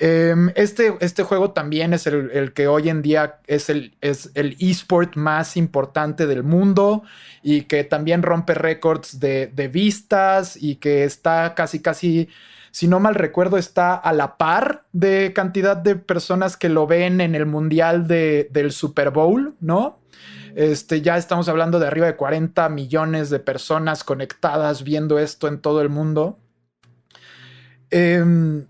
Em, 0.00 0.52
este, 0.54 0.96
este, 1.00 1.24
juego 1.24 1.50
también 1.50 1.92
es 1.92 2.06
el, 2.06 2.52
que 2.52 2.68
hoy 2.68 2.90
en 2.90 3.02
día 3.02 3.40
es 3.48 3.70
el, 3.70 3.96
es 4.00 4.30
el 4.34 4.56
esport 4.60 5.16
más 5.16 5.56
importante 5.56 6.28
del 6.28 6.44
mundo 6.44 7.02
y 7.42 7.62
que 7.62 7.82
también 7.82 8.22
rompe 8.22 8.54
récords 8.54 9.18
de, 9.18 9.48
de 9.48 9.66
vistas 9.66 10.56
y 10.56 10.76
que 10.76 11.02
está 11.02 11.56
casi, 11.56 11.82
casi 11.82 12.28
si 12.70 12.88
no 12.88 13.00
mal 13.00 13.14
recuerdo, 13.14 13.56
está 13.56 13.94
a 13.94 14.12
la 14.12 14.36
par 14.36 14.86
de 14.92 15.32
cantidad 15.34 15.76
de 15.76 15.96
personas 15.96 16.56
que 16.56 16.68
lo 16.68 16.86
ven 16.86 17.20
en 17.20 17.34
el 17.34 17.46
Mundial 17.46 18.06
del 18.06 18.72
Super 18.72 19.10
Bowl, 19.10 19.54
¿no? 19.60 20.00
Este, 20.54 21.02
ya 21.02 21.16
estamos 21.16 21.48
hablando 21.48 21.78
de 21.78 21.86
arriba 21.86 22.06
de 22.06 22.16
40 22.16 22.68
millones 22.68 23.30
de 23.30 23.38
personas 23.38 24.02
conectadas 24.02 24.82
viendo 24.82 25.18
esto 25.18 25.46
en 25.46 25.60
todo 25.60 25.80
el 25.82 25.88
mundo. 25.88 26.38
Em, 27.90 28.66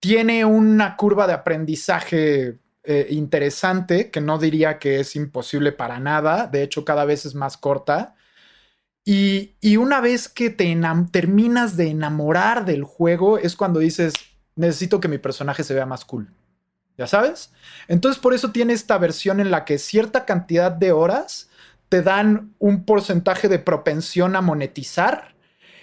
tiene 0.00 0.44
una 0.44 0.96
curva 0.96 1.26
de 1.26 1.32
aprendizaje 1.32 2.58
eh, 2.84 3.06
interesante 3.10 4.10
que 4.10 4.20
no 4.20 4.38
diría 4.38 4.78
que 4.78 5.00
es 5.00 5.16
imposible 5.16 5.72
para 5.72 5.98
nada, 5.98 6.46
de 6.46 6.62
hecho 6.62 6.84
cada 6.84 7.04
vez 7.04 7.26
es 7.26 7.34
más 7.34 7.56
corta. 7.56 8.14
Y, 9.04 9.76
una 9.76 10.00
vez 10.00 10.28
que 10.28 10.48
te 10.48 10.74
terminas 11.10 11.76
de 11.76 11.88
enamorar 11.88 12.64
del 12.64 12.84
juego, 12.84 13.38
es 13.38 13.54
cuando 13.54 13.80
dices, 13.80 14.14
necesito 14.56 14.98
que 15.00 15.08
mi 15.08 15.18
personaje 15.18 15.62
se 15.62 15.74
vea 15.74 15.84
más 15.84 16.04
cool. 16.04 16.30
¿Ya 16.96 17.06
sabes? 17.06 17.52
Entonces 17.88 18.22
por 18.22 18.34
eso 18.34 18.52
tiene 18.52 18.72
esta 18.72 18.96
versión 18.98 19.40
en 19.40 19.50
la 19.50 19.64
que 19.64 19.78
cierta 19.78 20.24
cantidad 20.24 20.70
de 20.70 20.92
horas 20.92 21.50
te 21.88 22.02
dan 22.02 22.54
un 22.60 22.84
porcentaje 22.84 23.48
de 23.48 23.58
propensión 23.58 24.36
a 24.36 24.40
monetizar. 24.40 25.34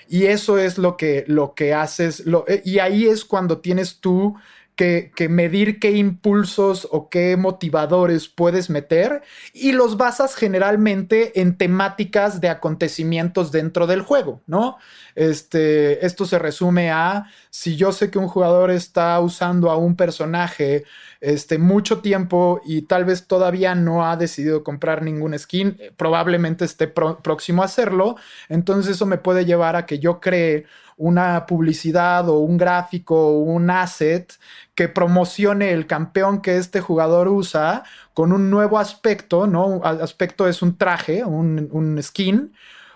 Y 0.07 0.25
eso 0.25 0.57
es 0.57 0.77
lo 0.77 0.97
que, 0.97 1.25
lo 1.27 1.53
que 1.53 1.73
haces. 1.73 2.23
Eh, 2.47 2.61
y 2.65 2.79
ahí 2.79 3.07
es 3.07 3.25
cuando 3.25 3.59
tienes 3.59 3.99
tú 3.99 4.35
que, 4.81 5.29
medir 5.29 5.79
qué 5.79 5.91
impulsos 5.91 6.87
o 6.89 7.07
qué 7.09 7.37
motivadores 7.37 8.27
puedes 8.27 8.71
meter 8.71 9.21
y 9.53 9.73
los 9.73 9.95
basas 9.95 10.33
generalmente 10.33 11.39
en 11.39 11.55
temáticas 11.55 12.41
de 12.41 12.49
acontecimientos 12.49 13.51
dentro 13.51 13.85
del 13.85 14.01
juego, 14.01 14.41
¿no? 14.47 14.77
Este, 15.13 16.03
esto 16.03 16.25
se 16.25 16.39
resume 16.39 16.89
a 16.89 17.27
si 17.51 17.75
yo 17.75 17.91
sé 17.91 18.09
que 18.09 18.17
un 18.17 18.27
jugador 18.27 18.71
está 18.71 19.19
usando 19.19 19.69
a 19.69 19.77
un 19.77 19.95
personaje 19.95 20.83
este, 21.19 21.59
mucho 21.59 21.99
tiempo 21.99 22.59
y 22.65 22.83
tal 22.83 23.05
vez 23.05 23.27
todavía 23.27 23.75
no 23.75 24.07
ha 24.07 24.17
decidido 24.17 24.63
comprar 24.63 25.03
ningún 25.03 25.37
skin, 25.37 25.77
probablemente 25.95 26.65
esté 26.65 26.87
próximo 26.87 27.61
a 27.61 27.65
hacerlo, 27.65 28.15
entonces 28.49 28.95
eso 28.95 29.05
me 29.05 29.19
puede 29.19 29.45
llevar 29.45 29.75
a 29.75 29.85
que 29.85 29.99
yo 29.99 30.19
cree 30.19 30.65
una 31.01 31.47
publicidad 31.47 32.29
o 32.29 32.39
un 32.39 32.57
gráfico 32.57 33.15
o 33.15 33.39
un 33.39 33.71
asset 33.71 34.33
que 34.75 34.87
promocione 34.87 35.71
el 35.71 35.87
campeón 35.87 36.43
que 36.43 36.57
este 36.57 36.79
jugador 36.79 37.27
usa 37.27 37.83
con 38.13 38.31
un 38.31 38.51
nuevo 38.51 38.77
aspecto, 38.77 39.47
¿no? 39.47 39.81
Aspecto 39.83 40.47
es 40.47 40.61
un 40.61 40.77
traje, 40.77 41.23
un, 41.23 41.99
skin, 42.03 42.53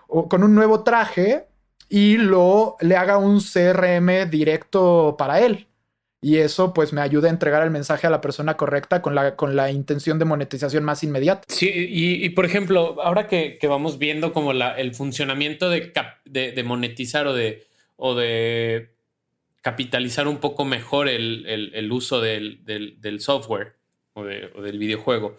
o 0.08 0.30
con 0.30 0.44
un 0.44 0.54
nuevo 0.54 0.84
traje 0.84 1.48
y 1.90 2.18
lo 2.18 2.78
le 2.80 2.96
haga 2.96 3.18
un 3.18 3.40
CRM 3.40 4.30
directo 4.30 5.16
para 5.18 5.40
él. 5.42 5.68
Y 6.22 6.38
eso 6.38 6.74
pues 6.74 6.94
me 6.94 7.02
ayuda 7.02 7.28
a 7.28 7.32
entregar 7.32 7.64
el 7.64 7.72
mensaje 7.72 8.06
a 8.06 8.12
la 8.12 8.22
persona 8.22 8.56
correcta 8.56 9.02
con 9.02 9.16
la, 9.16 9.36
con 9.36 9.56
la 9.56 9.72
intención 9.72 10.20
de 10.20 10.26
monetización 10.26 10.84
más 10.84 11.04
inmediata. 11.04 11.44
Sí, 11.48 11.72
y, 11.74 12.30
por 12.30 12.46
ejemplo, 12.46 13.02
ahora 13.02 13.28
que, 13.28 13.60
vamos 13.68 13.98
viendo 13.98 14.32
como 14.32 14.52
el 14.52 14.94
funcionamiento 14.94 15.70
de 15.72 16.64
monetizar 16.64 17.28
o 17.28 17.34
de 17.34 17.66
o 17.98 18.16
de 18.16 18.96
capitalizar 19.62 20.28
un 20.28 20.38
poco 20.38 20.64
mejor 20.64 21.08
el, 21.10 21.90
uso 21.92 22.22
del, 22.22 23.18
software 23.20 23.78
o, 24.14 24.24
del 24.24 24.78
videojuego. 24.78 25.38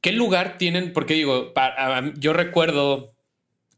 ¿Qué 0.00 0.12
lugar 0.12 0.58
tienen? 0.58 0.92
Porque 0.92 1.14
digo, 1.14 1.54
yo 2.16 2.32
recuerdo 2.32 3.14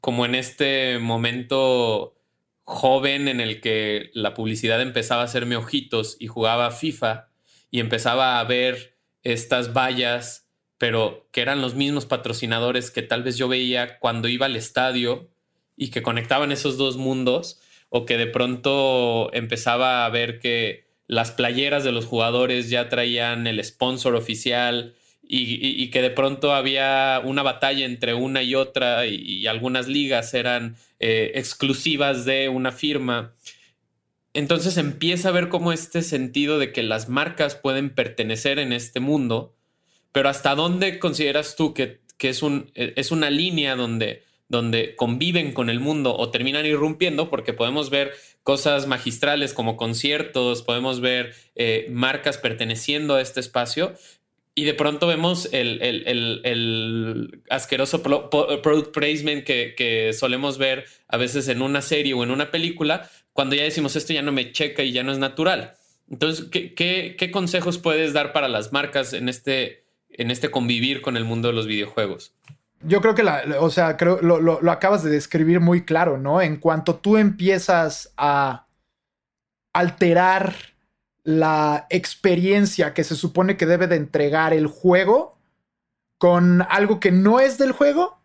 como 0.00 0.24
en 0.24 0.34
este 0.34 0.98
momento 0.98 2.16
joven 2.64 3.28
en 3.28 3.40
el 3.40 3.60
que 3.60 4.10
la 4.14 4.34
publicidad 4.34 4.80
empezaba 4.80 5.22
a 5.22 5.26
hacerme 5.26 5.56
ojitos 5.56 6.16
y 6.18 6.26
jugaba 6.26 6.70
FIFA 6.70 7.28
y 7.70 7.80
empezaba 7.80 8.40
a 8.40 8.44
ver 8.44 8.96
estas 9.22 9.72
vallas, 9.72 10.48
pero 10.78 11.28
que 11.30 11.42
eran 11.42 11.60
los 11.60 11.74
mismos 11.74 12.06
patrocinadores 12.06 12.90
que 12.90 13.02
tal 13.02 13.22
vez 13.22 13.36
yo 13.36 13.48
veía 13.48 13.98
cuando 13.98 14.28
iba 14.28 14.46
al 14.46 14.56
estadio 14.56 15.30
y 15.76 15.88
que 15.88 16.02
conectaban 16.02 16.52
esos 16.52 16.76
dos 16.76 16.96
mundos 16.96 17.60
o 17.88 18.04
que 18.04 18.16
de 18.16 18.26
pronto 18.26 19.32
empezaba 19.32 20.04
a 20.04 20.08
ver 20.10 20.38
que 20.38 20.86
las 21.06 21.30
playeras 21.30 21.84
de 21.84 21.92
los 21.92 22.06
jugadores 22.06 22.68
ya 22.68 22.88
traían 22.88 23.46
el 23.46 23.62
sponsor 23.62 24.14
oficial 24.16 24.94
y, 25.28 25.90
que 25.90 26.02
de 26.02 26.10
pronto 26.10 26.54
había 26.54 27.20
una 27.24 27.42
batalla 27.42 27.84
entre 27.84 28.14
una 28.14 28.42
y 28.42 28.54
otra 28.54 29.06
y, 29.06 29.46
algunas 29.46 29.88
ligas 29.88 30.34
eran 30.34 30.76
eh, 31.00 31.32
exclusivas 31.34 32.24
de 32.24 32.48
una 32.48 32.70
firma. 32.70 33.34
Entonces 34.34 34.76
empieza 34.76 35.30
a 35.30 35.32
ver 35.32 35.48
como 35.48 35.72
este 35.72 36.02
sentido 36.02 36.58
de 36.58 36.72
que 36.72 36.82
las 36.82 37.08
marcas 37.08 37.56
pueden 37.56 37.90
pertenecer 37.90 38.58
en 38.58 38.72
este 38.72 39.00
mundo, 39.00 39.56
pero 40.12 40.28
hasta 40.28 40.54
dónde 40.54 40.98
consideras 40.98 41.56
tú 41.56 41.74
que, 41.74 42.00
que 42.18 42.28
es, 42.28 42.42
un, 42.42 42.70
es 42.74 43.10
una 43.10 43.30
línea 43.30 43.74
donde 43.74 44.25
donde 44.48 44.94
conviven 44.96 45.52
con 45.52 45.70
el 45.70 45.80
mundo 45.80 46.16
o 46.16 46.30
terminan 46.30 46.66
irrumpiendo, 46.66 47.30
porque 47.30 47.52
podemos 47.52 47.90
ver 47.90 48.12
cosas 48.42 48.86
magistrales 48.86 49.52
como 49.52 49.76
conciertos, 49.76 50.62
podemos 50.62 51.00
ver 51.00 51.34
eh, 51.54 51.86
marcas 51.90 52.38
perteneciendo 52.38 53.16
a 53.16 53.20
este 53.20 53.40
espacio. 53.40 53.94
Y 54.54 54.64
de 54.64 54.72
pronto 54.72 55.06
vemos 55.06 55.48
el, 55.52 57.42
asqueroso 57.50 58.02
product 58.02 58.94
placement 58.94 59.44
que, 59.44 59.74
que 59.76 60.12
solemos 60.14 60.56
ver 60.56 60.86
a 61.08 61.18
veces 61.18 61.48
en 61.48 61.60
una 61.60 61.82
serie 61.82 62.14
o 62.14 62.24
en 62.24 62.30
una 62.30 62.50
película, 62.50 63.10
cuando 63.34 63.54
ya 63.54 63.64
decimos 63.64 63.96
esto 63.96 64.14
ya 64.14 64.22
no 64.22 64.32
me 64.32 64.52
checa 64.52 64.82
y 64.82 64.92
ya 64.92 65.02
no 65.02 65.12
es 65.12 65.18
natural. 65.18 65.74
Entonces, 66.10 66.46
¿qué, 66.50 67.30
consejos 67.32 67.78
puedes 67.78 68.12
dar 68.12 68.32
para 68.32 68.48
las 68.48 68.72
marcas 68.72 69.12
en 69.12 69.28
este, 69.28 69.84
en 70.10 70.30
este 70.30 70.50
convivir 70.50 71.02
con 71.02 71.16
el 71.16 71.24
mundo 71.24 71.48
de 71.48 71.54
los 71.54 71.66
videojuegos? 71.66 72.34
Yo 72.82 73.00
creo 73.00 73.14
que 73.14 73.22
la, 73.22 73.42
o 73.60 73.70
sea, 73.70 73.96
creo 73.96 74.20
lo, 74.20 74.40
lo, 74.40 74.70
acabas 74.70 75.02
de 75.02 75.10
describir 75.10 75.60
muy 75.60 75.84
claro, 75.84 76.18
¿no? 76.18 76.40
En 76.40 76.56
cuanto 76.56 76.96
tú 76.96 77.16
empiezas 77.16 78.12
a 78.16 78.66
alterar 79.72 80.54
la 81.24 81.86
experiencia 81.90 82.94
que 82.94 83.04
se 83.04 83.16
supone 83.16 83.56
que 83.56 83.66
debe 83.66 83.86
de 83.88 83.96
entregar 83.96 84.52
el 84.52 84.66
juego 84.66 85.38
con 86.18 86.62
algo 86.70 87.00
que 87.00 87.10
no 87.10 87.40
es 87.40 87.58
del 87.58 87.72
juego, 87.72 88.20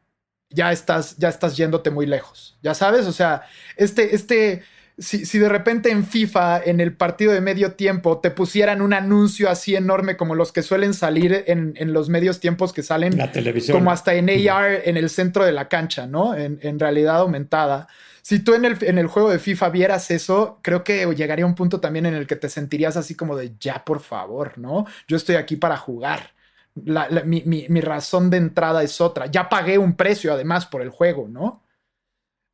ya 0.49 0.72
estás, 0.72 1.18
ya 1.18 1.30
estás 1.30 1.58
yéndote 1.58 1.89
muy 1.89 2.06
lejos. 2.06 2.58
Ya 2.62 2.74
sabes, 2.74 3.08
o 3.08 3.12
sea, 3.12 3.43
este, 3.76 4.16
este, 4.16 4.64
si, 4.97 5.39
de 5.39 5.49
repente 5.49 5.89
en 5.89 6.05
FIFA, 6.05 6.61
en 6.63 6.79
el 6.79 6.93
partido 6.93 7.31
de 7.31 7.41
medio 7.41 7.73
tiempo, 7.73 8.19
te 8.19 8.29
pusieran 8.29 8.81
un 8.81 8.93
anuncio 8.93 9.49
así 9.49 9.75
enorme 9.75 10.17
como 10.17 10.35
los 10.35 10.51
que 10.51 10.61
suelen 10.61 10.93
salir 10.93 11.43
en, 11.47 11.93
los 11.93 12.09
medios 12.09 12.39
tiempos 12.39 12.73
que 12.73 12.83
salen 12.83 13.17
la 13.17 13.31
televisión. 13.31 13.77
como 13.77 13.91
hasta 13.91 14.13
en 14.13 14.29
AR 14.29 14.81
en 14.85 14.97
el 14.97 15.09
centro 15.09 15.45
de 15.45 15.51
la 15.53 15.67
cancha, 15.69 16.07
¿no? 16.07 16.35
En, 16.35 16.79
realidad 16.79 17.17
aumentada. 17.17 17.87
Si 18.21 18.39
tú 18.39 18.53
en 18.53 18.65
el, 18.65 18.77
en 18.81 18.97
el 18.97 19.07
juego 19.07 19.31
de 19.31 19.39
FIFA 19.39 19.69
vieras 19.69 20.11
eso, 20.11 20.59
creo 20.61 20.83
que 20.83 21.05
llegaría 21.15 21.45
un 21.45 21.55
punto 21.55 21.79
también 21.79 22.05
en 22.05 22.13
el 22.13 22.27
que 22.27 22.35
te 22.35 22.49
sentirías 22.49 22.97
así 22.97 23.15
como 23.15 23.35
de 23.35 23.53
ya, 23.59 23.83
por 23.83 24.01
favor, 24.01 24.57
¿no? 24.57 24.85
Yo 25.07 25.17
estoy 25.17 25.35
aquí 25.35 25.55
para 25.55 25.77
jugar. 25.77 26.33
mi, 27.25 27.43
mi 27.45 27.81
razón 27.81 28.29
de 28.29 28.37
entrada 28.37 28.83
es 28.83 29.01
otra. 29.01 29.25
Ya 29.27 29.49
pagué 29.49 29.77
un 29.77 29.95
precio 29.95 30.33
además 30.33 30.65
por 30.65 30.81
el 30.81 30.89
juego, 30.89 31.27
¿no? 31.27 31.61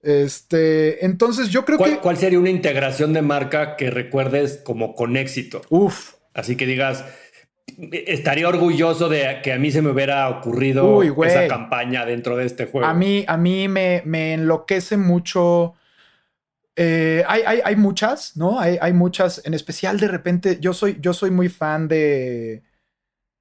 Este, 0.01 1.05
entonces 1.05 1.49
yo 1.49 1.65
creo 1.65 1.77
que. 1.77 1.97
¿Cuál 1.97 2.17
sería 2.17 2.39
una 2.39 2.49
integración 2.49 3.13
de 3.13 3.21
marca 3.21 3.75
que 3.75 3.89
recuerdes 3.89 4.61
como 4.63 4.95
con 4.95 5.17
éxito? 5.17 5.61
Uf. 5.69 6.13
Así 6.33 6.55
que 6.55 6.67
digas, 6.67 7.03
estaría 7.91 8.47
orgulloso 8.47 9.09
de 9.09 9.39
que 9.43 9.53
a 9.53 9.57
mí 9.57 9.71
se 9.71 9.81
me 9.81 9.89
hubiera 9.89 10.29
ocurrido 10.29 11.01
esa 11.23 11.47
campaña 11.47 12.05
dentro 12.05 12.37
de 12.37 12.45
este 12.45 12.65
juego. 12.65 12.87
A 12.87 12.93
mí, 12.93 13.25
a 13.27 13.37
mí 13.37 13.67
me, 13.67 14.03
me 14.05 14.33
enloquece 14.33 14.97
mucho. 14.97 15.73
Eh, 16.75 17.23
hay, 17.27 17.41
hay, 17.63 17.75
muchas, 17.75 18.37
¿no? 18.37 18.59
Hay, 18.59 18.77
hay, 18.79 18.93
muchas. 18.93 19.41
En 19.45 19.55
especial, 19.55 19.99
de 19.99 20.07
repente, 20.07 20.59
yo 20.61 20.73
soy, 20.73 20.97
yo 21.01 21.13
soy 21.13 21.31
muy 21.31 21.49
fan 21.49 21.87
de 21.87 22.61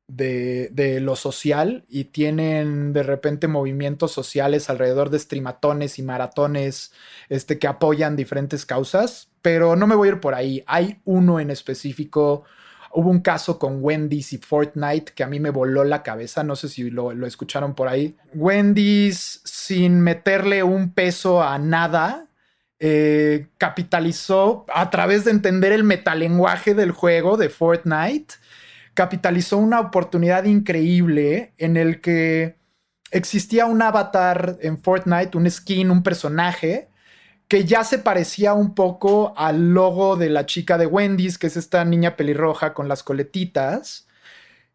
de, 0.08 1.00
lo 1.00 1.16
social 1.16 1.84
y 1.88 2.04
tienen 2.04 2.92
de 2.92 3.02
repente 3.02 3.48
movimientos 3.48 4.12
sociales 4.12 4.70
alrededor 4.70 5.10
de 5.10 5.18
streamatones 5.18 5.98
y 5.98 6.02
maratones 6.02 6.92
este, 7.28 7.58
que 7.58 7.66
apoyan 7.66 8.16
diferentes 8.16 8.64
causas, 8.64 9.28
pero 9.42 9.76
no 9.76 9.86
me 9.86 9.94
voy 9.94 10.08
a 10.08 10.12
ir 10.12 10.20
por 10.20 10.34
ahí. 10.34 10.62
Hay 10.66 11.00
uno 11.04 11.40
en 11.40 11.50
específico. 11.50 12.44
Hubo 12.92 13.10
un 13.10 13.20
caso 13.20 13.58
con 13.58 13.82
Wendy's 13.82 14.32
y 14.32 14.38
Fortnite 14.38 15.12
que 15.12 15.24
a 15.24 15.26
mí 15.26 15.38
me 15.38 15.50
voló 15.50 15.84
la 15.84 16.02
cabeza, 16.02 16.42
no 16.44 16.56
sé 16.56 16.68
si 16.68 16.90
lo, 16.90 17.12
escucharon 17.26 17.74
por 17.74 17.88
ahí. 17.88 18.16
Wendy's, 18.34 19.42
sin 19.44 20.00
meterle 20.00 20.62
un 20.62 20.92
peso 20.92 21.42
a 21.42 21.58
nada, 21.58 22.28
eh, 22.78 23.48
capitalizó 23.58 24.64
a 24.72 24.88
través 24.90 25.24
de 25.24 25.32
entender 25.32 25.72
el 25.72 25.84
metalenguaje 25.84 26.74
del 26.74 26.92
juego 26.92 27.36
de 27.36 27.50
Fortnite 27.50 28.36
capitalizó 28.96 29.58
una 29.58 29.78
oportunidad 29.78 30.44
increíble 30.44 31.52
en 31.58 31.76
el 31.76 32.00
que 32.00 32.56
existía 33.10 33.66
un 33.66 33.82
avatar 33.82 34.56
en 34.62 34.82
Fortnite, 34.82 35.36
un 35.36 35.48
skin, 35.48 35.90
un 35.90 36.02
personaje 36.02 36.88
que 37.46 37.64
ya 37.64 37.84
se 37.84 37.98
parecía 37.98 38.54
un 38.54 38.74
poco 38.74 39.34
al 39.36 39.74
logo 39.74 40.16
de 40.16 40.30
la 40.30 40.46
chica 40.46 40.78
de 40.78 40.86
Wendy's, 40.86 41.38
que 41.38 41.46
es 41.46 41.56
esta 41.56 41.84
niña 41.84 42.16
pelirroja 42.16 42.74
con 42.74 42.88
las 42.88 43.02
coletitas. 43.02 44.08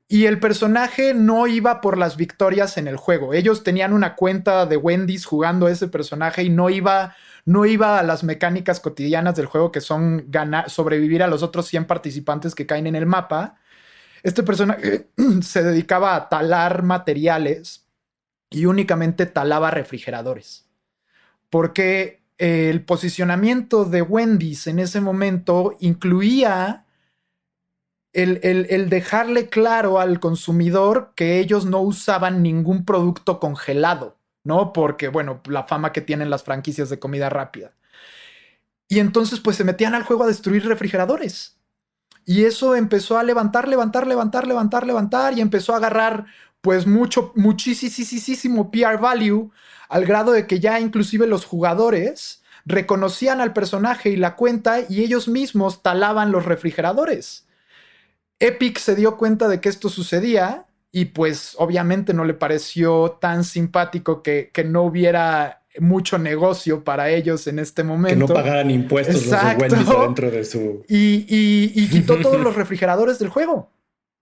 Y 0.07 0.25
el 0.25 0.39
personaje 0.39 1.13
no 1.13 1.47
iba 1.47 1.81
por 1.81 1.97
las 1.97 2.15
victorias 2.15 2.77
en 2.77 2.87
el 2.87 2.97
juego. 2.97 3.33
Ellos 3.33 3.63
tenían 3.63 3.91
una 3.91 4.15
cuenta 4.15 4.67
de 4.67 4.77
Wendy's 4.77 5.25
jugando 5.25 5.67
ese 5.67 5.87
personaje 5.87 6.43
y 6.43 6.49
no 6.49 6.69
iba, 6.69 7.15
no 7.45 7.65
iba 7.65 7.97
a 7.97 8.03
las 8.03 8.23
mecánicas 8.23 8.79
cotidianas 8.79 9.35
del 9.35 9.47
juego 9.47 9.71
que 9.71 9.81
son 9.81 10.25
ganar, 10.27 10.69
sobrevivir 10.69 11.23
a 11.23 11.27
los 11.27 11.41
otros 11.43 11.65
100 11.67 11.85
participantes 11.85 12.53
que 12.53 12.67
caen 12.67 12.87
en 12.87 12.95
el 12.95 13.05
mapa, 13.07 13.55
este 14.23 14.43
personaje 14.43 15.07
se 15.41 15.63
dedicaba 15.63 16.15
a 16.15 16.29
talar 16.29 16.83
materiales 16.83 17.87
y 18.49 18.65
únicamente 18.65 19.25
talaba 19.25 19.71
refrigeradores. 19.71 20.67
Porque 21.49 22.21
el 22.37 22.83
posicionamiento 22.83 23.85
de 23.85 24.01
Wendy's 24.01 24.67
en 24.67 24.79
ese 24.79 25.01
momento 25.01 25.77
incluía 25.79 26.85
el, 28.13 28.89
dejarle 28.89 29.47
claro 29.47 29.99
al 29.99 30.19
consumidor 30.19 31.13
que 31.15 31.39
ellos 31.39 31.65
no 31.65 31.81
usaban 31.81 32.43
ningún 32.43 32.83
producto 32.83 33.39
congelado, 33.39 34.17
¿no? 34.43 34.73
Porque, 34.73 35.07
bueno, 35.07 35.41
la 35.45 35.63
fama 35.63 35.93
que 35.93 36.01
tienen 36.01 36.29
las 36.29 36.43
franquicias 36.43 36.89
de 36.89 36.99
comida 36.99 37.29
rápida. 37.29 37.73
Y 38.87 38.99
entonces, 38.99 39.39
pues 39.39 39.55
se 39.55 39.63
metían 39.63 39.95
al 39.95 40.03
juego 40.03 40.23
a 40.23 40.27
destruir 40.27 40.65
refrigeradores. 40.65 41.60
Y 42.25 42.45
eso 42.45 42.75
empezó 42.75 43.17
a 43.17 43.23
levantar, 43.23 43.67
levantar, 43.67 44.07
levantar, 44.07 44.47
levantar, 44.47 44.85
levantar 44.85 45.37
y 45.37 45.41
empezó 45.41 45.73
a 45.73 45.77
agarrar 45.77 46.25
pues 46.61 46.85
mucho, 46.85 47.33
muchísimo 47.35 48.71
PR 48.71 48.97
value 48.99 49.51
al 49.89 50.05
grado 50.05 50.31
de 50.31 50.47
que 50.47 50.59
ya 50.59 50.79
inclusive 50.79 51.27
los 51.27 51.45
jugadores 51.45 52.43
reconocían 52.65 53.41
al 53.41 53.53
personaje 53.53 54.09
y 54.09 54.15
la 54.15 54.35
cuenta 54.35 54.81
y 54.87 55.01
ellos 55.01 55.27
mismos 55.27 55.81
talaban 55.81 56.31
los 56.31 56.45
refrigeradores. 56.45 57.47
Epic 58.39 58.77
se 58.77 58.95
dio 58.95 59.17
cuenta 59.17 59.47
de 59.47 59.59
que 59.59 59.69
esto 59.69 59.89
sucedía 59.89 60.65
y 60.91 61.05
pues 61.05 61.55
obviamente 61.57 62.13
no 62.13 62.25
le 62.25 62.33
pareció 62.33 63.17
tan 63.19 63.43
simpático 63.43 64.21
que, 64.23 64.51
que 64.53 64.63
no 64.63 64.83
hubiera 64.83 65.60
mucho 65.79 66.17
negocio 66.17 66.83
para 66.83 67.09
ellos 67.09 67.47
en 67.47 67.59
este 67.59 67.83
momento. 67.83 68.27
Que 68.27 68.33
no 68.33 68.39
pagaran 68.39 68.69
impuestos 68.69 69.25
los 69.25 69.57
de 69.57 70.01
dentro 70.01 70.31
de 70.31 70.43
su. 70.45 70.83
Y, 70.89 71.87
quitó 71.89 72.17
todos 72.19 72.41
los 72.41 72.55
refrigeradores 72.55 73.19
del 73.19 73.29
juego. 73.29 73.71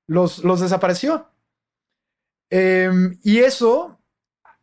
Los, 0.08 0.44
los 0.44 0.62
desapareció. 0.62 1.28
Em, 2.50 3.18
y 3.24 3.40
eso, 3.40 4.00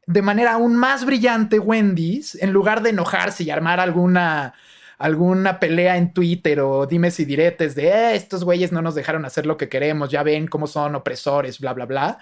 de 0.07 0.23
manera 0.23 0.55
aún 0.55 0.77
más 0.77 1.05
brillante, 1.05 1.59
Wendy's, 1.59 2.35
en 2.37 2.53
lugar 2.53 2.83
de 2.83 2.91
enojarse 2.91 3.45
y 3.45 3.51
armar 3.51 3.79
alguna, 3.79 4.55
alguna 4.99 5.61
pelea 5.61 5.97
en 5.97 6.13
Twitter 6.13 6.61
o 6.61 6.87
dime 6.87 7.11
si 7.11 7.25
diretes 7.25 7.75
de 7.75 7.89
eh, 7.89 8.17
estos 8.17 8.45
güeyes 8.45 8.73
no 8.73 8.83
nos 8.83 8.95
dejaron 8.95 9.25
hacer 9.25 9.47
lo 9.47 9.57
que 9.57 9.69
queremos, 9.69 10.11
ya 10.11 10.23
ven 10.23 10.49
cómo 10.49 10.67
son 10.67 10.97
opresores, 10.97 11.61
bla, 11.61 11.73
bla, 11.75 11.87
bla. 11.87 12.19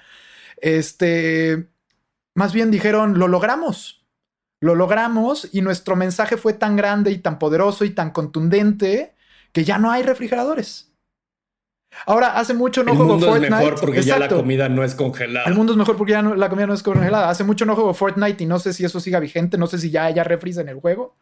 Este, 0.58 1.66
más 2.34 2.52
bien 2.52 2.70
dijeron, 2.70 3.18
lo 3.18 3.28
logramos 3.28 4.03
lo 4.64 4.74
logramos 4.74 5.50
y 5.52 5.60
nuestro 5.60 5.94
mensaje 5.94 6.38
fue 6.38 6.54
tan 6.54 6.74
grande 6.74 7.10
y 7.10 7.18
tan 7.18 7.38
poderoso 7.38 7.84
y 7.84 7.90
tan 7.90 8.12
contundente 8.12 9.14
que 9.52 9.62
ya 9.62 9.76
no 9.76 9.90
hay 9.90 10.02
refrigeradores. 10.02 10.90
Ahora, 12.06 12.38
hace 12.38 12.54
mucho 12.54 12.82
no 12.82 12.96
juego 12.96 13.18
Fortnite. 13.18 13.46
El 13.46 13.50
mundo 13.50 13.56
es 13.58 13.62
mejor 13.62 13.80
porque 13.80 14.02
ya 14.02 14.18
la 14.18 14.28
comida 14.28 14.70
no 14.70 14.82
es 14.82 14.94
congelada. 14.94 15.46
El 15.46 15.54
mundo 15.54 15.74
es 15.74 15.76
mejor 15.76 15.98
porque 15.98 16.12
ya 16.12 16.22
la 16.22 16.48
comida 16.48 16.66
no 16.66 16.72
es 16.72 16.82
congelada. 16.82 17.28
Hace 17.28 17.44
mucho 17.44 17.66
no 17.66 17.74
juego 17.74 17.92
Fortnite 17.92 18.42
y 18.42 18.46
no 18.46 18.58
sé 18.58 18.72
si 18.72 18.86
eso 18.86 19.00
siga 19.00 19.20
vigente, 19.20 19.58
no 19.58 19.66
sé 19.66 19.78
si 19.78 19.90
ya 19.90 20.06
haya 20.06 20.24
refris 20.24 20.56
en 20.56 20.70
el 20.70 20.80
juego. 20.80 21.14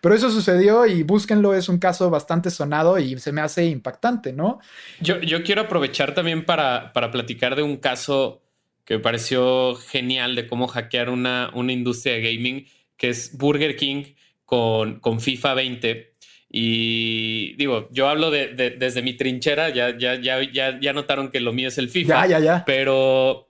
Pero 0.00 0.16
eso 0.16 0.28
sucedió 0.28 0.84
y 0.84 1.04
búsquenlo, 1.04 1.54
es 1.54 1.68
un 1.68 1.78
caso 1.78 2.10
bastante 2.10 2.50
sonado 2.50 2.98
y 2.98 3.16
se 3.20 3.30
me 3.30 3.42
hace 3.42 3.66
impactante, 3.66 4.32
¿no? 4.32 4.58
Yo, 5.00 5.20
yo 5.20 5.44
quiero 5.44 5.62
aprovechar 5.62 6.14
también 6.14 6.44
para, 6.44 6.92
para 6.92 7.12
platicar 7.12 7.54
de 7.54 7.62
un 7.62 7.76
caso 7.76 8.42
que 8.84 8.94
me 8.96 9.00
pareció 9.00 9.76
genial 9.76 10.34
de 10.34 10.48
cómo 10.48 10.66
hackear 10.66 11.10
una, 11.10 11.50
una 11.54 11.72
industria 11.72 12.14
de 12.14 12.22
gaming 12.22 12.66
que 12.98 13.08
es 13.08 13.38
Burger 13.38 13.76
King 13.76 14.04
con, 14.44 15.00
con 15.00 15.20
FIFA 15.20 15.54
20. 15.54 16.12
Y 16.50 17.54
digo, 17.54 17.88
yo 17.92 18.08
hablo 18.08 18.30
de, 18.30 18.48
desde 18.78 19.02
mi 19.02 19.14
trinchera, 19.14 19.70
ya, 19.70 19.96
ya, 19.96 20.20
ya, 20.20 20.42
ya, 20.42 20.78
ya 20.80 20.92
notaron 20.92 21.30
que 21.30 21.40
lo 21.40 21.52
mío 21.52 21.68
es 21.68 21.78
el 21.78 21.88
FIFA. 21.88 22.26
Ya, 22.26 22.38
ya, 22.38 22.44
ya. 22.44 22.64
Pero 22.66 23.48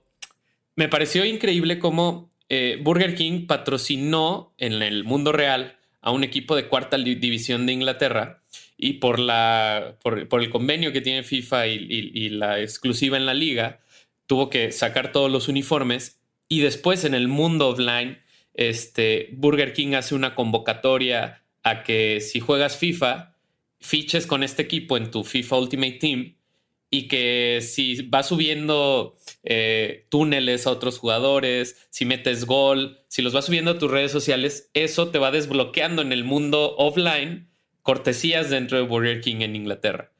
me 0.75 0.87
pareció 0.87 1.25
increíble 1.25 1.79
cómo 1.79 2.31
eh, 2.47 2.79
Burger 2.81 3.15
King 3.15 3.47
patrocinó 3.47 4.53
en 4.57 4.81
el 4.81 5.03
mundo 5.03 5.31
real 5.31 5.77
a 6.01 6.11
un 6.11 6.23
equipo 6.23 6.55
de 6.55 6.67
cuarta 6.67 6.97
división 6.97 7.65
de 7.65 7.73
Inglaterra 7.73 8.41
y 8.77 8.93
por, 8.93 9.19
la, 9.19 9.97
por, 10.01 10.41
el 10.41 10.49
convenio 10.49 10.93
que 10.93 11.01
tiene 11.01 11.23
FIFA 11.23 11.67
y, 11.67 12.11
y, 12.13 12.29
la 12.29 12.61
exclusiva 12.61 13.17
en 13.17 13.25
la 13.25 13.33
liga, 13.33 13.81
tuvo 14.25 14.49
que 14.49 14.71
sacar 14.71 15.11
todos 15.11 15.29
los 15.29 15.49
uniformes 15.49 16.21
y 16.47 16.61
después 16.61 17.03
en 17.03 17.13
el 17.13 17.27
mundo 17.27 17.67
offline 17.67 18.19
este, 18.53 19.29
Burger 19.33 19.73
King 19.73 19.93
hace 19.93 20.15
una 20.15 20.35
convocatoria 20.35 21.43
a 21.63 21.83
que 21.83 22.21
si 22.21 22.39
juegas 22.39 22.77
FIFA, 22.77 23.35
fiches 23.79 24.27
con 24.27 24.43
este 24.43 24.61
equipo 24.61 24.97
en 24.97 25.11
tu 25.11 25.23
FIFA 25.23 25.57
Ultimate 25.57 25.97
Team 25.99 26.35
y 26.91 27.07
que 27.07 27.59
si 27.61 28.01
vas 28.03 28.27
subiendo 28.27 29.15
eh, 29.43 30.07
túneles 30.09 30.65
a 30.65 30.71
otros 30.71 30.97
jugadores, 30.97 31.87
si 31.89 32.05
metes 32.05 32.45
gol, 32.45 32.99
si 33.07 33.21
los 33.21 33.33
vas 33.33 33.45
subiendo 33.45 33.71
a 33.71 33.79
tus 33.79 33.91
redes 33.91 34.11
sociales, 34.11 34.69
eso 34.73 35.09
te 35.09 35.19
va 35.19 35.31
desbloqueando 35.31 36.01
en 36.01 36.11
el 36.11 36.23
mundo 36.23 36.75
offline 36.77 37.47
cortesías 37.83 38.49
dentro 38.49 38.77
de 38.77 38.83
Burger 38.83 39.21
King 39.21 39.41
en 39.41 39.55
Inglaterra. 39.55 40.11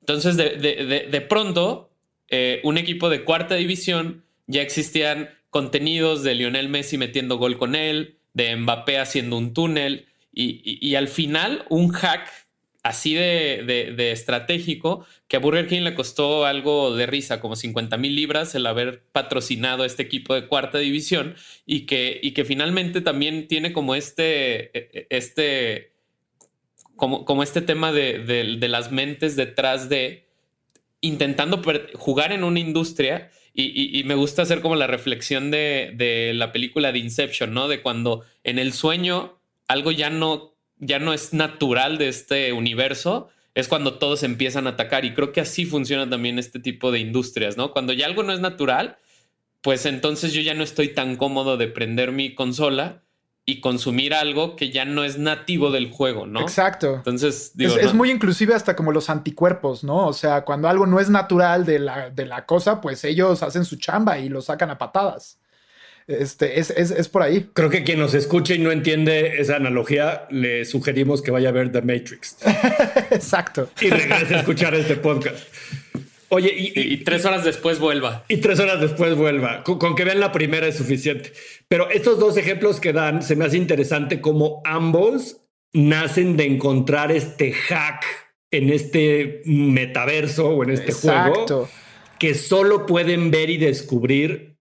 Entonces, 0.00 0.36
de, 0.36 1.26
pronto, 1.28 1.90
eh, 2.28 2.60
un 2.64 2.78
equipo 2.78 3.10
de 3.10 3.24
cuarta 3.24 3.56
división 3.56 4.24
ya 4.46 4.62
existían 4.62 5.28
contenidos 5.50 6.22
de 6.22 6.34
Lionel 6.34 6.68
Messi 6.68 6.98
metiendo 6.98 7.38
gol 7.38 7.58
con 7.58 7.74
él, 7.74 8.18
de 8.34 8.54
Mbappé 8.56 8.98
haciendo 8.98 9.36
un 9.36 9.52
túnel 9.52 10.06
y, 10.32 10.94
al 10.94 11.08
final 11.08 11.64
un 11.68 11.88
hack 11.88 12.30
así 12.84 13.14
de, 13.14 14.12
estratégico 14.12 15.04
que 15.26 15.36
a 15.36 15.40
Burger 15.40 15.66
King 15.66 15.80
le 15.80 15.94
costó 15.94 16.46
algo 16.46 16.94
de 16.94 17.06
risa, 17.06 17.40
como 17.40 17.56
50 17.56 17.96
mil 17.96 18.14
libras 18.14 18.54
el 18.54 18.66
haber 18.66 19.02
patrocinado 19.10 19.84
este 19.84 20.04
equipo 20.04 20.34
de 20.34 20.46
cuarta 20.46 20.78
división 20.78 21.34
y 21.66 21.86
que, 21.86 22.44
finalmente 22.46 23.00
también 23.00 23.48
tiene 23.48 23.72
como 23.72 23.94
este, 23.94 24.76
e, 24.78 24.90
e, 24.92 25.06
este, 25.10 25.92
como, 26.94 27.42
este 27.42 27.60
tema 27.60 27.92
de 27.92 28.68
las 28.68 28.92
mentes 28.92 29.34
detrás 29.34 29.88
de 29.88 30.28
intentando 31.00 31.62
jugar 31.94 32.32
en 32.32 32.44
una 32.44 32.60
industria 32.60 33.30
y, 33.60 34.04
me 34.04 34.14
gusta 34.14 34.42
hacer 34.42 34.60
como 34.60 34.76
la 34.76 34.86
reflexión 34.86 35.50
de, 35.50 36.32
la 36.34 36.52
película 36.52 36.92
de 36.92 37.00
Inception, 37.00 37.52
¿no? 37.52 37.66
De 37.66 37.82
cuando 37.82 38.24
en 38.44 38.60
el 38.60 38.72
sueño 38.72 39.40
algo 39.66 39.90
ya 39.90 40.10
no, 40.10 40.54
ya 40.78 41.00
no 41.00 41.12
es 41.12 41.32
natural 41.32 41.98
de 41.98 42.06
este 42.06 42.52
universo, 42.52 43.30
es 43.56 43.66
cuando 43.66 43.94
todos 43.94 44.22
empiezan 44.22 44.68
a 44.68 44.70
atacar. 44.70 45.04
Y 45.04 45.12
creo 45.12 45.32
que 45.32 45.40
así 45.40 45.66
funciona 45.66 46.08
también 46.08 46.38
este 46.38 46.60
tipo 46.60 46.92
de 46.92 47.00
industrias, 47.00 47.56
¿no? 47.56 47.72
Cuando 47.72 47.92
ya 47.92 48.06
algo 48.06 48.22
no 48.22 48.32
es 48.32 48.38
natural, 48.38 48.96
pues 49.60 49.86
entonces 49.86 50.32
yo 50.32 50.40
ya 50.40 50.54
no 50.54 50.62
estoy 50.62 50.94
tan 50.94 51.16
cómodo 51.16 51.56
de 51.56 51.66
prender 51.66 52.12
mi 52.12 52.36
consola 52.36 53.02
y 53.48 53.62
consumir 53.62 54.12
algo 54.12 54.56
que 54.56 54.70
ya 54.70 54.84
no 54.84 55.04
es 55.04 55.16
nativo 55.16 55.70
del 55.70 55.90
juego, 55.90 56.26
¿no? 56.26 56.42
Exacto. 56.42 56.96
Entonces, 56.96 57.52
es, 57.56 57.94
muy 57.94 58.10
inclusive 58.10 58.52
hasta 58.52 58.76
como 58.76 58.92
los 58.92 59.08
anticuerpos, 59.08 59.84
¿no? 59.84 60.06
O 60.06 60.12
sea, 60.12 60.42
cuando 60.42 60.68
algo 60.68 60.86
no 60.86 61.00
es 61.00 61.08
natural 61.08 61.64
de 61.64 61.78
la, 61.78 62.10
de 62.10 62.26
la 62.26 62.44
cosa, 62.44 62.82
pues 62.82 63.04
ellos 63.04 63.42
hacen 63.42 63.64
su 63.64 63.76
chamba 63.76 64.18
y 64.18 64.28
lo 64.28 64.42
sacan 64.42 64.68
a 64.68 64.76
patadas. 64.76 65.38
Este, 66.06 66.60
es, 66.60 66.70
es, 66.70 67.08
por 67.08 67.22
ahí. 67.22 67.48
Creo 67.54 67.70
que 67.70 67.84
quien 67.84 67.98
nos 67.98 68.12
escuche 68.12 68.54
y 68.54 68.58
no 68.58 68.70
entiende 68.70 69.40
esa 69.40 69.56
analogía, 69.56 70.26
le 70.30 70.66
sugerimos 70.66 71.22
que 71.22 71.30
vaya 71.30 71.48
a 71.48 71.52
ver 71.52 71.72
The 71.72 71.80
Matrix. 71.80 72.36
Exacto. 73.10 73.70
Y 73.80 73.88
regrese 73.88 74.34
a 74.34 74.38
escuchar 74.40 74.74
este 74.74 74.96
podcast. 74.96 75.38
Oye, 76.30 76.54
y, 76.56 76.98
tres 76.98 77.24
horas 77.24 77.44
después 77.44 77.78
vuelva. 77.78 78.24
Y 78.28 78.38
tres 78.38 78.60
horas 78.60 78.80
después 78.80 79.16
vuelva. 79.16 79.64
Con, 79.64 79.94
que 79.94 80.04
vean 80.04 80.20
la 80.20 80.32
primera 80.32 80.66
es 80.66 80.76
suficiente. 80.76 81.32
Pero 81.68 81.90
estos 81.90 82.18
dos 82.18 82.36
ejemplos 82.36 82.80
que 82.80 82.92
dan, 82.92 83.22
se 83.22 83.34
me 83.34 83.46
hace 83.46 83.56
interesante 83.56 84.20
cómo 84.20 84.60
ambos 84.64 85.38
nacen 85.72 86.36
de 86.36 86.44
encontrar 86.44 87.12
este 87.12 87.52
hack 87.52 88.04
en 88.50 88.70
este 88.70 89.42
metaverso 89.44 90.48
o 90.48 90.64
en 90.64 90.70
este 90.70 90.92
juego 90.92 91.68
que 92.18 92.34
solo 92.34 92.86
pueden 92.86 93.30
ver 93.30 93.50
y 93.50 93.58
descubrir 93.58 94.56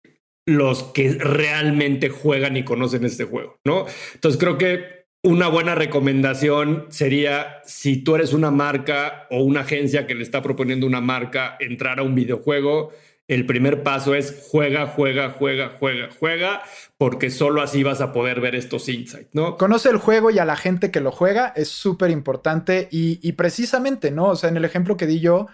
los 0.45 0.83
que 0.83 1.11
realmente 1.13 2.09
juegan 2.09 2.55
y 2.55 2.63
conocen 2.63 3.03
este 3.03 3.25
juego, 3.25 3.59
¿no? 3.65 3.85
Entonces 4.13 4.39
creo 4.39 4.57
que 4.57 4.96
una 5.27 5.49
buena 5.49 5.75
recomendación 5.75 6.85
sería 6.87 7.61
si 7.65 7.97
tú 7.97 8.15
eres 8.15 8.31
una 8.31 8.49
marca 8.49 9.27
o 9.29 9.41
una 9.41 9.61
agencia 9.61 10.07
que 10.07 10.15
le 10.15 10.23
está 10.23 10.41
proponiendo 10.41 10.87
una 10.87 11.01
marca 11.01 11.57
entrar 11.59 11.99
a 11.99 12.03
un 12.03 12.15
videojuego, 12.15 12.93
el 13.27 13.45
primer 13.45 13.83
paso 13.83 14.15
es 14.15 14.47
juega, 14.49 14.87
juega, 14.87 15.31
juega, 15.31 15.75
juega, 15.77 16.09
juega, 16.17 16.63
porque 16.97 17.29
solo 17.29 17.61
así 17.61 17.83
vas 17.83 17.99
a 17.99 18.13
poder 18.13 18.39
ver 18.39 18.55
estos 18.55 18.87
insights, 18.87 19.27
¿no? 19.33 19.57
Conoce 19.57 19.89
el 19.89 19.97
juego 19.97 20.31
y 20.31 20.39
a 20.39 20.45
la 20.45 20.55
gente 20.55 20.91
que 20.91 21.01
lo 21.01 21.11
juega 21.11 21.51
es 21.57 21.67
súper 21.67 22.09
importante 22.09 22.87
y, 22.89 23.33
precisamente, 23.33 24.11
¿no? 24.11 24.27
O 24.27 24.35
sea, 24.37 24.49
en 24.49 24.55
el 24.55 24.63
ejemplo 24.63 24.95
que 24.95 25.07
di 25.07 25.19
yo, 25.19 25.47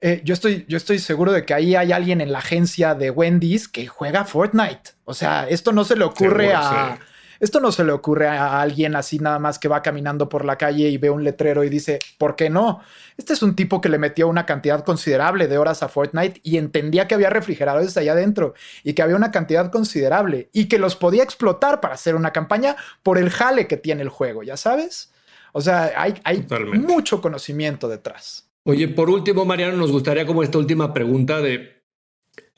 eh, 0.00 0.22
yo, 0.24 0.34
estoy, 0.34 0.64
yo 0.66 0.76
estoy 0.76 0.98
seguro 0.98 1.30
de 1.30 1.44
que 1.44 1.54
ahí 1.54 1.76
hay 1.76 1.92
alguien 1.92 2.20
en 2.20 2.32
la 2.32 2.38
agencia 2.38 2.96
de 2.96 3.12
Wendy's 3.12 3.68
que 3.68 3.86
juega 3.86 4.24
Fortnite. 4.24 4.90
O 5.04 5.14
sea, 5.14 5.46
esto 5.48 5.70
no 5.70 5.84
se 5.84 5.94
le 5.94 6.02
ocurre 6.02 6.52
a... 6.52 6.98
Esto 7.40 7.60
no 7.60 7.72
se 7.72 7.84
le 7.84 7.92
ocurre 7.92 8.28
a 8.28 8.60
alguien 8.60 8.96
así 8.96 9.18
nada 9.18 9.38
más 9.38 9.58
que 9.58 9.68
va 9.68 9.82
caminando 9.82 10.28
por 10.28 10.44
la 10.44 10.56
calle 10.56 10.88
y 10.88 10.98
ve 10.98 11.10
un 11.10 11.24
letrero 11.24 11.64
y 11.64 11.68
dice, 11.68 11.98
¿por 12.18 12.36
qué 12.36 12.50
no? 12.50 12.80
Este 13.16 13.32
es 13.32 13.42
un 13.42 13.54
tipo 13.54 13.80
que 13.80 13.88
le 13.88 13.98
metió 13.98 14.28
una 14.28 14.46
cantidad 14.46 14.84
considerable 14.84 15.48
de 15.48 15.58
horas 15.58 15.82
a 15.82 15.88
Fortnite 15.88 16.40
y 16.42 16.56
entendía 16.56 17.08
que 17.08 17.14
había 17.14 17.30
refrigeradores 17.30 17.96
allá 17.96 18.12
adentro 18.12 18.54
y 18.82 18.94
que 18.94 19.02
había 19.02 19.16
una 19.16 19.30
cantidad 19.30 19.70
considerable 19.70 20.48
y 20.52 20.66
que 20.66 20.78
los 20.78 20.96
podía 20.96 21.22
explotar 21.22 21.80
para 21.80 21.94
hacer 21.94 22.14
una 22.14 22.32
campaña 22.32 22.76
por 23.02 23.18
el 23.18 23.30
jale 23.30 23.66
que 23.66 23.76
tiene 23.76 24.02
el 24.02 24.08
juego, 24.08 24.42
¿ya 24.42 24.56
sabes? 24.56 25.12
O 25.52 25.60
sea, 25.60 25.92
hay, 25.96 26.14
hay 26.24 26.46
mucho 26.74 27.20
conocimiento 27.20 27.88
detrás. 27.88 28.48
Oye, 28.64 28.88
por 28.88 29.08
último, 29.08 29.44
Mariano, 29.44 29.76
nos 29.76 29.90
gustaría 29.90 30.26
como 30.26 30.42
esta 30.42 30.58
última 30.58 30.92
pregunta 30.92 31.40
de 31.40 31.82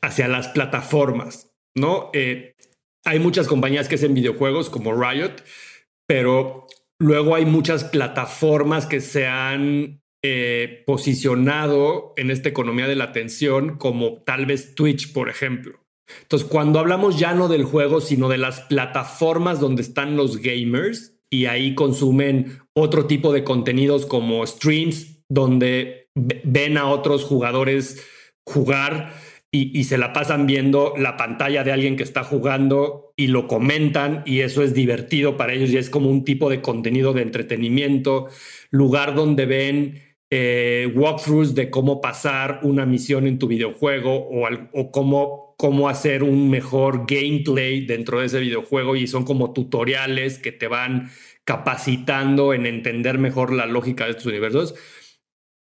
hacia 0.02 0.28
las 0.28 0.48
plataformas, 0.48 1.52
¿no? 1.74 2.10
Eh, 2.12 2.54
hay 3.04 3.18
muchas 3.18 3.46
compañías 3.46 3.88
que 3.88 3.94
hacen 3.94 4.14
videojuegos 4.14 4.70
como 4.70 4.94
Riot, 4.94 5.36
pero 6.06 6.66
luego 6.98 7.34
hay 7.34 7.46
muchas 7.46 7.84
plataformas 7.84 8.86
que 8.86 9.00
se 9.00 9.26
han 9.26 10.02
eh, 10.22 10.82
posicionado 10.86 12.12
en 12.16 12.30
esta 12.30 12.48
economía 12.48 12.86
de 12.86 12.96
la 12.96 13.04
atención, 13.04 13.78
como 13.78 14.22
tal 14.24 14.46
vez 14.46 14.74
Twitch, 14.74 15.12
por 15.12 15.28
ejemplo. 15.30 15.80
Entonces, 16.22 16.46
cuando 16.48 16.78
hablamos 16.78 17.18
ya 17.18 17.34
no 17.34 17.48
del 17.48 17.64
juego, 17.64 18.00
sino 18.00 18.28
de 18.28 18.38
las 18.38 18.60
plataformas 18.62 19.60
donde 19.60 19.82
están 19.82 20.16
los 20.16 20.38
gamers 20.38 21.14
y 21.30 21.46
ahí 21.46 21.74
consumen 21.74 22.60
otro 22.74 23.06
tipo 23.06 23.32
de 23.32 23.44
contenidos 23.44 24.04
como 24.06 24.46
streams, 24.46 25.22
donde 25.28 26.10
ven 26.14 26.76
a 26.76 26.88
otros 26.88 27.24
jugadores 27.24 28.04
jugar 28.44 29.14
y, 29.52 29.84
se 29.84 29.98
la 29.98 30.12
pasan 30.12 30.46
viendo 30.46 30.94
la 30.96 31.16
pantalla 31.16 31.64
de 31.64 31.72
alguien 31.72 31.96
que 31.96 32.04
está 32.04 32.22
jugando 32.22 33.12
y 33.16 33.26
lo 33.26 33.48
comentan 33.48 34.22
y 34.24 34.40
eso 34.40 34.62
es 34.62 34.74
divertido 34.74 35.36
para 35.36 35.52
ellos 35.52 35.70
y 35.70 35.76
es 35.76 35.90
como 35.90 36.08
un 36.08 36.24
tipo 36.24 36.48
de 36.48 36.60
contenido 36.60 37.12
de 37.12 37.22
entretenimiento, 37.22 38.28
lugar 38.70 39.16
donde 39.16 39.46
ven 39.46 40.02
eh, 40.30 40.92
walkthroughs 40.94 41.56
de 41.56 41.68
cómo 41.68 42.00
pasar 42.00 42.60
una 42.62 42.86
misión 42.86 43.26
en 43.26 43.40
tu 43.40 43.48
videojuego 43.48 44.28
o, 44.28 44.48
o 44.72 44.90
cómo, 44.92 45.56
cómo 45.58 45.88
hacer 45.88 46.22
un 46.22 46.48
mejor 46.48 47.04
gameplay 47.08 47.84
dentro 47.84 48.20
de 48.20 48.26
ese 48.26 48.38
videojuego 48.38 48.94
y 48.94 49.08
son 49.08 49.24
como 49.24 49.52
tutoriales 49.52 50.38
que 50.38 50.52
te 50.52 50.68
van 50.68 51.10
capacitando 51.44 52.54
en 52.54 52.66
entender 52.66 53.18
mejor 53.18 53.52
la 53.52 53.66
lógica 53.66 54.04
de 54.04 54.12
estos 54.12 54.26
universos 54.26 54.76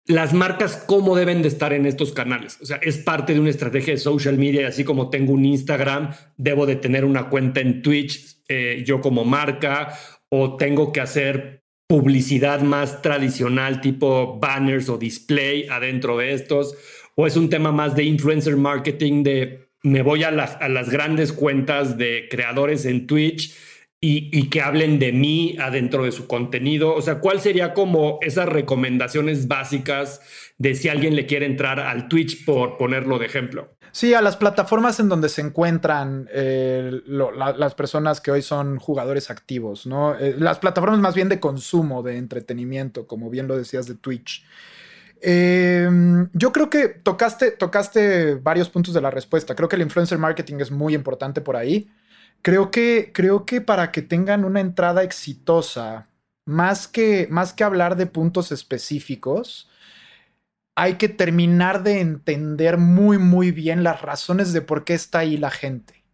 las 0.07 0.33
marcas 0.33 0.83
cómo 0.87 1.17
deben 1.17 1.43
de 1.43 1.49
estar 1.49 1.73
en 1.73 1.85
estos 1.85 2.13
canales. 2.13 2.59
O 2.61 2.67
sea, 2.67 2.77
es 2.77 2.99
parte 2.99 3.35
de 3.35 3.41
una 3.41 3.51
estrategia 3.51 3.95
de 3.95 3.99
social 3.99 4.39
media 4.39 4.69
así 4.69 4.85
como 4.85 5.11
tengo 5.11 5.33
un 5.33 5.45
Instagram, 5.45 6.15
debo 6.37 6.67
de 6.67 6.77
tener 6.77 7.05
una 7.05 7.29
cuenta 7.29 7.61
en 7.61 7.83
Twitch 7.83 8.37
eh, 8.49 8.85
yo 8.87 9.01
como 9.01 9.25
marca 9.25 9.93
o 10.29 10.57
tengo 10.57 10.93
que 10.93 11.01
hacer 11.01 11.65
publicidad 11.89 12.63
más 12.63 13.03
tradicional 13.03 13.81
tipo 13.81 14.39
banners 14.39 14.89
o 14.89 14.99
display 14.99 15.67
adentro 15.69 16.19
de 16.19 16.33
estos 16.33 16.77
o 17.17 17.27
es 17.27 17.37
un 17.37 17.49
tema 17.49 17.73
más 17.73 17.97
de 17.97 18.05
influencer 18.05 18.57
marketing 18.57 19.23
de 19.23 19.69
me 19.83 20.03
voy 20.03 20.25
a, 20.25 20.29
a 20.29 20.69
las 20.69 20.91
grandes 20.91 21.33
cuentas 21.33 21.97
de 21.97 22.27
creadores 22.31 22.87
en 22.87 23.07
Twitch 23.07 23.55
y, 24.01 24.51
que 24.51 24.61
hablen 24.61 24.99
de 24.99 25.13
mí 25.13 25.57
adentro 25.61 26.05
de 26.05 26.13
su 26.13 26.27
contenido? 26.27 26.95
O 26.95 27.03
sea, 27.03 27.19
¿cuál 27.21 27.41
sería 27.41 27.75
como 27.75 28.19
esas 28.23 28.49
recomendaciones 28.49 29.49
básicas 29.49 30.21
de 30.59 30.75
si 30.75 30.89
alguien 30.89 31.17
le 31.17 31.27
quiere 31.27 31.47
entrar 31.47 31.81
al 31.81 32.09
Twitch, 32.09 32.45
por 32.45 32.77
ponerlo 32.77 33.19
de 33.19 33.27
ejemplo? 33.27 33.77
Sí, 33.93 34.13
a 34.13 34.21
las 34.21 34.37
plataformas 34.37 35.01
en 35.01 35.09
donde 35.09 35.29
se 35.29 35.41
encuentran 35.41 36.29
eh, 36.31 37.01
las 37.07 37.75
personas 37.75 38.21
que 38.21 38.31
hoy 38.31 38.43
son 38.43 38.79
jugadores 38.79 39.31
activos, 39.31 39.87
¿no? 39.87 40.15
Eh, 40.19 40.37
las 40.39 40.59
plataformas 40.59 41.01
más 41.01 41.15
bien 41.15 41.31
de 41.31 41.41
consumo, 41.41 42.03
de 42.03 42.19
entretenimiento, 42.19 43.07
como 43.07 43.31
bien 43.31 43.49
lo 43.49 43.57
decías 43.57 43.87
de 43.87 43.95
Twitch. 43.95 44.45
Em, 45.23 46.29
yo 46.35 46.53
creo 46.53 46.69
que 46.69 46.89
tocaste, 46.89 47.53
tocaste 47.53 48.35
varios 48.35 48.69
puntos 48.69 48.93
de 48.93 49.01
la 49.01 49.11
respuesta. 49.11 49.55
Creo 49.55 49.69
que 49.69 49.77
el 49.77 49.83
influencer 49.83 50.19
marketing 50.19 50.57
es 50.61 50.71
muy 50.71 50.95
importante 50.95 51.41
por 51.41 51.57
ahí. 51.57 51.89
Creo 52.47 52.71
que, 52.71 53.11
creo 53.13 53.45
que 53.45 53.61
para 53.61 53.91
que 53.91 54.03
tengan 54.03 54.45
una 54.45 54.61
entrada 54.61 55.03
exitosa, 55.03 56.07
más 56.45 56.87
que, 56.87 57.27
más 57.29 57.53
que 57.53 57.65
hablar 57.65 57.97
de 57.97 58.07
puntos 58.07 58.53
específicos, 58.53 59.69
hay 60.77 60.95
que 60.95 61.09
terminar 61.09 61.83
de 61.83 61.99
entender 61.99 62.79
muy, 62.79 63.19
muy 63.19 63.51
bien 63.51 63.83
las 63.83 64.01
razones 64.01 64.53
de 64.53 64.63
por 64.63 64.85
qué 64.85 64.95
está 64.95 65.19
ahí 65.19 65.37
la 65.39 65.51
gente. 65.51 66.05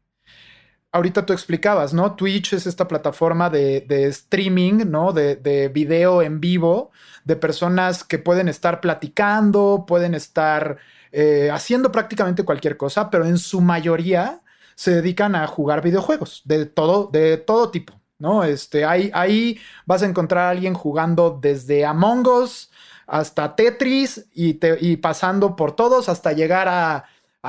Ahorita 0.90 1.26
tú 1.26 1.34
explicabas, 1.34 1.92
¿no? 1.92 2.16
Twitch 2.16 2.54
es 2.54 2.66
esta 2.66 2.88
plataforma 2.88 3.50
de, 3.50 3.84
streaming, 4.08 4.90
¿no? 4.90 5.12
De, 5.12 5.36
de, 5.36 5.68
video 5.68 6.22
en 6.22 6.40
vivo, 6.40 6.92
de 7.24 7.36
personas 7.36 8.04
que 8.04 8.18
pueden 8.18 8.48
estar 8.48 8.80
platicando, 8.80 9.84
pueden 9.86 10.14
estar 10.14 10.78
eh, 11.10 11.50
haciendo 11.52 11.92
prácticamente 11.92 12.42
cualquier 12.42 12.78
cosa, 12.78 13.10
pero 13.10 13.26
en 13.26 13.36
su 13.36 13.60
mayoría 13.60 14.41
se 14.74 14.94
dedican 14.94 15.34
a 15.34 15.46
jugar 15.46 15.82
videojuegos 15.82 16.42
de 16.44 16.66
todo, 16.66 17.08
de 17.12 17.36
todo 17.36 17.70
tipo, 17.70 18.00
¿no? 18.18 18.44
Este, 18.44 18.84
ahí, 18.84 19.10
ahí 19.14 19.58
vas 19.86 20.02
a 20.02 20.06
encontrar 20.06 20.46
a 20.46 20.50
alguien 20.50 20.74
jugando 20.74 21.38
desde 21.40 21.84
Among 21.84 22.26
Us 22.26 22.70
hasta 23.06 23.54
Tetris 23.54 24.26
y, 24.34 24.58
y 24.80 24.96
pasando 24.96 25.54
por 25.56 25.76
todos 25.76 26.08
hasta 26.08 26.32
llegar 26.32 26.68
a, 26.68 27.04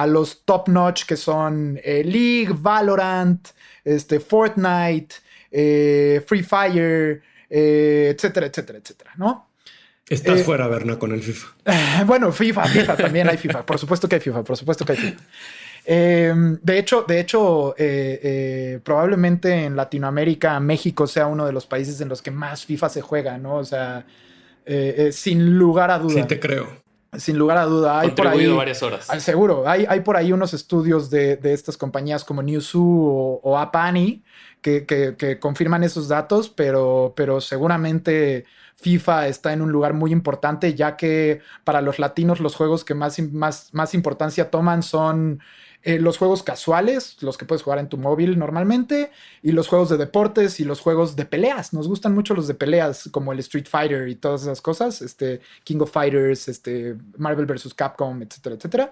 los 0.08 0.44
top 0.44 0.70
notch 0.70 1.06
que 1.06 1.16
son 1.16 1.80
eh, 1.84 2.04
League, 2.04 2.54
Valorant, 2.58 3.50
este, 3.84 4.20
Fortnite, 4.20 5.16
eh, 5.52 6.24
Free 6.26 6.42
Fire, 6.42 7.22
eh, 7.48 8.12
etcétera, 8.16 8.48
etcétera, 8.48 8.80
etcétera, 8.80 9.12
¿no? 9.18 9.50
Estás 10.10 10.44
fuera, 10.44 10.68
Berna, 10.68 11.00
con 11.00 11.12
el 11.12 11.22
FIFA. 11.22 11.48
Bueno, 12.06 12.32
FIFA, 12.32 12.66
FIFA, 12.66 12.98
también 12.98 13.30
hay 13.30 13.38
FIFA. 13.38 13.66
Por 13.66 13.80
supuesto 13.80 14.10
que 14.10 14.16
hay 14.16 14.22
FIFA, 14.22 14.44
por 14.44 14.58
supuesto 14.58 14.86
que 14.86 14.94
hay 14.94 14.98
FIFA. 14.98 15.24
Em, 15.86 16.58
de 16.62 16.80
hecho, 16.80 17.04
de 17.08 17.20
hecho 17.20 17.76
probablemente 18.84 19.66
en 19.66 19.76
Latinoamérica, 19.76 20.60
México 20.60 21.08
sea 21.08 21.28
uno 21.28 21.46
de 21.46 21.52
los 21.52 21.66
países 21.66 22.00
en 22.02 22.10
los 22.10 22.22
que 22.22 22.32
más 22.32 22.66
FIFA 22.66 22.90
se 22.90 23.02
juega, 23.02 23.38
¿no? 23.38 23.56
O 23.56 23.66
sea, 23.66 24.06
eh, 24.66 24.96
eh, 24.98 25.12
sin 25.12 25.58
lugar 25.58 25.92
a 25.92 26.00
duda. 26.00 26.14
Sí, 26.14 26.24
te 26.24 26.40
creo. 26.40 26.68
Sin 27.18 27.38
lugar 27.38 27.58
a 27.58 27.66
duda. 27.66 28.00
Hay 28.00 28.12
por 28.12 28.28
ahí. 28.28 28.48
varias 28.48 28.82
horas. 28.82 29.06
Seguro. 29.20 29.68
Hay, 29.68 29.86
hay 29.88 30.00
por 30.02 30.18
ahí 30.18 30.32
unos 30.32 30.54
estudios 30.54 31.10
de, 31.10 31.40
estas 31.44 31.78
compañías 31.78 32.24
como 32.24 32.42
Newzoo 32.42 33.40
o, 33.44 33.58
Apani 33.58 34.24
que, 34.62 35.38
confirman 35.40 35.84
esos 35.84 36.08
datos, 36.08 36.50
pero, 36.50 37.14
pero 37.16 37.42
seguramente 37.42 38.46
FIFA 38.78 39.28
está 39.28 39.54
en 39.54 39.62
un 39.62 39.72
lugar 39.72 39.94
muy 39.94 40.12
importante, 40.12 40.74
ya 40.74 40.96
que 40.96 41.42
para 41.64 41.82
los 41.82 42.00
latinos 42.00 42.40
los 42.40 42.56
juegos 42.56 42.84
que 42.84 42.96
más, 42.96 43.20
más, 43.20 43.70
más 43.74 43.94
importancia 43.94 44.50
toman 44.50 44.82
son 44.82 45.42
eh, 45.86 46.00
los 46.00 46.18
juegos 46.18 46.44
casuales, 46.44 47.22
los 47.22 47.38
que 47.38 47.46
puedes 47.46 47.62
jugar 47.62 47.78
en 47.80 47.90
tu 47.90 47.98
móvil 47.98 48.40
normalmente, 48.40 49.12
y 49.42 49.52
los 49.52 49.68
juegos 49.68 49.90
de 49.90 49.98
deportes 49.98 50.62
y 50.62 50.64
los 50.64 50.80
juegos 50.80 51.18
de 51.18 51.26
peleas. 51.26 51.74
Nos 51.74 51.90
gustan 51.90 52.16
mucho 52.16 52.34
los 52.34 52.48
de 52.48 52.54
peleas, 52.54 53.10
como 53.12 53.34
el 53.34 53.40
Street 53.40 53.68
Fighter 53.70 54.08
y 54.08 54.16
todas 54.16 54.44
esas 54.44 54.62
cosas, 54.62 55.02
este, 55.02 55.42
King 55.66 55.80
of 55.82 55.92
Fighters, 55.92 56.48
este, 56.48 56.96
Marvel 57.18 57.46
vs. 57.46 57.74
Capcom, 57.74 58.22
etcétera, 58.22 58.56
etcétera. 58.56 58.92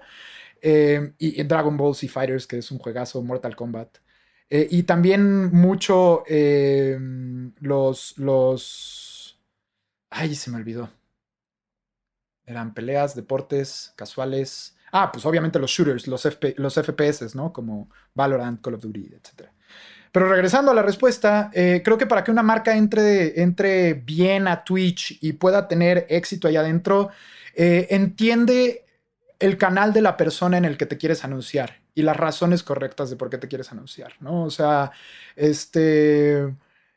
Eh, 0.60 1.12
y, 1.18 1.42
Dragon 1.44 1.76
Ball 1.78 1.94
Z 1.94 2.12
Fighters, 2.12 2.46
que 2.46 2.58
es 2.58 2.70
un 2.70 2.78
juegazo, 2.78 3.22
Mortal 3.22 3.56
Kombat. 3.56 3.98
Eh, 4.50 4.68
y 4.70 4.82
también 4.82 5.50
mucho 5.50 6.24
los, 7.60 8.18
los... 8.18 9.40
Ay, 10.10 10.34
se 10.34 10.50
me 10.50 10.58
olvidó. 10.58 10.90
Eran 12.44 12.74
peleas, 12.74 13.14
deportes, 13.14 13.94
casuales. 13.96 14.76
Ah, 14.92 15.10
pues 15.10 15.24
obviamente 15.24 15.58
los 15.58 15.70
shooters, 15.70 16.06
los, 16.06 16.28
los 16.56 16.74
FPS, 16.74 17.34
¿no? 17.34 17.52
Como 17.52 17.90
Valorant, 18.14 18.60
Call 18.60 18.74
of 18.74 18.82
Duty, 18.82 19.14
etc. 19.14 19.48
Pero 20.12 20.28
regresando 20.28 20.70
a 20.70 20.74
la 20.74 20.82
respuesta, 20.82 21.50
eh, 21.54 21.80
creo 21.82 21.96
que 21.96 22.06
para 22.06 22.22
que 22.22 22.30
una 22.30 22.42
marca 22.42 22.76
entre, 22.76 23.40
entre 23.40 23.94
bien 23.94 24.46
a 24.46 24.62
Twitch 24.62 25.18
y 25.22 25.32
pueda 25.32 25.66
tener 25.66 26.06
éxito 26.10 26.46
allá 26.46 26.60
adentro, 26.60 27.08
eh, 27.54 27.88
entiende 27.90 28.84
el 29.38 29.56
canal 29.56 29.92
de 29.92 30.02
la 30.02 30.16
persona 30.16 30.58
en 30.58 30.66
el 30.66 30.76
que 30.76 30.86
te 30.86 30.98
quieres 30.98 31.24
anunciar 31.24 31.80
y 31.94 32.02
las 32.02 32.16
razones 32.16 32.62
correctas 32.62 33.10
de 33.10 33.16
por 33.16 33.30
qué 33.30 33.38
te 33.38 33.48
quieres 33.48 33.72
anunciar, 33.72 34.12
¿no? 34.20 34.44
O 34.44 34.50
sea, 34.50 34.92
este 35.34 36.54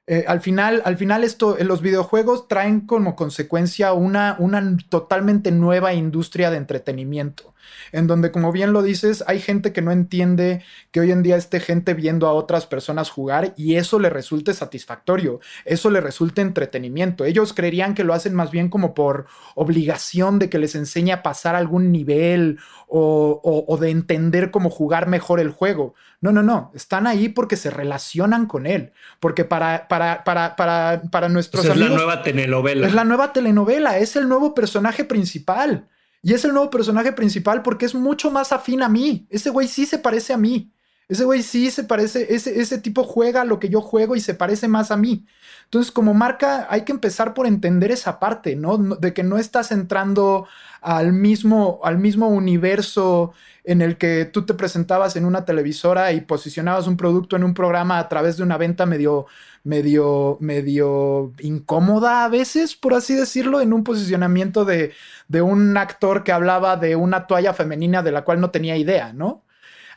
eh, 0.07 0.23
al, 0.27 0.39
final, 0.41 0.83
al 0.85 0.97
final 0.97 1.23
esto, 1.23 1.57
los 1.61 1.81
videojuegos 1.81 2.47
traen 2.47 2.81
como 2.81 3.15
consecuencia 3.15 3.93
una, 3.93 4.35
una 4.37 4.77
totalmente 4.89 5.51
nueva 5.51 5.93
industria 5.93 6.51
de 6.51 6.57
entretenimiento, 6.57 7.54
en 7.91 8.07
donde, 8.07 8.31
como 8.31 8.51
bien 8.51 8.73
lo 8.73 8.81
dices, 8.81 9.23
hay 9.27 9.39
gente 9.39 9.73
que 9.73 9.81
no 9.81 9.91
entiende 9.91 10.63
que 10.91 10.99
hoy 10.99 11.11
en 11.11 11.23
día 11.23 11.35
esté 11.35 11.59
gente 11.59 11.93
viendo 11.93 12.27
a 12.27 12.33
otras 12.33 12.65
personas 12.65 13.09
jugar 13.09 13.53
y 13.57 13.75
eso 13.75 13.99
le 13.99 14.09
resulte 14.09 14.53
satisfactorio, 14.53 15.39
eso 15.65 15.89
le 15.89 16.01
resulte 16.01 16.41
entretenimiento. 16.41 17.25
Ellos 17.25 17.53
creerían 17.53 17.93
que 17.93 18.03
lo 18.03 18.13
hacen 18.13 18.33
más 18.33 18.51
bien 18.51 18.69
como 18.69 18.93
por 18.93 19.27
obligación 19.55 20.39
de 20.39 20.49
que 20.49 20.59
les 20.59 20.75
enseñe 20.75 21.11
a 21.11 21.23
pasar 21.23 21.55
algún 21.55 21.91
nivel 21.91 22.59
o, 22.87 23.65
o 23.67 23.77
de 23.77 23.89
entender 23.89 24.51
cómo 24.51 24.69
jugar 24.69 25.07
mejor 25.07 25.39
el 25.39 25.49
juego. 25.49 25.95
No, 26.21 26.31
no, 26.31 26.41
no, 26.41 26.71
están 26.73 27.07
ahí 27.07 27.29
porque 27.29 27.55
se 27.55 27.69
relacionan 27.69 28.47
con 28.47 28.65
él, 28.65 28.93
porque 29.19 29.45
para 29.45 29.87
para, 29.87 30.23
para, 30.23 30.55
para, 30.55 31.01
para 31.11 31.29
nuestros 31.29 31.65
Es 31.65 31.77
la 31.77 31.89
nueva 31.89 32.23
telenovela. 32.23 32.87
Es 32.87 32.93
la 32.93 33.03
nueva 33.03 33.33
telenovela, 33.33 33.97
es 33.99 34.15
el 34.15 34.27
nuevo 34.27 34.53
personaje 34.53 35.03
principal. 35.03 35.87
Y 36.25 36.33
es 36.33 36.43
el 36.43 36.53
nuevo 36.53 36.71
personaje 36.71 37.13
principal 37.13 37.61
porque 37.61 37.85
es 37.85 37.93
mucho 37.93 38.31
más 38.31 38.51
afín 38.51 38.81
a 38.81 38.89
mí. 38.89 39.27
Ese 39.29 39.51
güey 39.51 39.67
sí 39.67 39.85
se 39.85 39.99
parece 39.99 40.33
a 40.33 40.37
mí. 40.37 40.73
Ese 41.07 41.23
güey 41.23 41.43
sí 41.43 41.69
se 41.69 41.83
parece, 41.83 42.33
ese, 42.33 42.59
ese 42.59 42.79
tipo 42.79 43.03
juega 43.03 43.45
lo 43.45 43.59
que 43.59 43.69
yo 43.69 43.79
juego 43.79 44.15
y 44.15 44.19
se 44.19 44.33
parece 44.33 44.67
más 44.67 44.89
a 44.89 44.97
mí. 44.97 45.27
Entonces, 45.65 45.91
como 45.91 46.15
marca, 46.15 46.65
hay 46.71 46.81
que 46.81 46.93
empezar 46.93 47.35
por 47.35 47.45
entender 47.45 47.91
esa 47.91 48.19
parte, 48.19 48.55
¿no? 48.55 48.79
De 48.79 49.13
que 49.13 49.21
no 49.21 49.37
estás 49.37 49.71
entrando 49.71 50.47
al 50.85 51.13
mismo, 51.13 51.79
al 51.83 51.97
mismo 51.97 52.27
universo 52.27 53.33
en 53.63 53.81
el 53.81 53.97
que 53.97 54.25
tú 54.25 54.45
te 54.45 54.53
presentabas 54.53 55.15
en 55.15 55.25
una 55.25 55.43
televisora 55.43 56.11
y 56.11 56.21
posicionabas 56.21 56.85
un 56.85 56.95
producto 56.95 57.35
en 57.35 57.43
un 57.43 57.55
programa 57.55 57.97
a 57.97 58.07
través 58.07 58.37
de 58.37 58.43
una 58.43 58.57
venta 58.57 58.85
medio, 58.85 59.25
medio, 59.63 60.37
medio 60.39 61.33
incómoda 61.39 62.23
a 62.23 62.29
veces, 62.29 62.75
por 62.75 62.93
así 62.93 63.15
decirlo, 63.15 63.61
en 63.61 63.73
un 63.73 63.83
posicionamiento 63.83 64.63
de, 64.63 64.93
de 65.27 65.41
un 65.41 65.75
actor 65.75 66.23
que 66.23 66.31
hablaba 66.31 66.77
de 66.77 66.95
una 66.95 67.25
toalla 67.25 67.55
femenina 67.55 68.03
de 68.03 68.11
la 68.11 68.23
cual 68.23 68.39
no 68.39 68.51
tenía 68.51 68.77
idea, 68.77 69.11
¿no? 69.11 69.43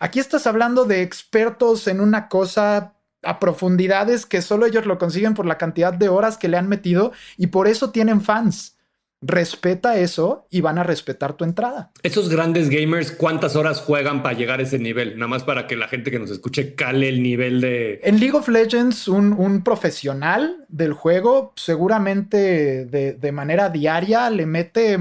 Aquí 0.01 0.20
estás 0.20 0.47
hablando 0.47 0.86
de 0.86 1.03
expertos 1.03 1.86
en 1.86 2.01
una 2.01 2.28
cosa 2.28 2.95
a 3.22 3.39
profundidades 3.39 4.24
que 4.24 4.41
solo 4.41 4.64
ellos 4.64 4.86
lo 4.86 4.97
consiguen 4.97 5.34
por 5.34 5.45
la 5.45 5.59
cantidad 5.59 5.93
de 5.93 6.09
horas 6.09 6.39
que 6.39 6.49
le 6.49 6.57
han 6.57 6.68
metido 6.68 7.12
y 7.36 7.49
por 7.49 7.68
eso 7.68 7.91
tienen 7.91 8.22
fans. 8.22 8.78
Respeta 9.20 9.96
eso 9.96 10.46
y 10.48 10.60
van 10.60 10.78
a 10.78 10.84
respetar 10.84 11.32
tu 11.32 11.44
entrada. 11.44 11.90
Esos 12.02 12.28
grandes 12.28 12.68
gamers, 12.70 13.10
¿cuántas 13.10 13.56
horas 13.56 13.80
juegan 13.80 14.22
para 14.22 14.36
llegar 14.36 14.60
a 14.60 14.62
ese 14.62 14.78
nivel? 14.78 15.18
Nada 15.18 15.28
más 15.28 15.42
para 15.42 15.66
que 15.66 15.76
la 15.76 15.88
gente 15.88 16.10
que 16.10 16.20
nos 16.20 16.30
escuche 16.30 16.74
cale 16.74 17.08
el 17.08 17.22
nivel 17.22 17.60
de... 17.60 18.00
En 18.04 18.20
League 18.20 18.36
of 18.36 18.48
Legends, 18.48 19.08
un, 19.08 19.62
profesional 19.64 20.64
del 20.68 20.92
juego 20.92 21.52
seguramente 21.56 22.86
de, 22.86 23.14
de 23.14 23.32
manera 23.32 23.70
diaria 23.70 24.30
le 24.30 24.46
mete 24.46 24.96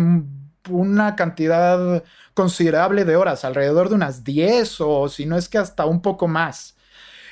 una 0.70 1.15
cantidad 1.15 2.03
considerable 2.34 3.05
de 3.05 3.15
horas, 3.15 3.45
alrededor 3.45 3.89
de 3.89 3.95
unas 3.95 4.24
10 4.24 4.82
o 4.82 5.09
si 5.09 5.26
no 5.26 5.38
es 5.38 5.49
que 5.49 5.57
hasta 5.57 5.86
un 5.86 6.01
poco 6.01 6.28
más. 6.28 6.76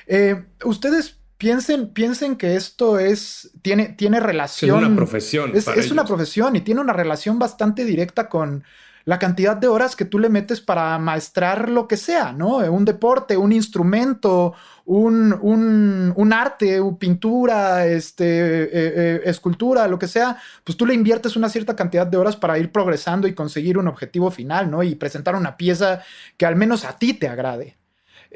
Eh, 0.07 0.43
ustedes 0.63 1.17
piensen, 1.37 1.89
piensen 1.89 2.35
que 2.35 2.55
esto 2.55 2.99
es, 2.99 3.51
tiene, 3.61 3.89
tiene 3.89 4.19
relación. 4.19 4.79
Es 4.79 4.85
una 4.85 4.95
profesión. 4.95 5.51
Es, 5.53 5.91
una 5.91 6.05
profesión 6.05 6.55
y 6.55 6.61
tiene 6.61 6.81
una 6.81 6.93
relación 6.93 7.39
bastante 7.39 7.85
directa 7.85 8.29
con 8.29 8.63
la 9.05 9.19
cantidad 9.19 9.55
de 9.55 9.67
horas 9.67 9.95
que 9.95 10.05
tú 10.05 10.17
le 10.17 10.29
metes 10.29 10.61
para 10.61 10.97
maestrar 10.97 11.69
lo 11.69 11.87
que 11.87 11.95
sea, 11.95 12.31
¿no? 12.31 12.57
Un 12.57 12.85
deporte, 12.85 13.37
un 13.37 13.51
instrumento, 13.51 14.55
un, 14.85 15.31
un, 15.41 16.11
un 16.15 16.33
arte, 16.33 16.81
pintura, 16.97 17.85
este, 17.85 18.25
eh, 18.25 18.69
eh, 18.73 19.21
escultura, 19.25 19.87
lo 19.87 19.99
que 19.99 20.07
sea, 20.07 20.37
pues 20.63 20.75
tú 20.75 20.87
le 20.87 20.95
inviertes 20.95 21.35
una 21.35 21.49
cierta 21.49 21.75
cantidad 21.75 22.07
de 22.07 22.17
horas 22.17 22.35
para 22.35 22.57
ir 22.57 22.71
progresando 22.71 23.27
y 23.27 23.35
conseguir 23.35 23.77
un 23.77 23.87
objetivo 23.87 24.31
final, 24.31 24.71
¿no? 24.71 24.81
Y 24.81 24.95
presentar 24.95 25.35
una 25.35 25.55
pieza 25.55 26.01
que 26.35 26.47
al 26.47 26.55
menos 26.55 26.83
a 26.83 26.97
ti 26.97 27.13
te 27.13 27.27
agrade. 27.27 27.77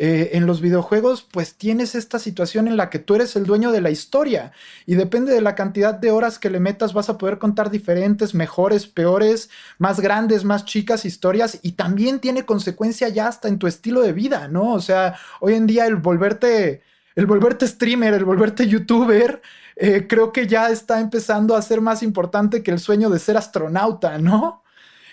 Eh, 0.02 0.38
en 0.38 0.46
los 0.46 0.62
videojuegos, 0.62 1.28
pues 1.30 1.56
tienes 1.56 1.94
esta 1.94 2.20
situación 2.20 2.70
en 2.70 2.78
la 2.78 2.90
que 2.90 3.00
tú 3.00 3.16
eres 3.16 3.36
el 3.36 3.46
dueño 3.46 3.74
de 3.74 3.82
la 3.82 3.90
historia 3.90 4.54
y 4.86 4.96
depende 4.96 5.34
de 5.34 5.42
la 5.42 5.56
cantidad 5.56 5.94
de 5.94 6.10
horas 6.10 6.40
que 6.40 6.50
le 6.50 6.62
metas 6.62 6.94
vas 6.94 7.10
a 7.10 7.18
poder 7.18 7.38
contar 7.38 7.70
diferentes, 7.70 8.34
mejores, 8.34 8.88
peores, 8.88 9.50
más 9.78 10.00
grandes, 10.00 10.46
más 10.46 10.64
chicas 10.64 11.04
historias 11.04 11.60
y 11.64 11.74
también 11.74 12.22
tiene 12.22 12.46
consecuencia 12.46 13.10
ya 13.10 13.28
hasta 13.28 13.50
en 13.50 13.60
tu 13.60 13.68
estilo 13.68 14.02
de 14.02 14.14
vida, 14.14 14.48
¿no? 14.48 14.72
O 14.74 14.80
sea, 14.80 15.16
hoy 15.42 15.56
en 15.56 15.68
día 15.68 15.86
el 15.86 15.98
volverte, 15.98 16.82
el 17.16 17.26
volverte 17.26 17.68
streamer, 17.68 18.14
el 18.14 18.24
volverte 18.24 18.70
youtuber, 18.70 19.42
eh, 19.76 20.08
creo 20.08 20.32
que 20.32 20.48
ya 20.48 20.70
está 20.70 21.02
empezando 21.02 21.58
a 21.58 21.62
ser 21.62 21.82
más 21.82 22.04
importante 22.04 22.64
que 22.64 22.72
el 22.72 22.80
sueño 22.80 23.10
de 23.10 23.20
ser 23.20 23.36
astronauta, 23.36 24.18
¿no? 24.18 24.64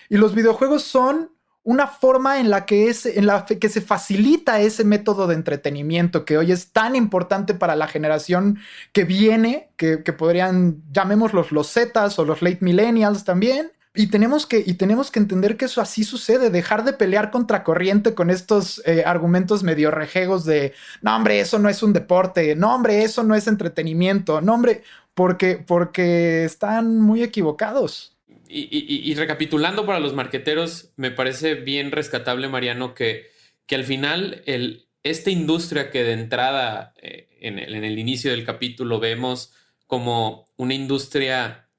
Y 0.07 0.15
los 0.15 0.33
videojuegos 0.33 0.83
son 0.83 1.29
una 1.67 1.87
forma 1.87 2.39
en 2.39 2.49
la 2.49 2.65
que 2.65 2.87
es 2.87 3.05
en 3.05 3.27
la 3.27 3.45
que 3.45 3.67
se 3.67 3.81
facilita 3.81 4.61
ese 4.61 4.85
método 4.85 5.27
de 5.27 5.35
entretenimiento 5.35 6.23
que 6.23 6.37
hoy 6.37 6.53
es 6.53 6.71
tan 6.71 6.95
importante 6.95 7.55
para 7.55 7.75
la 7.75 7.89
generación 7.89 8.57
que 8.93 9.03
viene, 9.03 9.67
que, 9.75 9.97
podrían 9.97 10.81
llamémoslos 10.93 11.51
los 11.51 11.69
Zetas 11.73 12.17
o 12.19 12.23
los 12.23 12.41
late 12.41 12.59
millennials 12.61 13.25
también. 13.25 13.73
Y 13.93 14.07
tenemos, 14.07 14.45
que, 14.45 14.63
y 14.65 14.75
tenemos 14.75 15.11
que 15.11 15.19
entender 15.19 15.57
que 15.57 15.65
eso 15.65 15.81
así 15.81 16.05
sucede, 16.05 16.51
dejar 16.51 16.85
de 16.85 16.93
pelear 16.93 17.31
contra 17.31 17.65
corriente 17.65 18.13
con 18.13 18.29
estos 18.29 18.81
eh, 18.85 19.03
argumentos 19.05 19.63
medio 19.63 19.91
rejegos 19.91 20.45
de, 20.45 20.73
no 21.01 21.17
hombre, 21.17 21.41
eso 21.41 21.59
no 21.59 21.67
es 21.67 21.83
un 21.83 21.91
deporte, 21.91 22.55
no 22.55 22.75
hombre, 22.75 23.03
eso 23.03 23.23
no 23.23 23.35
es 23.35 23.45
entretenimiento, 23.45 24.39
no 24.39 24.53
hombre, 24.53 24.83
porque, 25.15 25.61
porque 25.67 26.45
están 26.45 27.01
muy 27.01 27.23
equivocados 27.23 28.16
y, 28.49 29.13
recapitulando 29.15 29.85
para 29.85 29.99
los 29.99 30.13
marqueteros, 30.13 30.91
me 30.95 31.11
parece 31.11 31.55
bien 31.55 31.91
rescatable, 31.91 32.47
Mariano, 32.47 32.93
que, 32.93 33.29
que 33.65 33.75
al 33.75 33.83
final 33.83 34.41
el, 34.45 34.87
esta 35.03 35.29
industria 35.29 35.89
que 35.91 36.03
de 36.03 36.13
entrada 36.13 36.93
eh, 37.01 37.27
en, 37.39 37.59
el, 37.59 37.75
en, 37.75 37.83
el, 37.83 37.99
inicio 37.99 38.31
del 38.31 38.45
capítulo 38.45 38.99
vemos 38.99 39.53
como 39.85 40.45
una 40.57 40.73
industria 40.73 41.69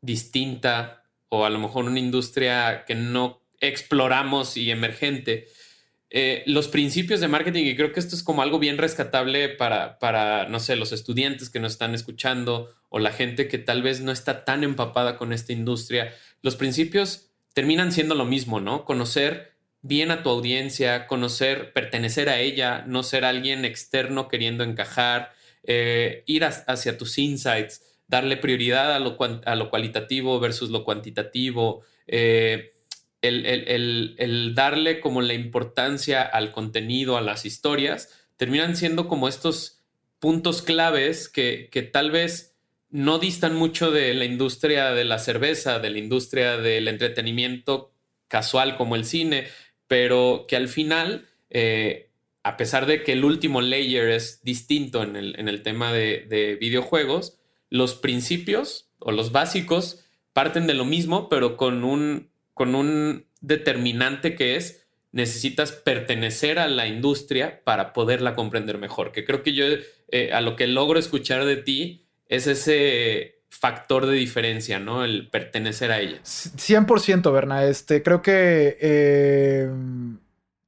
distinta, 0.00 1.04
o 1.28 1.44
a 1.44 1.50
lo 1.50 1.58
mejor 1.58 1.84
una 1.84 1.98
industria 1.98 2.84
que 2.86 2.94
no 2.94 3.42
exploramos 3.60 4.56
y 4.56 4.70
emergente, 4.70 5.48
eh, 6.10 6.42
los 6.46 6.68
principios 6.68 7.20
de 7.20 7.28
marketing, 7.28 7.64
y 7.64 7.76
creo 7.76 7.92
que 7.92 8.00
esto 8.00 8.14
es 8.14 8.22
como 8.22 8.42
algo 8.42 8.58
bien 8.58 8.78
rescatable 8.78 9.48
para, 9.50 9.98
para, 9.98 10.48
no 10.48 10.58
sé, 10.58 10.76
los 10.76 10.92
estudiantes 10.92 11.50
que 11.50 11.60
nos 11.60 11.72
están 11.72 11.94
escuchando 11.94 12.74
o 12.88 12.98
la 12.98 13.12
gente 13.12 13.48
que 13.48 13.58
tal 13.58 13.82
vez 13.82 14.00
no 14.00 14.10
está 14.10 14.44
tan 14.44 14.64
empapada 14.64 15.16
con 15.18 15.32
esta 15.32 15.52
industria, 15.52 16.14
los 16.40 16.56
principios 16.56 17.30
terminan 17.52 17.92
siendo 17.92 18.14
lo 18.14 18.24
mismo, 18.24 18.60
¿no? 18.60 18.84
Conocer 18.84 19.52
bien 19.82 20.10
a 20.10 20.22
tu 20.22 20.30
audiencia, 20.30 21.06
conocer, 21.06 21.72
pertenecer 21.72 22.28
a 22.28 22.40
ella, 22.40 22.84
no 22.86 23.02
ser 23.02 23.24
alguien 23.24 23.64
externo 23.64 24.28
queriendo 24.28 24.64
encajar, 24.64 25.32
eh, 25.64 26.22
ir 26.26 26.44
hacia 26.44 26.96
tus 26.96 27.18
insights, 27.18 27.82
darle 28.06 28.36
prioridad 28.36 28.94
a 28.94 28.98
lo, 28.98 29.18
a 29.44 29.54
lo 29.54 29.70
cualitativo 29.70 30.40
versus 30.40 30.70
lo 30.70 30.84
cuantitativo. 30.84 31.82
Eh, 32.06 32.72
el, 33.22 34.52
darle 34.54 35.00
como 35.00 35.20
la 35.22 35.34
importancia 35.34 36.22
al 36.22 36.52
contenido, 36.52 37.16
a 37.16 37.20
las 37.20 37.44
historias, 37.44 38.10
terminan 38.36 38.76
siendo 38.76 39.08
como 39.08 39.28
estos 39.28 39.80
puntos 40.18 40.62
claves 40.62 41.28
que, 41.28 41.68
que 41.70 41.82
tal 41.82 42.10
vez 42.10 42.56
no 42.90 43.18
distan 43.18 43.54
mucho 43.54 43.90
de 43.90 44.14
la 44.14 44.24
industria 44.24 44.92
de 44.92 45.04
la 45.04 45.18
cerveza, 45.18 45.78
de 45.78 45.90
la 45.90 45.98
industria 45.98 46.56
del 46.56 46.88
entretenimiento 46.88 47.92
casual 48.28 48.76
como 48.76 48.96
el 48.96 49.04
cine, 49.04 49.46
pero 49.86 50.46
que 50.48 50.56
al 50.56 50.68
final, 50.68 51.26
eh, 51.50 52.10
a 52.42 52.56
pesar 52.56 52.86
de 52.86 53.02
que 53.02 53.12
el 53.12 53.24
último 53.24 53.60
layer 53.60 54.08
es 54.08 54.42
distinto 54.42 55.02
en 55.02 55.16
el, 55.16 55.38
en 55.38 55.48
el 55.48 55.62
tema 55.62 55.92
de, 55.92 56.26
de, 56.28 56.56
videojuegos, 56.56 57.38
los 57.70 57.94
principios 57.94 58.90
o 58.98 59.12
los 59.12 59.32
básicos 59.32 60.04
parten 60.32 60.66
de 60.66 60.74
lo 60.74 60.84
mismo, 60.84 61.28
pero 61.28 61.56
con 61.56 61.84
un 61.84 62.30
con 62.58 62.74
un 62.74 63.24
determinante 63.40 64.34
que 64.34 64.56
es 64.56 64.86
necesitas 65.10 65.72
pertenecer 65.72 66.58
a 66.58 66.68
la 66.68 66.86
industria 66.86 67.62
para 67.64 67.92
poderla 67.94 68.34
comprender 68.34 68.76
mejor. 68.76 69.12
Que 69.12 69.24
creo 69.24 69.42
que 69.42 69.54
yo 69.54 69.64
eh, 70.10 70.32
a 70.32 70.40
lo 70.40 70.54
que 70.56 70.66
logro 70.66 70.98
escuchar 70.98 71.44
de 71.46 71.56
ti 71.56 72.06
es 72.28 72.46
ese 72.46 73.40
factor 73.48 74.06
de 74.06 74.14
diferencia, 74.14 74.78
¿no? 74.78 75.04
El 75.04 75.28
pertenecer 75.30 75.90
a 75.90 76.00
ella. 76.00 76.18
100%, 76.22 77.32
Berna. 77.32 77.64
Este, 77.64 78.02
creo 78.02 78.20
que 78.20 78.76
eh, 78.80 79.70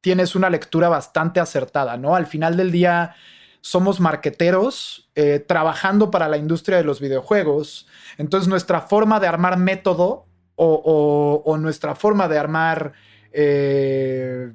tienes 0.01 0.34
una 0.34 0.49
lectura 0.49 0.88
bastante 0.88 1.41
acertada, 1.41 1.97
¿no? 1.99 2.16
Al 2.16 2.26
final 2.26 2.57
del 2.57 2.72
día 2.72 3.14
somos 3.61 4.01
marqueteros 4.01 5.11
eh, 5.14 5.45
trabajando 5.47 6.11
para 6.11 6.28
la 6.28 6.38
industria 6.38 6.78
de 6.78 6.84
los 6.84 7.01
videojuegos. 7.01 7.86
Entonces 8.16 8.49
nuestra 8.49 8.80
forma 8.80 9.20
de 9.20 9.26
armar 9.26 9.59
método 9.59 10.26
o, 10.62 11.56
nuestra 11.58 11.94
forma 11.94 12.28
de 12.28 12.38
armar 12.38 12.92
eh, 13.32 14.52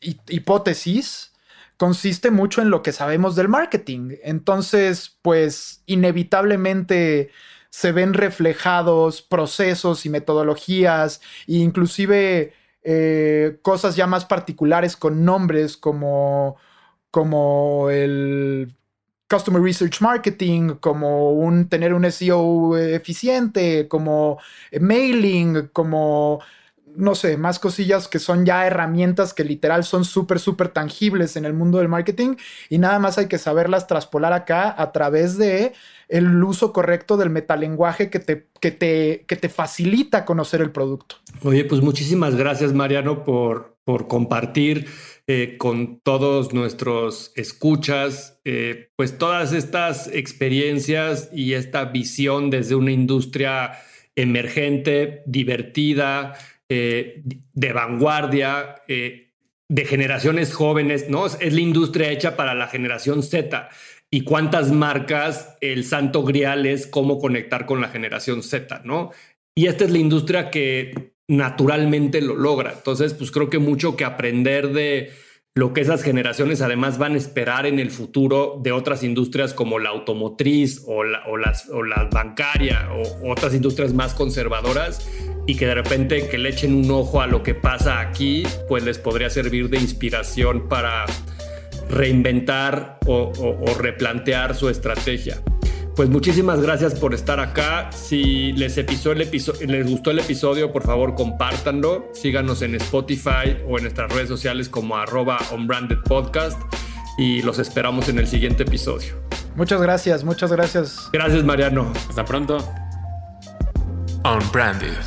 hipótesis 0.00 1.32
consiste 1.76 2.30
mucho 2.30 2.62
en 2.62 2.70
lo 2.70 2.82
que 2.82 2.92
sabemos 2.92 3.36
del 3.36 3.48
marketing. 3.48 4.16
Entonces, 4.22 5.18
pues 5.22 5.82
inevitablemente 5.86 7.30
se 7.70 7.92
ven 7.92 8.14
reflejados 8.14 9.22
procesos 9.22 10.06
y 10.06 10.08
metodologías 10.08 11.20
e 11.48 11.54
inclusive 11.56 12.52
eh, 12.82 13.58
cosas 13.62 13.96
ya 13.96 14.06
más 14.06 14.24
particulares 14.24 14.96
con 14.96 15.24
nombres 15.24 15.76
como, 15.76 16.56
como 17.10 17.90
el 17.90 18.76
Customer 19.28 19.62
Research 19.62 20.00
Marketing, 20.00 20.74
como 20.80 21.32
un 21.32 21.68
tener 21.68 21.94
un 21.94 22.10
SEO 22.10 22.76
eficiente, 22.76 23.88
como 23.88 24.38
mailing, 24.80 25.68
como 25.72 26.40
no 26.96 27.14
sé, 27.14 27.36
más 27.36 27.58
cosillas 27.58 28.08
que 28.08 28.18
son 28.18 28.46
ya 28.46 28.66
herramientas 28.66 29.34
que 29.34 29.44
literal 29.44 29.84
son 29.84 30.04
súper, 30.04 30.38
súper 30.38 30.68
tangibles 30.68 31.36
en 31.36 31.44
el 31.44 31.52
mundo 31.52 31.78
del 31.78 31.88
marketing 31.88 32.36
y 32.68 32.78
nada 32.78 32.98
más 32.98 33.18
hay 33.18 33.26
que 33.26 33.38
saberlas 33.38 33.86
traspolar 33.86 34.32
acá 34.32 34.74
a 34.76 34.92
través 34.92 35.36
de 35.36 35.72
el 36.08 36.42
uso 36.42 36.72
correcto 36.72 37.16
del 37.16 37.30
metalenguaje 37.30 38.10
que 38.10 38.20
te, 38.20 38.46
que 38.60 38.70
te, 38.70 39.24
que 39.26 39.36
te 39.36 39.48
facilita 39.48 40.24
conocer 40.24 40.60
el 40.60 40.70
producto. 40.70 41.16
Oye, 41.42 41.64
pues 41.64 41.80
muchísimas 41.80 42.36
gracias 42.36 42.72
Mariano 42.72 43.24
por, 43.24 43.76
por 43.84 44.06
compartir 44.06 44.86
eh, 45.26 45.56
con 45.56 46.00
todos 46.00 46.52
nuestros 46.52 47.32
escuchas, 47.34 48.42
eh, 48.44 48.90
pues 48.94 49.16
todas 49.16 49.54
estas 49.54 50.08
experiencias 50.08 51.30
y 51.32 51.54
esta 51.54 51.86
visión 51.86 52.50
desde 52.50 52.74
una 52.74 52.92
industria 52.92 53.72
emergente, 54.16 55.22
divertida, 55.24 56.34
eh, 56.68 57.22
de 57.24 57.72
vanguardia, 57.72 58.82
de 58.86 59.84
generaciones 59.86 60.52
jóvenes, 60.52 61.08
¿no? 61.08 61.24
Es 61.24 61.54
la 61.54 61.60
industria 61.60 62.10
hecha 62.10 62.36
para 62.36 62.54
la 62.54 62.68
generación 62.68 63.22
Z. 63.22 63.70
Y 64.10 64.24
cuántas 64.24 64.72
marcas 64.72 65.56
el 65.62 65.84
santo 65.84 66.22
grial 66.22 66.66
es 66.66 66.86
cómo 66.86 67.18
conectar 67.18 67.64
con 67.64 67.80
la 67.80 67.88
generación 67.88 68.42
Z, 68.42 68.82
¿no? 68.84 69.10
Y 69.56 69.68
esta 69.68 69.84
es 69.84 69.90
la 69.90 69.98
industria 69.98 70.50
que 70.50 71.13
naturalmente 71.28 72.20
lo 72.20 72.36
logra. 72.36 72.72
Entonces, 72.72 73.14
pues 73.14 73.30
creo 73.30 73.50
que 73.50 73.58
mucho 73.58 73.96
que 73.96 74.04
aprender 74.04 74.72
de 74.72 75.12
lo 75.56 75.72
que 75.72 75.82
esas 75.82 76.02
generaciones 76.02 76.60
además 76.62 76.98
van 76.98 77.14
a 77.14 77.16
esperar 77.16 77.64
en 77.66 77.78
el 77.78 77.92
futuro 77.92 78.58
de 78.60 78.72
otras 78.72 79.04
industrias 79.04 79.54
como 79.54 79.78
la 79.78 79.90
automotriz 79.90 80.82
o 80.86 81.04
la, 81.04 81.22
las, 81.38 81.68
o 81.70 81.82
bancaria 82.12 82.88
o 82.92 83.30
otras 83.30 83.54
industrias 83.54 83.92
más 83.94 84.14
conservadoras 84.14 85.08
y 85.46 85.56
que 85.56 85.66
de 85.66 85.76
repente 85.76 86.28
que 86.28 86.38
le 86.38 86.48
echen 86.48 86.74
un 86.74 86.90
ojo 86.90 87.20
a 87.20 87.28
lo 87.28 87.44
que 87.44 87.54
pasa 87.54 88.00
aquí, 88.00 88.42
pues 88.68 88.82
les 88.82 88.98
podría 88.98 89.30
servir 89.30 89.68
de 89.68 89.78
inspiración 89.78 90.68
para 90.68 91.04
reinventar 91.88 92.98
o 93.06 93.30
replantear 93.78 94.56
su 94.56 94.68
estrategia. 94.68 95.40
Pues 95.96 96.08
muchísimas 96.08 96.60
gracias 96.60 96.94
por 96.94 97.14
estar 97.14 97.38
acá. 97.38 97.90
Si 97.92 98.52
les, 98.52 98.76
el 98.78 98.86
les 98.86 99.88
gustó 99.88 100.10
el 100.10 100.18
episodio, 100.18 100.72
por 100.72 100.82
favor 100.82 101.14
compártanlo. 101.14 102.10
Síganos 102.14 102.62
en 102.62 102.74
Spotify 102.74 103.58
o 103.68 103.78
en 103.78 103.84
nuestras 103.84 104.12
redes 104.12 104.28
sociales 104.28 104.68
como 104.68 104.96
arroba 104.96 105.38
podcast 106.08 106.60
y 107.16 107.42
los 107.42 107.60
esperamos 107.60 108.08
en 108.08 108.18
el 108.18 108.26
siguiente 108.26 108.64
episodio. 108.64 109.14
Muchas 109.54 109.80
gracias, 109.80 110.24
muchas 110.24 110.50
gracias. 110.50 111.10
Gracias 111.12 111.44
Mariano. 111.44 111.92
Hasta 112.08 112.24
pronto. 112.24 112.58
Unbranded, 114.24 114.98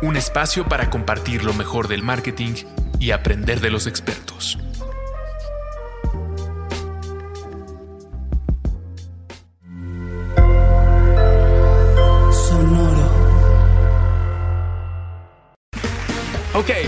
un 0.00 0.16
espacio 0.16 0.66
para 0.66 0.88
compartir 0.88 1.44
lo 1.44 1.52
mejor 1.52 1.86
del 1.86 2.02
marketing 2.02 2.54
y 2.98 3.10
aprender 3.10 3.60
de 3.60 3.70
los 3.70 3.86
expertos. 3.86 4.58